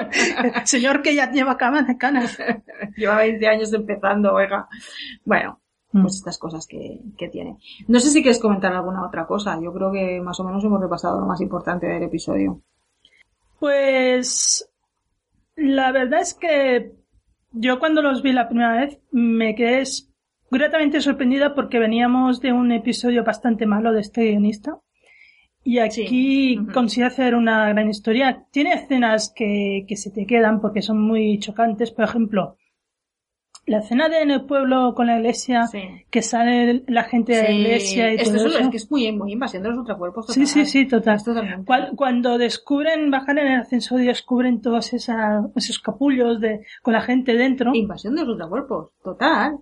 señor 0.64 1.02
que 1.02 1.14
ya 1.14 1.30
lleva 1.30 1.56
camas 1.56 1.86
de 1.86 1.96
canas. 1.96 2.36
Lleva 2.96 3.18
20 3.18 3.46
años 3.46 3.72
empezando, 3.72 4.34
oiga. 4.34 4.68
Bueno, 5.24 5.60
pues 5.92 6.16
estas 6.16 6.38
cosas 6.38 6.66
que, 6.66 7.00
que 7.16 7.28
tiene. 7.28 7.58
No 7.86 8.00
sé 8.00 8.10
si 8.10 8.22
quieres 8.22 8.40
comentar 8.40 8.72
alguna 8.72 9.06
otra 9.06 9.26
cosa. 9.26 9.58
Yo 9.62 9.72
creo 9.72 9.92
que 9.92 10.20
más 10.20 10.38
o 10.40 10.44
menos 10.44 10.64
hemos 10.64 10.80
repasado 10.80 11.20
lo 11.20 11.26
más 11.26 11.40
importante 11.40 11.86
del 11.86 12.02
episodio. 12.02 12.60
Pues 13.60 14.68
la 15.56 15.92
verdad 15.92 16.20
es 16.20 16.34
que 16.34 16.92
yo 17.52 17.78
cuando 17.78 18.02
los 18.02 18.22
vi 18.22 18.32
la 18.32 18.48
primera 18.48 18.72
vez 18.72 18.98
me 19.12 19.54
quedé 19.54 19.84
gratamente 20.50 21.00
sorprendida 21.00 21.54
porque 21.54 21.78
veníamos 21.78 22.40
de 22.40 22.52
un 22.52 22.70
episodio 22.72 23.24
bastante 23.24 23.66
malo 23.66 23.92
de 23.92 24.00
este 24.00 24.24
guionista. 24.30 24.78
Y 25.66 25.78
aquí 25.78 26.06
Sí. 26.06 26.58
Consigue 26.74 27.06
hacer 27.06 27.34
una 27.34 27.68
gran 27.70 27.88
historia. 27.88 28.44
Tiene 28.50 28.74
escenas 28.74 29.32
que, 29.34 29.84
que 29.88 29.96
se 29.96 30.10
te 30.10 30.26
quedan 30.26 30.60
porque 30.60 30.82
son 30.82 31.00
muy 31.00 31.38
chocantes. 31.38 31.90
Por 31.90 32.04
ejemplo, 32.04 32.58
la 33.66 33.78
escena 33.78 34.10
de 34.10 34.18
en 34.20 34.30
el 34.30 34.44
pueblo 34.44 34.92
con 34.94 35.06
la 35.06 35.16
iglesia, 35.16 35.66
Sí. 35.68 35.80
que 36.10 36.20
sale 36.20 36.84
la 36.86 37.04
gente 37.04 37.34
de 37.34 37.42
la 37.44 37.50
iglesia 37.50 38.12
y 38.12 38.16
Esto 38.16 38.36
todo 38.36 38.46
es, 38.48 38.54
eso. 38.56 38.64
es 38.64 38.68
que 38.68 38.76
es 38.76 38.90
muy, 38.90 39.10
muy 39.12 39.32
invasión 39.32 39.62
de 39.62 39.70
los 39.70 39.78
ultracuerpos. 39.78 40.26
Sí, 40.26 40.44
sí, 40.44 40.86
total. 40.86 41.18
sí, 41.18 41.24
total. 41.24 41.64
Cuando 41.96 42.36
descubren, 42.36 43.10
bajan 43.10 43.38
en 43.38 43.46
el 43.46 43.60
ascensor 43.62 44.02
y 44.02 44.06
descubren 44.06 44.60
todos 44.60 44.92
esa- 44.92 45.48
esos 45.56 45.78
capullos 45.78 46.42
de, 46.42 46.60
con 46.82 46.92
la 46.92 47.00
gente 47.00 47.32
dentro. 47.32 47.74
Invasión 47.74 48.14
de 48.16 48.20
los 48.20 48.32
ultracuerpos. 48.32 48.90
Total. 49.02 49.56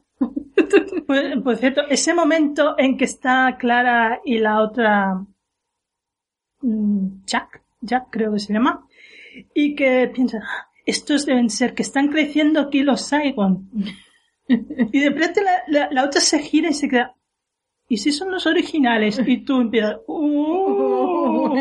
Pues, 1.06 1.36
por 1.42 1.56
cierto, 1.56 1.82
ese 1.90 2.14
momento 2.14 2.74
en 2.78 2.96
que 2.96 3.04
está 3.04 3.56
Clara 3.58 4.20
y 4.24 4.38
la 4.38 4.60
otra, 4.62 5.24
mm, 6.62 7.24
Jack, 7.26 7.62
Jack 7.80 8.06
creo 8.10 8.32
que 8.32 8.38
se 8.38 8.52
llama, 8.52 8.86
y 9.54 9.74
que 9.74 10.10
piensa, 10.14 10.38
"Ah, 10.42 10.68
estos 10.86 11.26
deben 11.26 11.50
ser 11.50 11.74
que 11.74 11.82
están 11.82 12.08
creciendo 12.08 12.60
aquí 12.60 12.82
los 12.82 13.02
Saigon. 13.02 13.68
y 14.48 15.00
de 15.00 15.10
repente 15.10 15.42
la, 15.68 15.88
la, 15.90 16.04
otra 16.04 16.20
se 16.20 16.38
gira 16.38 16.68
y 16.70 16.74
se 16.74 16.88
queda, 16.88 17.14
¿y 17.88 17.98
si 17.98 18.10
son 18.12 18.30
los 18.30 18.46
originales? 18.46 19.20
Y 19.26 19.44
tú 19.44 19.60
empiezas, 19.60 19.98
¡uh! 20.06 21.54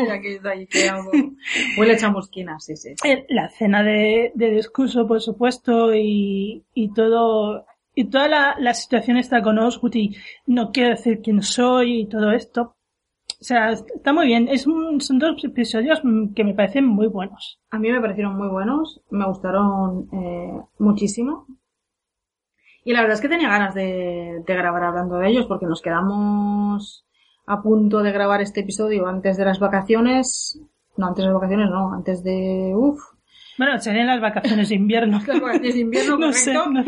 Huele 1.78 1.96
chamusquina, 1.98 2.58
sí, 2.58 2.76
sí. 2.76 2.94
La 3.28 3.48
cena 3.50 3.82
de, 3.82 4.32
de 4.34 4.50
discurso, 4.50 5.06
por 5.06 5.20
supuesto, 5.20 5.94
y, 5.94 6.64
y 6.74 6.92
todo, 6.92 7.66
y 7.94 8.04
toda 8.10 8.28
la, 8.28 8.56
la 8.58 8.74
situación 8.74 9.16
está 9.16 9.42
con 9.42 9.58
Osgood 9.58 9.94
y 9.94 10.16
no 10.46 10.72
quiero 10.72 10.90
decir 10.90 11.20
quién 11.22 11.42
soy 11.42 12.02
y 12.02 12.08
todo 12.08 12.32
esto. 12.32 12.76
O 13.42 13.44
sea, 13.44 13.70
está 13.72 14.12
muy 14.12 14.26
bien. 14.26 14.48
Es 14.48 14.62
son 14.62 15.18
dos 15.18 15.44
episodios 15.44 16.00
que 16.34 16.44
me 16.44 16.54
parecen 16.54 16.86
muy 16.86 17.08
buenos. 17.08 17.60
A 17.70 17.78
mí 17.78 17.90
me 17.90 18.00
parecieron 18.00 18.36
muy 18.36 18.48
buenos. 18.48 19.02
Me 19.10 19.26
gustaron 19.26 20.08
eh, 20.12 20.60
muchísimo. 20.78 21.46
Y 22.84 22.92
la 22.92 23.00
verdad 23.00 23.14
es 23.16 23.20
que 23.20 23.28
tenía 23.28 23.48
ganas 23.48 23.74
de, 23.74 24.42
de 24.46 24.54
grabar 24.54 24.84
hablando 24.84 25.16
de 25.16 25.28
ellos 25.28 25.46
porque 25.46 25.66
nos 25.66 25.82
quedamos 25.82 27.04
a 27.46 27.62
punto 27.62 28.02
de 28.02 28.12
grabar 28.12 28.40
este 28.40 28.60
episodio 28.60 29.06
antes 29.06 29.36
de 29.36 29.44
las 29.44 29.58
vacaciones. 29.58 30.60
No, 30.96 31.06
antes 31.06 31.24
de 31.24 31.30
las 31.30 31.34
vacaciones 31.34 31.68
no, 31.68 31.92
antes 31.92 32.22
de... 32.22 32.72
Uf, 32.76 33.00
bueno, 33.58 33.78
serían 33.78 34.06
las 34.06 34.20
vacaciones 34.20 34.68
de 34.68 34.74
invierno. 34.74 35.20
las 35.26 35.40
vacaciones 35.40 35.74
de 35.74 35.80
invierno, 35.80 36.16
correcto. 36.20 36.84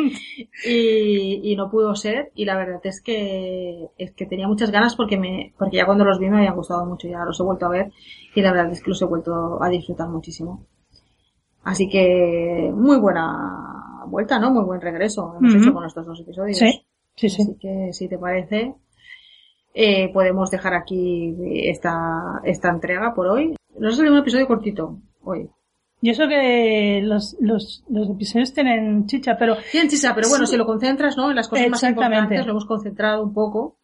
Y, 0.64 1.54
no 1.56 1.70
pudo 1.70 1.94
ser. 1.94 2.32
Y 2.34 2.44
la 2.44 2.56
verdad 2.56 2.80
es 2.84 3.02
que, 3.02 3.88
es 3.98 4.12
que 4.12 4.26
tenía 4.26 4.48
muchas 4.48 4.70
ganas 4.70 4.96
porque 4.96 5.18
me, 5.18 5.52
porque 5.58 5.76
ya 5.76 5.86
cuando 5.86 6.04
los 6.04 6.18
vi 6.18 6.28
me 6.28 6.38
habían 6.38 6.56
gustado 6.56 6.86
mucho, 6.86 7.08
ya 7.08 7.24
los 7.24 7.38
he 7.38 7.42
vuelto 7.42 7.66
a 7.66 7.70
ver. 7.70 7.92
Y 8.34 8.40
la 8.40 8.52
verdad 8.52 8.72
es 8.72 8.82
que 8.82 8.90
los 8.90 9.02
he 9.02 9.06
vuelto 9.06 9.62
a 9.62 9.68
disfrutar 9.68 10.08
muchísimo. 10.08 10.66
Así 11.62 11.88
que, 11.88 12.70
muy 12.74 12.98
buena 12.98 14.04
vuelta, 14.06 14.38
¿no? 14.38 14.50
Muy 14.50 14.64
buen 14.64 14.80
regreso 14.80 15.34
hemos 15.38 15.54
hecho 15.54 15.72
con 15.72 15.84
estos 15.84 16.06
dos 16.06 16.20
episodios. 16.20 16.58
Sí, 16.58 16.86
sí, 17.16 17.28
sí. 17.28 17.42
Así 17.42 17.56
que, 17.58 17.92
si 17.92 18.08
te 18.08 18.18
parece, 18.18 18.74
eh, 19.72 20.12
podemos 20.12 20.50
dejar 20.50 20.74
aquí 20.74 21.34
esta, 21.68 22.40
esta 22.44 22.68
entrega 22.68 23.14
por 23.14 23.28
hoy. 23.28 23.54
Nos 23.78 23.94
ha 23.94 23.96
salido 23.96 24.14
un 24.14 24.20
episodio 24.20 24.46
cortito 24.46 24.98
hoy. 25.22 25.48
Y 26.04 26.10
eso 26.10 26.28
que 26.28 27.00
los, 27.02 27.34
los, 27.40 27.82
los 27.88 28.10
episodios 28.10 28.52
tienen 28.52 29.06
chicha, 29.06 29.38
pero... 29.38 29.56
Tienen 29.72 29.88
chicha, 29.88 30.14
pero 30.14 30.28
bueno, 30.28 30.44
si 30.44 30.54
lo 30.58 30.66
concentras, 30.66 31.16
¿no? 31.16 31.30
En 31.30 31.36
las 31.36 31.48
cosas 31.48 31.70
más 31.70 31.82
importantes 31.82 32.44
lo 32.44 32.52
hemos 32.52 32.66
concentrado 32.66 33.22
un 33.22 33.32
poco 33.32 33.78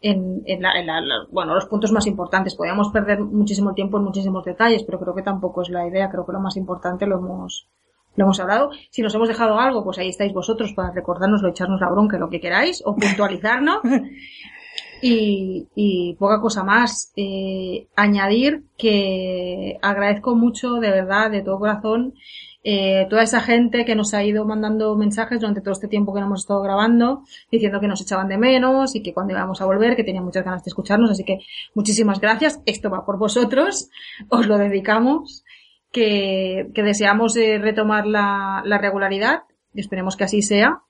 en, 0.00 0.42
en, 0.46 0.62
la, 0.62 0.72
en 0.72 0.88
la, 0.88 1.00
bueno, 1.30 1.54
los 1.54 1.66
puntos 1.66 1.92
más 1.92 2.08
importantes. 2.08 2.56
Podríamos 2.56 2.88
perder 2.90 3.20
muchísimo 3.20 3.72
tiempo 3.72 3.98
en 3.98 4.02
muchísimos 4.02 4.44
detalles, 4.44 4.82
pero 4.82 4.98
creo 4.98 5.14
que 5.14 5.22
tampoco 5.22 5.62
es 5.62 5.68
la 5.68 5.86
idea. 5.86 6.10
Creo 6.10 6.26
que 6.26 6.32
lo 6.32 6.40
más 6.40 6.56
importante 6.56 7.06
lo 7.06 7.18
hemos, 7.18 7.68
lo 8.16 8.24
hemos 8.24 8.40
hablado. 8.40 8.70
Si 8.90 9.00
nos 9.00 9.14
hemos 9.14 9.28
dejado 9.28 9.60
algo, 9.60 9.84
pues 9.84 9.96
ahí 9.98 10.08
estáis 10.08 10.32
vosotros 10.32 10.72
para 10.72 10.90
recordárnoslo, 10.90 11.50
echarnos 11.50 11.80
la 11.80 11.88
bronca, 11.88 12.18
lo 12.18 12.30
que 12.30 12.40
queráis, 12.40 12.82
o 12.84 12.96
puntualizarnos. 12.96 13.78
Y, 15.02 15.68
y 15.74 16.14
poca 16.14 16.40
cosa 16.40 16.64
más. 16.64 17.12
Eh, 17.16 17.86
añadir 17.96 18.64
que 18.76 19.78
agradezco 19.82 20.34
mucho, 20.34 20.74
de 20.74 20.90
verdad, 20.90 21.30
de 21.30 21.42
todo 21.42 21.58
corazón, 21.58 22.14
eh, 22.62 23.06
toda 23.08 23.22
esa 23.22 23.40
gente 23.40 23.86
que 23.86 23.94
nos 23.94 24.12
ha 24.12 24.22
ido 24.22 24.44
mandando 24.44 24.94
mensajes 24.94 25.40
durante 25.40 25.62
todo 25.62 25.72
este 25.72 25.88
tiempo 25.88 26.12
que 26.12 26.20
no 26.20 26.26
hemos 26.26 26.40
estado 26.40 26.60
grabando, 26.60 27.22
diciendo 27.50 27.80
que 27.80 27.88
nos 27.88 28.02
echaban 28.02 28.28
de 28.28 28.36
menos 28.36 28.94
y 28.94 29.02
que 29.02 29.14
cuando 29.14 29.32
íbamos 29.32 29.62
a 29.62 29.64
volver, 29.64 29.96
que 29.96 30.04
tenían 30.04 30.24
muchas 30.24 30.44
ganas 30.44 30.62
de 30.64 30.68
escucharnos. 30.68 31.10
Así 31.10 31.24
que 31.24 31.38
muchísimas 31.74 32.20
gracias. 32.20 32.60
Esto 32.66 32.90
va 32.90 33.06
por 33.06 33.18
vosotros. 33.18 33.88
Os 34.28 34.46
lo 34.46 34.58
dedicamos. 34.58 35.44
Que, 35.92 36.70
que 36.72 36.84
deseamos 36.84 37.36
eh, 37.36 37.58
retomar 37.58 38.06
la, 38.06 38.62
la 38.64 38.78
regularidad. 38.78 39.42
Y 39.74 39.80
esperemos 39.80 40.16
que 40.16 40.24
así 40.24 40.40
sea 40.42 40.82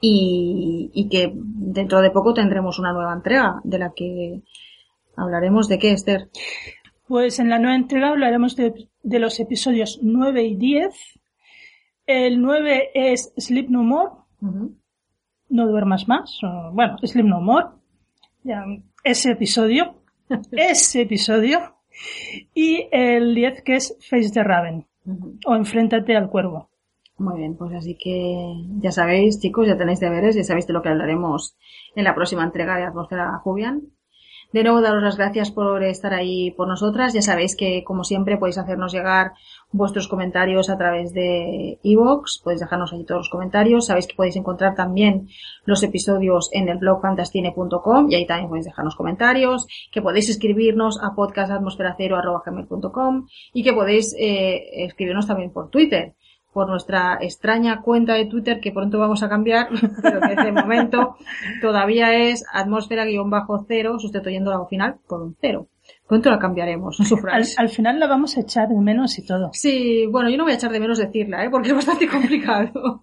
y, 0.00 0.90
y 0.94 1.08
que 1.08 1.32
dentro 1.34 2.00
de 2.00 2.10
poco 2.10 2.34
tendremos 2.34 2.78
una 2.78 2.92
nueva 2.92 3.12
entrega 3.12 3.60
de 3.64 3.78
la 3.78 3.92
que 3.94 4.42
hablaremos 5.16 5.68
de 5.68 5.78
qué, 5.78 5.92
Esther. 5.92 6.28
Pues 7.06 7.38
en 7.38 7.48
la 7.48 7.58
nueva 7.58 7.74
entrega 7.74 8.10
hablaremos 8.10 8.54
de, 8.54 8.88
de 9.02 9.18
los 9.18 9.40
episodios 9.40 9.98
9 10.02 10.44
y 10.44 10.56
10. 10.56 10.94
El 12.06 12.40
9 12.40 12.90
es 12.94 13.32
Sleep 13.36 13.68
No 13.68 13.82
More. 13.82 14.10
No 15.50 15.66
duermas 15.66 16.06
más. 16.06 16.38
bueno, 16.72 16.96
Sleep 17.02 17.26
No 17.26 17.40
More. 17.40 17.66
Ya, 18.44 18.64
ese 19.04 19.32
episodio. 19.32 20.02
ese 20.52 21.02
episodio. 21.02 21.76
Y 22.54 22.88
el 22.92 23.34
10 23.34 23.62
que 23.62 23.76
es 23.76 23.96
Face 24.08 24.30
the 24.30 24.44
Raven. 24.44 24.86
O 25.46 25.54
Enfréntate 25.56 26.16
al 26.16 26.28
Cuervo. 26.28 26.68
Muy 27.18 27.36
bien, 27.36 27.56
pues 27.56 27.74
así 27.74 27.96
que 27.96 28.54
ya 28.80 28.92
sabéis, 28.92 29.40
chicos, 29.40 29.66
ya 29.66 29.76
tenéis 29.76 29.98
deberes, 29.98 30.36
ya 30.36 30.44
sabéis 30.44 30.68
de 30.68 30.72
lo 30.72 30.82
que 30.82 30.88
hablaremos 30.88 31.56
en 31.96 32.04
la 32.04 32.14
próxima 32.14 32.44
entrega 32.44 32.76
de 32.76 32.84
Atmósfera 32.84 33.40
Jubian. 33.42 33.82
De 34.52 34.62
nuevo, 34.62 34.80
daros 34.80 35.02
las 35.02 35.18
gracias 35.18 35.50
por 35.50 35.82
estar 35.82 36.14
ahí 36.14 36.52
por 36.52 36.68
nosotras. 36.68 37.12
Ya 37.12 37.20
sabéis 37.20 37.54
que, 37.54 37.84
como 37.84 38.02
siempre, 38.02 38.38
podéis 38.38 38.56
hacernos 38.56 38.92
llegar 38.92 39.32
vuestros 39.72 40.08
comentarios 40.08 40.70
a 40.70 40.78
través 40.78 41.12
de 41.12 41.78
iVoox. 41.82 42.40
podéis 42.42 42.60
dejarnos 42.60 42.94
ahí 42.94 43.04
todos 43.04 43.18
los 43.18 43.28
comentarios. 43.28 43.84
Sabéis 43.86 44.06
que 44.06 44.14
podéis 44.14 44.36
encontrar 44.36 44.74
también 44.74 45.28
los 45.66 45.82
episodios 45.82 46.48
en 46.52 46.70
el 46.70 46.78
blog 46.78 47.02
fantastine.com 47.02 48.10
y 48.10 48.14
ahí 48.14 48.26
también 48.26 48.48
podéis 48.48 48.64
dejarnos 48.64 48.96
comentarios. 48.96 49.66
Que 49.92 50.00
podéis 50.00 50.30
escribirnos 50.30 50.98
a 51.02 51.14
podcastatmosferacero.com 51.14 53.26
y 53.52 53.62
que 53.62 53.74
podéis 53.74 54.16
eh, 54.18 54.84
escribirnos 54.84 55.26
también 55.26 55.52
por 55.52 55.68
Twitter 55.68 56.14
por 56.52 56.68
nuestra 56.68 57.18
extraña 57.20 57.82
cuenta 57.82 58.14
de 58.14 58.26
Twitter 58.26 58.60
que 58.60 58.72
pronto 58.72 58.98
vamos 58.98 59.22
a 59.22 59.28
cambiar, 59.28 59.68
pero 60.02 60.20
que 60.20 60.34
de 60.34 60.52
momento 60.52 61.16
todavía 61.60 62.14
es 62.14 62.44
atmósfera-cero, 62.52 63.98
sustituyendo 63.98 64.50
la 64.50 64.64
final 64.66 64.96
por 65.06 65.22
un 65.22 65.36
cero. 65.40 65.68
Pronto 66.06 66.30
la 66.30 66.38
cambiaremos, 66.38 67.00
Al, 67.30 67.44
al, 67.56 67.68
final 67.68 67.98
la 67.98 68.06
vamos 68.06 68.36
a 68.36 68.40
echar 68.40 68.68
de 68.68 68.78
menos 68.78 69.18
y 69.18 69.26
todo. 69.26 69.50
Sí, 69.52 70.06
bueno, 70.06 70.30
yo 70.30 70.36
no 70.36 70.44
voy 70.44 70.52
a 70.52 70.56
echar 70.56 70.70
de 70.70 70.80
menos 70.80 70.98
decirla, 70.98 71.44
¿eh? 71.44 71.50
porque 71.50 71.68
es 71.70 71.74
bastante 71.74 72.08
complicado. 72.10 73.02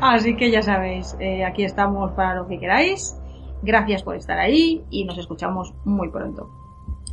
Así 0.00 0.36
que 0.36 0.50
ya 0.50 0.62
sabéis, 0.62 1.16
eh, 1.18 1.44
aquí 1.44 1.64
estamos 1.64 2.12
para 2.12 2.34
lo 2.34 2.46
que 2.46 2.58
queráis. 2.58 3.16
Gracias 3.62 4.02
por 4.02 4.16
estar 4.16 4.38
ahí 4.38 4.84
y 4.90 5.04
nos 5.04 5.18
escuchamos 5.18 5.72
muy 5.84 6.10
pronto. 6.10 6.50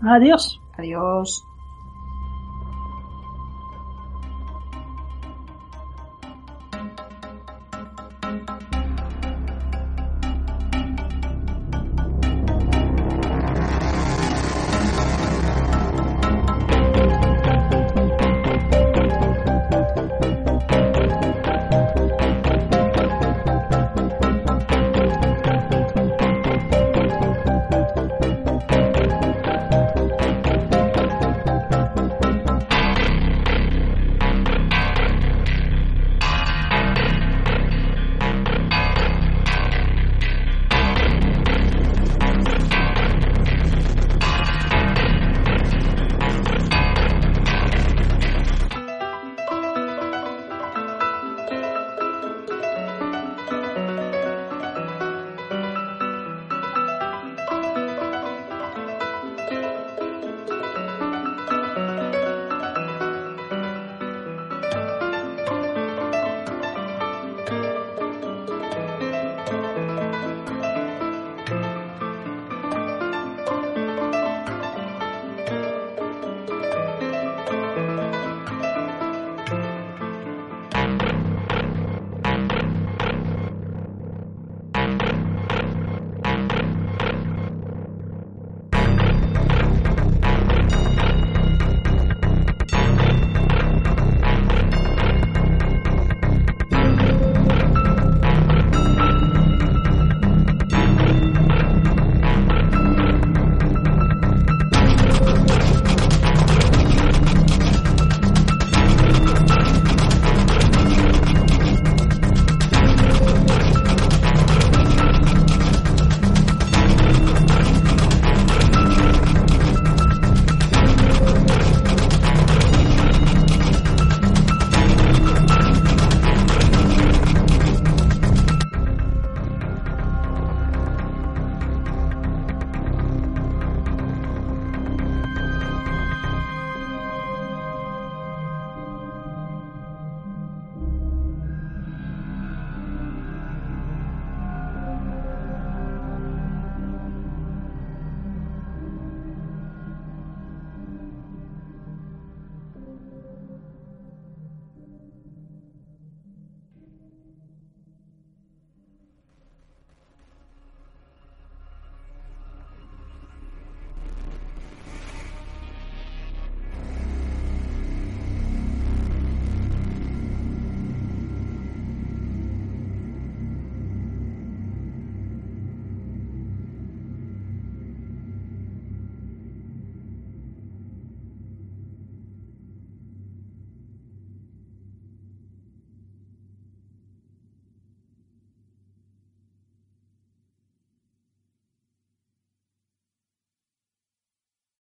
Adiós. 0.01 0.59
Adiós. 0.78 1.43